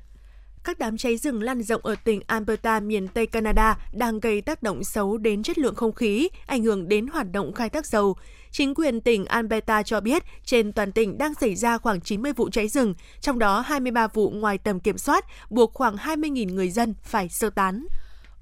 các 0.64 0.78
đám 0.78 0.96
cháy 0.96 1.16
rừng 1.16 1.42
lan 1.42 1.62
rộng 1.62 1.80
ở 1.84 1.94
tỉnh 2.04 2.20
Alberta, 2.26 2.80
miền 2.80 3.08
Tây 3.08 3.26
Canada 3.26 3.78
đang 3.92 4.20
gây 4.20 4.40
tác 4.40 4.62
động 4.62 4.84
xấu 4.84 5.18
đến 5.18 5.42
chất 5.42 5.58
lượng 5.58 5.74
không 5.74 5.92
khí, 5.92 6.28
ảnh 6.46 6.62
hưởng 6.62 6.88
đến 6.88 7.06
hoạt 7.06 7.32
động 7.32 7.52
khai 7.52 7.68
thác 7.68 7.86
dầu. 7.86 8.16
Chính 8.50 8.74
quyền 8.74 9.00
tỉnh 9.00 9.24
Alberta 9.24 9.82
cho 9.82 10.00
biết 10.00 10.22
trên 10.44 10.72
toàn 10.72 10.92
tỉnh 10.92 11.18
đang 11.18 11.34
xảy 11.34 11.54
ra 11.54 11.78
khoảng 11.78 12.00
90 12.00 12.32
vụ 12.32 12.50
cháy 12.50 12.68
rừng, 12.68 12.94
trong 13.20 13.38
đó 13.38 13.60
23 13.60 14.06
vụ 14.06 14.30
ngoài 14.30 14.58
tầm 14.58 14.80
kiểm 14.80 14.98
soát, 14.98 15.24
buộc 15.50 15.74
khoảng 15.74 15.96
20.000 15.96 16.54
người 16.54 16.70
dân 16.70 16.94
phải 17.02 17.28
sơ 17.28 17.50
tán. 17.50 17.86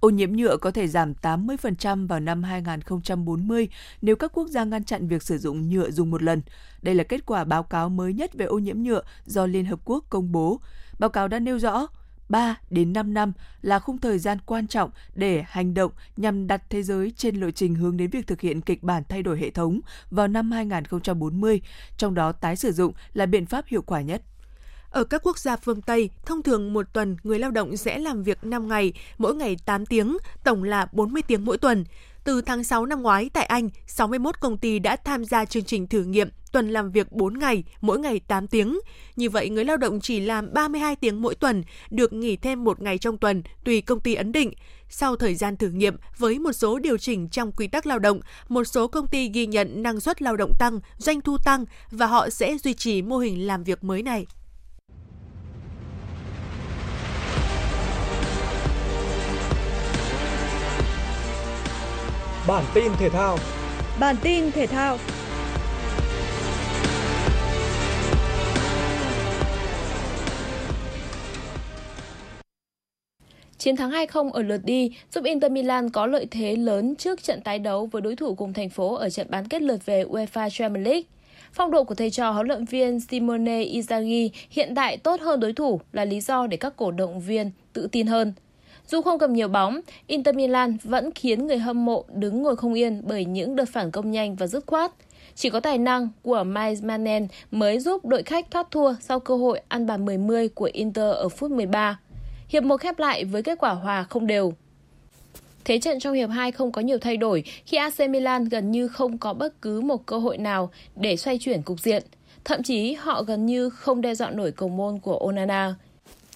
Ô 0.00 0.10
nhiễm 0.10 0.32
nhựa 0.32 0.56
có 0.56 0.70
thể 0.70 0.88
giảm 0.88 1.14
80% 1.22 2.08
vào 2.08 2.20
năm 2.20 2.42
2040 2.42 3.68
nếu 4.02 4.16
các 4.16 4.30
quốc 4.34 4.48
gia 4.48 4.64
ngăn 4.64 4.84
chặn 4.84 5.08
việc 5.08 5.22
sử 5.22 5.38
dụng 5.38 5.68
nhựa 5.68 5.90
dùng 5.90 6.10
một 6.10 6.22
lần. 6.22 6.42
Đây 6.82 6.94
là 6.94 7.04
kết 7.04 7.26
quả 7.26 7.44
báo 7.44 7.62
cáo 7.62 7.88
mới 7.88 8.12
nhất 8.12 8.34
về 8.34 8.46
ô 8.46 8.58
nhiễm 8.58 8.82
nhựa 8.82 9.02
do 9.26 9.46
Liên 9.46 9.64
Hợp 9.64 9.80
Quốc 9.84 10.04
công 10.08 10.32
bố. 10.32 10.60
Báo 10.98 11.10
cáo 11.10 11.28
đã 11.28 11.38
nêu 11.38 11.58
rõ, 11.58 11.86
3 12.28 12.56
đến 12.70 12.92
5 12.92 13.14
năm 13.14 13.32
là 13.62 13.78
khung 13.78 13.98
thời 13.98 14.18
gian 14.18 14.38
quan 14.46 14.66
trọng 14.66 14.90
để 15.14 15.44
hành 15.46 15.74
động 15.74 15.92
nhằm 16.16 16.46
đặt 16.46 16.62
thế 16.70 16.82
giới 16.82 17.12
trên 17.16 17.36
lộ 17.36 17.50
trình 17.50 17.74
hướng 17.74 17.96
đến 17.96 18.10
việc 18.10 18.26
thực 18.26 18.40
hiện 18.40 18.60
kịch 18.60 18.82
bản 18.82 19.02
thay 19.08 19.22
đổi 19.22 19.38
hệ 19.38 19.50
thống 19.50 19.80
vào 20.10 20.28
năm 20.28 20.50
2040, 20.50 21.60
trong 21.96 22.14
đó 22.14 22.32
tái 22.32 22.56
sử 22.56 22.72
dụng 22.72 22.92
là 23.12 23.26
biện 23.26 23.46
pháp 23.46 23.66
hiệu 23.66 23.82
quả 23.82 24.00
nhất. 24.00 24.22
Ở 24.90 25.04
các 25.04 25.20
quốc 25.24 25.38
gia 25.38 25.56
phương 25.56 25.82
Tây, 25.82 26.10
thông 26.26 26.42
thường 26.42 26.72
một 26.72 26.92
tuần 26.92 27.16
người 27.22 27.38
lao 27.38 27.50
động 27.50 27.76
sẽ 27.76 27.98
làm 27.98 28.22
việc 28.22 28.44
5 28.44 28.68
ngày, 28.68 28.92
mỗi 29.18 29.34
ngày 29.34 29.56
8 29.64 29.86
tiếng, 29.86 30.16
tổng 30.44 30.64
là 30.64 30.86
40 30.92 31.22
tiếng 31.22 31.44
mỗi 31.44 31.58
tuần. 31.58 31.84
Từ 32.24 32.40
tháng 32.40 32.64
6 32.64 32.86
năm 32.86 33.02
ngoái 33.02 33.30
tại 33.32 33.46
Anh, 33.46 33.68
61 33.86 34.40
công 34.40 34.58
ty 34.58 34.78
đã 34.78 34.96
tham 34.96 35.24
gia 35.24 35.44
chương 35.44 35.64
trình 35.64 35.86
thử 35.86 36.02
nghiệm 36.02 36.28
tuần 36.52 36.70
làm 36.70 36.90
việc 36.90 37.12
4 37.12 37.38
ngày, 37.38 37.64
mỗi 37.80 37.98
ngày 37.98 38.20
8 38.20 38.46
tiếng. 38.46 38.78
Như 39.16 39.30
vậy, 39.30 39.50
người 39.50 39.64
lao 39.64 39.76
động 39.76 40.00
chỉ 40.00 40.20
làm 40.20 40.52
32 40.52 40.96
tiếng 40.96 41.22
mỗi 41.22 41.34
tuần, 41.34 41.62
được 41.90 42.12
nghỉ 42.12 42.36
thêm 42.36 42.64
một 42.64 42.82
ngày 42.82 42.98
trong 42.98 43.18
tuần, 43.18 43.42
tùy 43.64 43.80
công 43.80 44.00
ty 44.00 44.14
ấn 44.14 44.32
định. 44.32 44.52
Sau 44.88 45.16
thời 45.16 45.34
gian 45.34 45.56
thử 45.56 45.68
nghiệm, 45.68 45.96
với 46.18 46.38
một 46.38 46.52
số 46.52 46.78
điều 46.78 46.98
chỉnh 46.98 47.28
trong 47.28 47.52
quy 47.52 47.66
tắc 47.66 47.86
lao 47.86 47.98
động, 47.98 48.20
một 48.48 48.64
số 48.64 48.88
công 48.88 49.06
ty 49.06 49.28
ghi 49.28 49.46
nhận 49.46 49.82
năng 49.82 50.00
suất 50.00 50.22
lao 50.22 50.36
động 50.36 50.52
tăng, 50.58 50.80
doanh 50.98 51.20
thu 51.20 51.36
tăng 51.44 51.64
và 51.90 52.06
họ 52.06 52.30
sẽ 52.30 52.58
duy 52.58 52.74
trì 52.74 53.02
mô 53.02 53.18
hình 53.18 53.46
làm 53.46 53.64
việc 53.64 53.84
mới 53.84 54.02
này. 54.02 54.26
Bản 62.46 62.64
tin 62.74 62.92
thể 62.98 63.08
thao. 63.08 63.38
Bản 64.00 64.16
tin 64.22 64.52
thể 64.52 64.66
thao. 64.66 64.98
Chiến 73.62 73.76
thắng 73.76 73.90
2-0 73.90 74.30
ở 74.30 74.42
lượt 74.42 74.60
đi 74.64 74.90
giúp 75.10 75.24
Inter 75.24 75.52
Milan 75.52 75.90
có 75.90 76.06
lợi 76.06 76.26
thế 76.30 76.56
lớn 76.56 76.94
trước 76.96 77.22
trận 77.22 77.40
tái 77.40 77.58
đấu 77.58 77.86
với 77.86 78.02
đối 78.02 78.16
thủ 78.16 78.34
cùng 78.34 78.52
thành 78.52 78.70
phố 78.70 78.94
ở 78.94 79.10
trận 79.10 79.26
bán 79.30 79.48
kết 79.48 79.62
lượt 79.62 79.86
về 79.86 80.04
UEFA 80.04 80.48
Champions 80.50 80.86
League. 80.86 81.02
Phong 81.52 81.70
độ 81.70 81.84
của 81.84 81.94
thầy 81.94 82.10
trò 82.10 82.30
huấn 82.30 82.46
luyện 82.46 82.64
viên 82.64 83.00
Simone 83.00 83.64
Inzaghi 83.64 84.28
hiện 84.50 84.74
tại 84.74 84.96
tốt 84.96 85.20
hơn 85.20 85.40
đối 85.40 85.52
thủ 85.52 85.80
là 85.92 86.04
lý 86.04 86.20
do 86.20 86.46
để 86.46 86.56
các 86.56 86.76
cổ 86.76 86.90
động 86.90 87.20
viên 87.20 87.50
tự 87.72 87.88
tin 87.92 88.06
hơn. 88.06 88.32
Dù 88.88 89.02
không 89.02 89.18
cầm 89.18 89.32
nhiều 89.32 89.48
bóng, 89.48 89.80
Inter 90.06 90.34
Milan 90.34 90.76
vẫn 90.82 91.10
khiến 91.14 91.46
người 91.46 91.58
hâm 91.58 91.84
mộ 91.84 92.04
đứng 92.14 92.42
ngồi 92.42 92.56
không 92.56 92.74
yên 92.74 93.02
bởi 93.04 93.24
những 93.24 93.56
đợt 93.56 93.68
phản 93.68 93.90
công 93.90 94.10
nhanh 94.10 94.36
và 94.36 94.46
dứt 94.46 94.64
khoát. 94.66 94.92
Chỉ 95.34 95.50
có 95.50 95.60
tài 95.60 95.78
năng 95.78 96.08
của 96.22 96.44
Miles 96.44 96.82
Manen 96.82 97.28
mới 97.50 97.78
giúp 97.80 98.04
đội 98.04 98.22
khách 98.22 98.50
thoát 98.50 98.70
thua 98.70 98.94
sau 99.00 99.20
cơ 99.20 99.36
hội 99.36 99.60
ăn 99.68 99.86
bàn 99.86 100.06
10-10 100.06 100.48
của 100.54 100.70
Inter 100.72 101.14
ở 101.14 101.28
phút 101.28 101.50
13. 101.50 101.98
Hiệp 102.52 102.64
1 102.64 102.76
khép 102.76 102.98
lại 102.98 103.24
với 103.24 103.42
kết 103.42 103.58
quả 103.58 103.70
hòa 103.70 104.04
không 104.10 104.26
đều. 104.26 104.54
Thế 105.64 105.78
trận 105.78 106.00
trong 106.00 106.14
hiệp 106.14 106.30
2 106.30 106.52
không 106.52 106.72
có 106.72 106.80
nhiều 106.80 106.98
thay 106.98 107.16
đổi 107.16 107.44
khi 107.66 107.76
AC 107.76 108.10
Milan 108.10 108.44
gần 108.44 108.70
như 108.70 108.88
không 108.88 109.18
có 109.18 109.32
bất 109.32 109.62
cứ 109.62 109.80
một 109.80 110.06
cơ 110.06 110.18
hội 110.18 110.38
nào 110.38 110.70
để 110.96 111.16
xoay 111.16 111.38
chuyển 111.38 111.62
cục 111.62 111.80
diện. 111.80 112.02
Thậm 112.44 112.62
chí 112.62 112.92
họ 112.92 113.22
gần 113.22 113.46
như 113.46 113.70
không 113.70 114.00
đe 114.00 114.14
dọa 114.14 114.30
nổi 114.30 114.52
cầu 114.52 114.68
môn 114.68 114.98
của 114.98 115.16
Onana. 115.16 115.74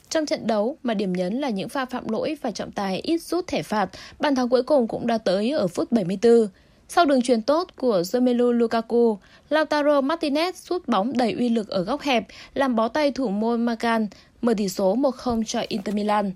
Trong 0.09 0.27
trận 0.27 0.47
đấu 0.47 0.77
mà 0.83 0.95
điểm 0.95 1.13
nhấn 1.13 1.41
là 1.41 1.51
những 1.51 1.69
pha 1.69 1.85
phạm 1.85 2.09
lỗi 2.09 2.37
và 2.43 2.51
trọng 2.51 2.73
tài 2.73 3.01
ít 3.01 3.19
rút 3.19 3.47
thẻ 3.47 3.63
phạt, 3.63 3.91
bàn 4.21 4.35
thắng 4.35 4.49
cuối 4.49 4.63
cùng 4.63 4.89
cũng 4.89 5.07
đã 5.07 5.19
tới 5.19 5.51
ở 5.51 5.69
phút 5.69 5.93
74. 5.93 6.49
Sau 6.89 7.05
đường 7.05 7.23
truyền 7.23 7.43
tốt 7.43 7.69
của 7.77 8.03
Romelu 8.03 8.53
Lukaku, 8.53 9.19
Lautaro 9.49 10.01
Martinez 10.01 10.53
sút 10.55 10.89
bóng 10.89 11.13
đầy 11.17 11.33
uy 11.33 11.49
lực 11.49 11.69
ở 11.69 11.83
góc 11.83 12.01
hẹp, 12.01 12.27
làm 12.55 12.77
bó 12.77 12.89
tay 12.89 13.11
thủ 13.11 13.29
môn 13.29 13.65
Macan, 13.65 14.07
mở 14.43 14.55
tỷ 14.57 14.69
số 14.69 14.97
1-0 14.97 15.45
cho 15.45 15.63
Inter 15.69 15.95
Milan. 15.95 16.33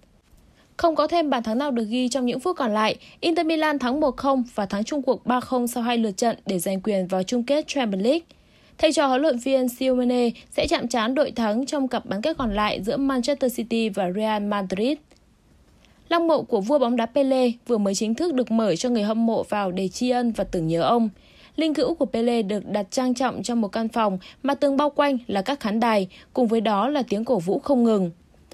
Không 0.76 0.96
có 0.96 1.06
thêm 1.06 1.30
bàn 1.30 1.42
thắng 1.42 1.58
nào 1.58 1.70
được 1.70 1.84
ghi 1.88 2.08
trong 2.08 2.26
những 2.26 2.40
phút 2.40 2.56
còn 2.56 2.74
lại, 2.74 2.96
Inter 3.20 3.46
Milan 3.46 3.78
thắng 3.78 4.00
1-0 4.00 4.42
và 4.54 4.66
thắng 4.66 4.84
chung 4.84 5.02
cuộc 5.02 5.26
3-0 5.26 5.66
sau 5.66 5.82
hai 5.82 5.98
lượt 5.98 6.16
trận 6.16 6.36
để 6.46 6.58
giành 6.58 6.80
quyền 6.80 7.06
vào 7.06 7.22
chung 7.22 7.44
kết 7.44 7.68
Champions 7.68 8.04
League. 8.04 8.20
Thầy 8.78 8.92
trò 8.92 9.06
huấn 9.06 9.20
luyện 9.20 9.38
viên 9.38 9.68
Simeone 9.68 10.30
sẽ 10.50 10.66
chạm 10.66 10.88
trán 10.88 11.14
đội 11.14 11.30
thắng 11.30 11.66
trong 11.66 11.88
cặp 11.88 12.06
bán 12.06 12.22
kết 12.22 12.36
còn 12.36 12.54
lại 12.54 12.82
giữa 12.82 12.96
Manchester 12.96 13.56
City 13.56 13.88
và 13.88 14.12
Real 14.12 14.42
Madrid. 14.42 14.98
Lăng 16.08 16.28
mộ 16.28 16.42
của 16.42 16.60
vua 16.60 16.78
bóng 16.78 16.96
đá 16.96 17.06
Pele 17.06 17.50
vừa 17.66 17.78
mới 17.78 17.94
chính 17.94 18.14
thức 18.14 18.34
được 18.34 18.50
mở 18.50 18.76
cho 18.76 18.88
người 18.88 19.02
hâm 19.02 19.26
mộ 19.26 19.42
vào 19.42 19.70
để 19.70 19.88
tri 19.88 20.10
ân 20.10 20.32
và 20.32 20.44
tưởng 20.44 20.66
nhớ 20.66 20.82
ông. 20.82 21.08
Linh 21.56 21.74
cữu 21.74 21.94
của 21.94 22.06
Pele 22.06 22.42
được 22.42 22.68
đặt 22.68 22.86
trang 22.90 23.14
trọng 23.14 23.42
trong 23.42 23.60
một 23.60 23.68
căn 23.68 23.88
phòng 23.88 24.18
mà 24.42 24.54
tường 24.54 24.76
bao 24.76 24.90
quanh 24.90 25.18
là 25.26 25.42
các 25.42 25.60
khán 25.60 25.80
đài, 25.80 26.08
cùng 26.32 26.46
với 26.46 26.60
đó 26.60 26.88
là 26.88 27.02
tiếng 27.08 27.24
cổ 27.24 27.38
vũ 27.38 27.58
không 27.58 27.84
ngừng. 27.84 28.10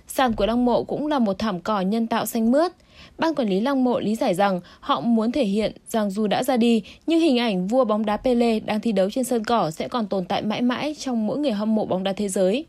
Sàn 0.06 0.32
của 0.32 0.46
lăng 0.46 0.64
mộ 0.64 0.84
cũng 0.84 1.06
là 1.06 1.18
một 1.18 1.38
thảm 1.38 1.60
cỏ 1.60 1.80
nhân 1.80 2.06
tạo 2.06 2.26
xanh 2.26 2.50
mướt. 2.50 2.72
Ban 3.18 3.34
quản 3.34 3.48
lý 3.48 3.60
lăng 3.60 3.84
mộ 3.84 4.00
lý 4.00 4.14
giải 4.14 4.34
rằng 4.34 4.60
họ 4.80 5.00
muốn 5.00 5.32
thể 5.32 5.44
hiện 5.44 5.72
rằng 5.88 6.10
dù 6.10 6.26
đã 6.26 6.42
ra 6.42 6.56
đi, 6.56 6.82
nhưng 7.06 7.20
hình 7.20 7.38
ảnh 7.38 7.66
vua 7.66 7.84
bóng 7.84 8.06
đá 8.06 8.16
Pele 8.16 8.60
đang 8.60 8.80
thi 8.80 8.92
đấu 8.92 9.10
trên 9.10 9.24
sân 9.24 9.44
cỏ 9.44 9.70
sẽ 9.70 9.88
còn 9.88 10.06
tồn 10.06 10.24
tại 10.24 10.42
mãi 10.42 10.62
mãi 10.62 10.94
trong 10.98 11.26
mỗi 11.26 11.38
người 11.38 11.52
hâm 11.52 11.74
mộ 11.74 11.84
bóng 11.84 12.04
đá 12.04 12.12
thế 12.12 12.28
giới. 12.28 12.66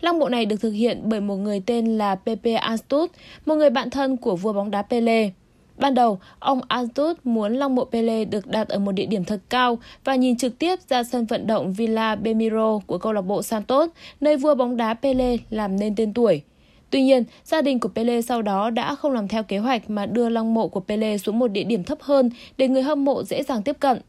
Lăng 0.00 0.18
mộ 0.18 0.28
này 0.28 0.46
được 0.46 0.60
thực 0.60 0.70
hiện 0.70 1.00
bởi 1.04 1.20
một 1.20 1.36
người 1.36 1.62
tên 1.66 1.98
là 1.98 2.14
Pepe 2.14 2.52
Astut, 2.52 3.10
một 3.46 3.54
người 3.54 3.70
bạn 3.70 3.90
thân 3.90 4.16
của 4.16 4.36
vua 4.36 4.52
bóng 4.52 4.70
đá 4.70 4.82
Pele. 4.82 5.30
Ban 5.78 5.94
đầu, 5.94 6.18
ông 6.38 6.60
Astut 6.68 7.16
muốn 7.24 7.54
lăng 7.54 7.74
mộ 7.74 7.84
Pele 7.84 8.24
được 8.24 8.46
đặt 8.46 8.68
ở 8.68 8.78
một 8.78 8.92
địa 8.92 9.06
điểm 9.06 9.24
thật 9.24 9.40
cao 9.48 9.78
và 10.04 10.14
nhìn 10.14 10.36
trực 10.36 10.58
tiếp 10.58 10.78
ra 10.88 11.02
sân 11.02 11.26
vận 11.26 11.46
động 11.46 11.72
Villa 11.72 12.14
Belmiro 12.14 12.78
của 12.86 12.98
câu 12.98 13.12
lạc 13.12 13.20
bộ 13.22 13.42
Santos, 13.42 13.90
nơi 14.20 14.36
vua 14.36 14.54
bóng 14.54 14.76
đá 14.76 14.94
Pele 14.94 15.36
làm 15.50 15.76
nên 15.76 15.94
tên 15.96 16.12
tuổi. 16.12 16.42
Tuy 16.90 17.02
nhiên, 17.02 17.24
gia 17.44 17.62
đình 17.62 17.80
của 17.80 17.88
Pele 17.88 18.22
sau 18.22 18.42
đó 18.42 18.70
đã 18.70 18.94
không 18.94 19.12
làm 19.12 19.28
theo 19.28 19.42
kế 19.42 19.58
hoạch 19.58 19.90
mà 19.90 20.06
đưa 20.06 20.28
lăng 20.28 20.54
mộ 20.54 20.68
của 20.68 20.80
Pele 20.80 21.18
xuống 21.18 21.38
một 21.38 21.48
địa 21.48 21.64
điểm 21.64 21.84
thấp 21.84 21.98
hơn 22.00 22.30
để 22.58 22.68
người 22.68 22.82
hâm 22.82 23.04
mộ 23.04 23.22
dễ 23.24 23.42
dàng 23.42 23.62
tiếp 23.62 23.76
cận. 23.80 24.00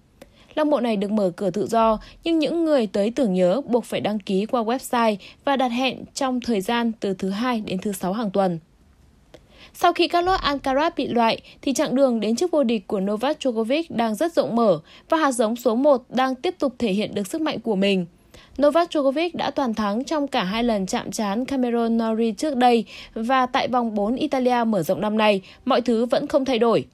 Lăng 0.56 0.70
mộ 0.70 0.80
này 0.80 0.98
được 0.98 1.12
mở 1.12 1.32
cửa 1.36 1.50
tự 1.50 1.68
do, 1.68 2.00
nhưng 2.24 2.40
những 2.40 2.66
người 2.66 2.88
tới 2.88 3.12
tưởng 3.12 3.34
nhớ 3.34 3.62
buộc 3.66 3.86
phải 3.86 4.02
đăng 4.02 4.20
ký 4.20 4.46
qua 4.46 4.64
website 4.64 5.16
và 5.46 5.56
đặt 5.56 5.68
hẹn 5.68 6.04
trong 6.14 6.42
thời 6.42 6.62
gian 6.62 6.92
từ 7.00 7.14
thứ 7.14 7.30
hai 7.30 7.62
đến 7.62 7.80
thứ 7.80 7.92
sáu 7.92 8.14
hàng 8.14 8.32
tuần. 8.32 8.60
Sau 9.74 9.94
khi 9.94 10.08
Carlos 10.08 10.42
Alcaraz 10.42 10.92
bị 10.96 11.08
loại, 11.08 11.42
thì 11.62 11.74
chặng 11.74 11.96
đường 11.96 12.20
đến 12.20 12.36
chức 12.36 12.52
vô 12.52 12.64
địch 12.64 12.88
của 12.88 13.00
Novak 13.00 13.40
Djokovic 13.40 13.84
đang 13.90 14.16
rất 14.16 14.34
rộng 14.34 14.56
mở 14.56 14.80
và 15.10 15.18
hạt 15.18 15.32
giống 15.32 15.56
số 15.56 15.76
1 15.76 16.04
đang 16.10 16.36
tiếp 16.36 16.56
tục 16.60 16.74
thể 16.80 16.92
hiện 16.92 17.16
được 17.16 17.28
sức 17.28 17.42
mạnh 17.42 17.60
của 17.60 17.76
mình. 17.76 18.06
Novak 18.62 18.90
Djokovic 18.90 19.30
đã 19.34 19.52
toàn 19.52 19.74
thắng 19.74 20.04
trong 20.04 20.28
cả 20.28 20.44
hai 20.44 20.64
lần 20.64 20.86
chạm 20.86 21.12
trán 21.12 21.46
Cameron 21.46 21.98
Norrie 21.98 22.32
trước 22.32 22.56
đây 22.56 22.86
và 23.14 23.46
tại 23.46 23.68
vòng 23.68 23.96
4 23.96 24.16
Italia 24.16 24.64
mở 24.68 24.84
rộng 24.84 25.02
năm 25.02 25.18
nay, 25.18 25.42
mọi 25.66 25.82
thứ 25.82 26.06
vẫn 26.06 26.28
không 26.28 26.46
thay 26.46 26.60
đổi. 26.60 26.86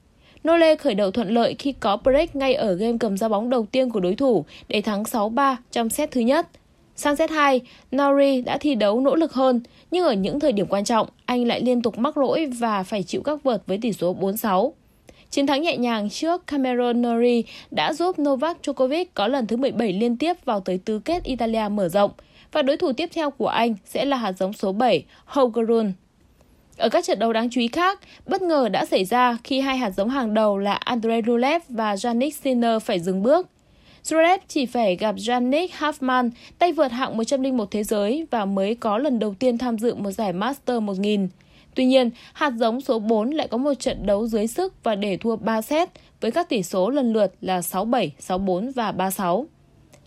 Nole 0.48 0.76
khởi 0.76 0.94
đầu 0.94 1.10
thuận 1.10 1.28
lợi 1.28 1.54
khi 1.58 1.72
có 1.72 1.96
break 1.96 2.36
ngay 2.36 2.54
ở 2.54 2.74
game 2.74 2.96
cầm 3.00 3.16
ra 3.16 3.28
bóng 3.28 3.50
đầu 3.50 3.66
tiên 3.72 3.90
của 3.90 4.00
đối 4.00 4.14
thủ 4.14 4.44
để 4.68 4.82
thắng 4.82 5.02
6-3 5.02 5.56
trong 5.72 5.90
set 5.90 6.10
thứ 6.10 6.20
nhất. 6.20 6.46
Sang 6.96 7.16
set 7.16 7.30
2, 7.30 7.60
Norrie 7.96 8.40
đã 8.40 8.58
thi 8.58 8.74
đấu 8.74 9.00
nỗ 9.00 9.14
lực 9.14 9.32
hơn, 9.32 9.60
nhưng 9.96 10.04
ở 10.04 10.12
những 10.12 10.40
thời 10.40 10.52
điểm 10.52 10.66
quan 10.66 10.84
trọng, 10.84 11.08
anh 11.26 11.46
lại 11.46 11.60
liên 11.60 11.82
tục 11.82 11.98
mắc 11.98 12.16
lỗi 12.16 12.46
và 12.46 12.82
phải 12.82 13.02
chịu 13.02 13.22
các 13.24 13.42
vợt 13.42 13.62
với 13.66 13.78
tỷ 13.82 13.92
số 13.92 14.16
4-6. 14.20 14.72
Chiến 15.30 15.46
thắng 15.46 15.62
nhẹ 15.62 15.76
nhàng 15.76 16.10
trước 16.10 16.46
Cameron 16.46 17.02
Norrie 17.02 17.42
đã 17.70 17.92
giúp 17.92 18.18
Novak 18.18 18.58
Djokovic 18.62 19.04
có 19.14 19.28
lần 19.28 19.46
thứ 19.46 19.56
17 19.56 19.92
liên 19.92 20.16
tiếp 20.16 20.36
vào 20.44 20.60
tới 20.60 20.78
tứ 20.84 20.98
kết 20.98 21.24
Italia 21.24 21.68
mở 21.70 21.88
rộng, 21.88 22.10
và 22.52 22.62
đối 22.62 22.76
thủ 22.76 22.92
tiếp 22.92 23.10
theo 23.14 23.30
của 23.30 23.46
anh 23.48 23.74
sẽ 23.84 24.04
là 24.04 24.16
hạt 24.16 24.32
giống 24.32 24.52
số 24.52 24.72
7, 24.72 25.04
Hogerun. 25.24 25.92
Ở 26.76 26.88
các 26.88 27.04
trận 27.04 27.18
đấu 27.18 27.32
đáng 27.32 27.50
chú 27.50 27.60
ý 27.60 27.68
khác, 27.68 28.00
bất 28.26 28.42
ngờ 28.42 28.68
đã 28.68 28.84
xảy 28.84 29.04
ra 29.04 29.38
khi 29.44 29.60
hai 29.60 29.76
hạt 29.76 29.90
giống 29.90 30.08
hàng 30.08 30.34
đầu 30.34 30.58
là 30.58 30.72
Andrei 30.72 31.22
Rublev 31.26 31.62
và 31.68 31.96
Yannick 32.04 32.36
Sinner 32.42 32.82
phải 32.82 33.00
dừng 33.00 33.22
bước. 33.22 33.48
Zverev 34.06 34.38
chỉ 34.48 34.66
phải 34.66 34.96
gặp 34.96 35.14
Yannick 35.28 35.74
Hoffman, 35.74 36.30
tay 36.58 36.72
vợt 36.72 36.92
hạng 36.92 37.16
101 37.16 37.70
thế 37.70 37.84
giới 37.84 38.26
và 38.30 38.44
mới 38.44 38.74
có 38.74 38.98
lần 38.98 39.18
đầu 39.18 39.34
tiên 39.38 39.58
tham 39.58 39.78
dự 39.78 39.94
một 39.94 40.10
giải 40.10 40.32
Master 40.32 40.82
1000. 40.82 41.28
Tuy 41.74 41.84
nhiên, 41.84 42.10
hạt 42.32 42.52
giống 42.56 42.80
số 42.80 42.98
4 42.98 43.30
lại 43.30 43.48
có 43.48 43.58
một 43.58 43.74
trận 43.74 44.06
đấu 44.06 44.26
dưới 44.26 44.46
sức 44.46 44.74
và 44.84 44.94
để 44.94 45.16
thua 45.16 45.36
3 45.36 45.62
set 45.62 45.88
với 46.20 46.30
các 46.30 46.48
tỷ 46.48 46.62
số 46.62 46.90
lần 46.90 47.12
lượt 47.12 47.34
là 47.40 47.60
6-7, 47.60 48.10
6-4 48.18 48.72
và 48.74 48.92
3-6. 48.92 49.44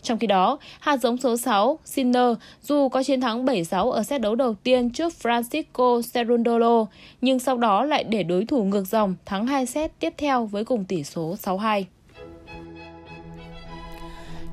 Trong 0.02 0.18
khi 0.18 0.26
đó, 0.26 0.58
hạt 0.80 0.96
giống 0.96 1.16
số 1.16 1.36
6, 1.36 1.78
Sinner, 1.84 2.36
dù 2.62 2.88
có 2.88 3.02
chiến 3.02 3.20
thắng 3.20 3.44
7-6 3.44 3.90
ở 3.90 4.02
set 4.02 4.20
đấu 4.20 4.34
đầu 4.34 4.54
tiên 4.54 4.90
trước 4.90 5.12
Francisco 5.22 6.02
Cerundolo, 6.14 6.86
nhưng 7.20 7.38
sau 7.38 7.58
đó 7.58 7.84
lại 7.84 8.04
để 8.04 8.22
đối 8.22 8.44
thủ 8.44 8.64
ngược 8.64 8.84
dòng 8.86 9.14
thắng 9.24 9.46
2 9.46 9.66
set 9.66 9.92
tiếp 9.98 10.14
theo 10.18 10.46
với 10.46 10.64
cùng 10.64 10.84
tỷ 10.84 11.04
số 11.04 11.34
6-2. 11.42 11.84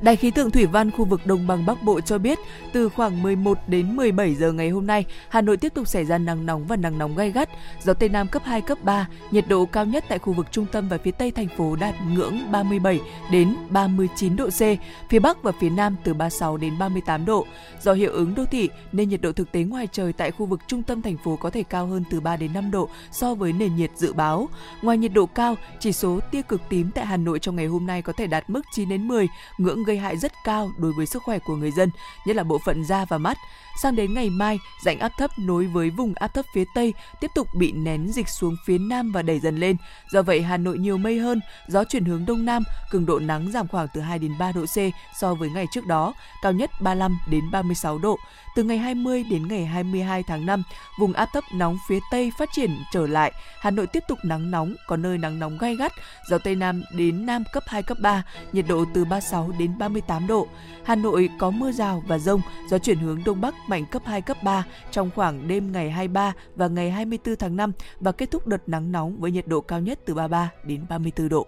Đài 0.01 0.15
khí 0.15 0.31
tượng 0.31 0.51
thủy 0.51 0.65
văn 0.65 0.91
khu 0.91 1.05
vực 1.05 1.25
đồng 1.25 1.47
bằng 1.47 1.65
Bắc 1.65 1.83
Bộ 1.83 2.01
cho 2.01 2.17
biết, 2.17 2.39
từ 2.73 2.89
khoảng 2.89 3.23
11 3.23 3.57
đến 3.67 3.95
17 3.95 4.35
giờ 4.35 4.51
ngày 4.51 4.69
hôm 4.69 4.87
nay, 4.87 5.05
Hà 5.29 5.41
Nội 5.41 5.57
tiếp 5.57 5.73
tục 5.73 5.87
xảy 5.87 6.05
ra 6.05 6.17
nắng 6.17 6.45
nóng 6.45 6.67
và 6.67 6.75
nắng 6.75 6.97
nóng 6.97 7.15
gay 7.15 7.31
gắt, 7.31 7.49
gió 7.83 7.93
Tây 7.93 8.09
Nam 8.09 8.27
cấp 8.27 8.41
2, 8.45 8.61
cấp 8.61 8.77
3, 8.83 9.07
nhiệt 9.31 9.47
độ 9.47 9.65
cao 9.65 9.85
nhất 9.85 10.05
tại 10.09 10.19
khu 10.19 10.33
vực 10.33 10.45
trung 10.51 10.65
tâm 10.71 10.89
và 10.89 10.97
phía 10.97 11.11
Tây 11.11 11.31
thành 11.31 11.47
phố 11.57 11.75
đạt 11.75 11.95
ngưỡng 12.13 12.51
37 12.51 12.99
đến 13.31 13.55
39 13.69 14.35
độ 14.35 14.49
C, 14.49 14.61
phía 15.09 15.19
Bắc 15.19 15.43
và 15.43 15.51
phía 15.59 15.69
Nam 15.69 15.95
từ 16.03 16.13
36 16.13 16.57
đến 16.57 16.73
38 16.79 17.25
độ. 17.25 17.45
Do 17.81 17.93
hiệu 17.93 18.11
ứng 18.11 18.35
đô 18.35 18.45
thị 18.45 18.69
nên 18.91 19.09
nhiệt 19.09 19.21
độ 19.21 19.31
thực 19.31 19.51
tế 19.51 19.63
ngoài 19.63 19.87
trời 19.91 20.13
tại 20.13 20.31
khu 20.31 20.45
vực 20.45 20.59
trung 20.67 20.83
tâm 20.83 21.01
thành 21.01 21.17
phố 21.17 21.35
có 21.35 21.49
thể 21.49 21.63
cao 21.63 21.87
hơn 21.87 22.03
từ 22.09 22.19
3 22.19 22.37
đến 22.37 22.53
5 22.53 22.71
độ 22.71 22.89
so 23.11 23.33
với 23.33 23.53
nền 23.53 23.75
nhiệt 23.75 23.91
dự 23.95 24.13
báo. 24.13 24.49
Ngoài 24.81 24.97
nhiệt 24.97 25.13
độ 25.13 25.25
cao, 25.25 25.55
chỉ 25.79 25.91
số 25.91 26.19
tia 26.31 26.41
cực 26.41 26.61
tím 26.69 26.91
tại 26.91 27.05
Hà 27.05 27.17
Nội 27.17 27.39
trong 27.39 27.55
ngày 27.55 27.65
hôm 27.65 27.87
nay 27.87 28.01
có 28.01 28.13
thể 28.13 28.27
đạt 28.27 28.49
mức 28.49 28.61
9 28.71 28.89
đến 28.89 29.07
10, 29.07 29.27
ngưỡng 29.57 29.86
gây 29.87 29.97
hại 29.97 30.17
rất 30.17 30.31
cao 30.43 30.71
đối 30.77 30.91
với 30.93 31.05
sức 31.05 31.23
khỏe 31.23 31.39
của 31.39 31.55
người 31.55 31.71
dân, 31.71 31.89
nhất 32.25 32.35
là 32.35 32.43
bộ 32.43 32.59
phận 32.65 32.85
da 32.85 33.05
và 33.05 33.17
mắt. 33.17 33.37
Sang 33.81 33.95
đến 33.95 34.13
ngày 34.13 34.29
mai, 34.29 34.59
rãnh 34.83 34.99
áp 34.99 35.11
thấp 35.17 35.31
nối 35.39 35.65
với 35.65 35.89
vùng 35.89 36.13
áp 36.13 36.27
thấp 36.27 36.45
phía 36.53 36.63
Tây 36.75 36.93
tiếp 37.21 37.31
tục 37.35 37.47
bị 37.55 37.71
nén 37.71 38.07
dịch 38.07 38.29
xuống 38.29 38.55
phía 38.65 38.77
Nam 38.77 39.11
và 39.11 39.21
đẩy 39.21 39.39
dần 39.39 39.57
lên. 39.57 39.77
Do 40.11 40.21
vậy, 40.21 40.41
Hà 40.41 40.57
Nội 40.57 40.77
nhiều 40.77 40.97
mây 40.97 41.19
hơn, 41.19 41.39
gió 41.67 41.83
chuyển 41.83 42.05
hướng 42.05 42.25
Đông 42.25 42.45
Nam, 42.45 42.63
cường 42.91 43.05
độ 43.05 43.19
nắng 43.19 43.51
giảm 43.51 43.67
khoảng 43.67 43.87
từ 43.93 44.01
2 44.01 44.19
đến 44.19 44.37
3 44.39 44.51
độ 44.51 44.65
C 44.65 44.77
so 45.19 45.33
với 45.33 45.49
ngày 45.49 45.65
trước 45.71 45.85
đó, 45.85 46.13
cao 46.41 46.51
nhất 46.51 46.69
35 46.81 47.19
đến 47.29 47.51
36 47.51 47.97
độ. 47.97 48.17
Từ 48.55 48.63
ngày 48.63 48.77
20 48.77 49.23
đến 49.23 49.47
ngày 49.47 49.65
22 49.65 50.23
tháng 50.23 50.45
5, 50.45 50.63
vùng 50.99 51.13
áp 51.13 51.29
thấp 51.33 51.43
nóng 51.53 51.77
phía 51.89 51.99
Tây 52.11 52.31
phát 52.39 52.49
triển 52.51 52.77
trở 52.93 53.07
lại. 53.07 53.31
Hà 53.59 53.71
Nội 53.71 53.87
tiếp 53.87 54.03
tục 54.07 54.17
nắng 54.23 54.51
nóng, 54.51 54.75
có 54.87 54.97
nơi 54.97 55.17
nắng 55.17 55.39
nóng 55.39 55.57
gai 55.57 55.75
gắt, 55.75 55.91
gió 56.29 56.37
Tây 56.37 56.55
Nam 56.55 56.83
đến 56.93 57.25
Nam 57.25 57.43
cấp 57.53 57.63
2, 57.67 57.83
cấp 57.83 57.97
3, 58.01 58.23
nhiệt 58.51 58.65
độ 58.67 58.85
từ 58.93 59.05
36 59.05 59.51
đến 59.59 59.76
đến 59.77 59.79
38 59.79 60.27
độ. 60.27 60.47
Hà 60.83 60.95
Nội 60.95 61.29
có 61.39 61.51
mưa 61.51 61.71
rào 61.71 62.03
và 62.07 62.19
rông, 62.19 62.41
gió 62.69 62.77
chuyển 62.77 62.97
hướng 62.97 63.23
Đông 63.25 63.41
Bắc 63.41 63.55
mạnh 63.67 63.85
cấp 63.91 64.01
2, 64.05 64.21
cấp 64.21 64.37
3 64.43 64.65
trong 64.91 65.09
khoảng 65.15 65.47
đêm 65.47 65.71
ngày 65.71 65.91
23 65.91 66.33
và 66.55 66.67
ngày 66.67 66.91
24 66.91 67.35
tháng 67.35 67.55
5 67.55 67.71
và 67.99 68.11
kết 68.11 68.31
thúc 68.31 68.47
đợt 68.47 68.69
nắng 68.69 68.91
nóng 68.91 69.19
với 69.19 69.31
nhiệt 69.31 69.47
độ 69.47 69.61
cao 69.61 69.79
nhất 69.79 69.99
từ 70.05 70.13
33 70.13 70.51
đến 70.63 70.85
34 70.89 71.29
độ. 71.29 71.47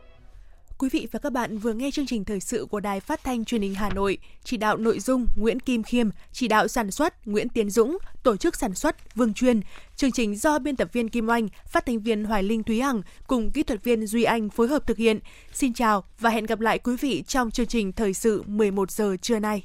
Quý 0.79 0.89
vị 0.89 1.07
và 1.11 1.19
các 1.19 1.33
bạn 1.33 1.57
vừa 1.57 1.73
nghe 1.73 1.91
chương 1.91 2.05
trình 2.05 2.25
thời 2.25 2.39
sự 2.39 2.65
của 2.69 2.79
Đài 2.79 2.99
Phát 2.99 3.23
thanh 3.23 3.45
Truyền 3.45 3.61
hình 3.61 3.75
Hà 3.75 3.89
Nội, 3.89 4.17
chỉ 4.43 4.57
đạo 4.57 4.77
nội 4.77 4.99
dung 4.99 5.27
Nguyễn 5.35 5.59
Kim 5.59 5.83
Khiêm, 5.83 6.09
chỉ 6.31 6.47
đạo 6.47 6.67
sản 6.67 6.91
xuất 6.91 7.27
Nguyễn 7.27 7.49
Tiến 7.49 7.69
Dũng, 7.69 7.97
tổ 8.23 8.37
chức 8.37 8.55
sản 8.55 8.73
xuất 8.73 9.15
Vương 9.15 9.33
Chuyên. 9.33 9.61
Chương 9.95 10.11
trình 10.11 10.35
do 10.35 10.59
biên 10.59 10.75
tập 10.75 10.89
viên 10.93 11.09
Kim 11.09 11.29
Oanh, 11.29 11.47
phát 11.67 11.85
thanh 11.85 11.99
viên 11.99 12.23
Hoài 12.23 12.43
Linh 12.43 12.63
Thúy 12.63 12.81
Hằng 12.81 13.01
cùng 13.27 13.51
kỹ 13.51 13.63
thuật 13.63 13.83
viên 13.83 14.07
Duy 14.07 14.23
Anh 14.23 14.49
phối 14.49 14.67
hợp 14.67 14.87
thực 14.87 14.97
hiện. 14.97 15.19
Xin 15.53 15.73
chào 15.73 16.03
và 16.19 16.29
hẹn 16.29 16.45
gặp 16.45 16.59
lại 16.59 16.79
quý 16.79 16.95
vị 16.95 17.23
trong 17.27 17.51
chương 17.51 17.67
trình 17.67 17.91
thời 17.91 18.13
sự 18.13 18.43
11 18.47 18.91
giờ 18.91 19.15
trưa 19.21 19.39
nay. 19.39 19.63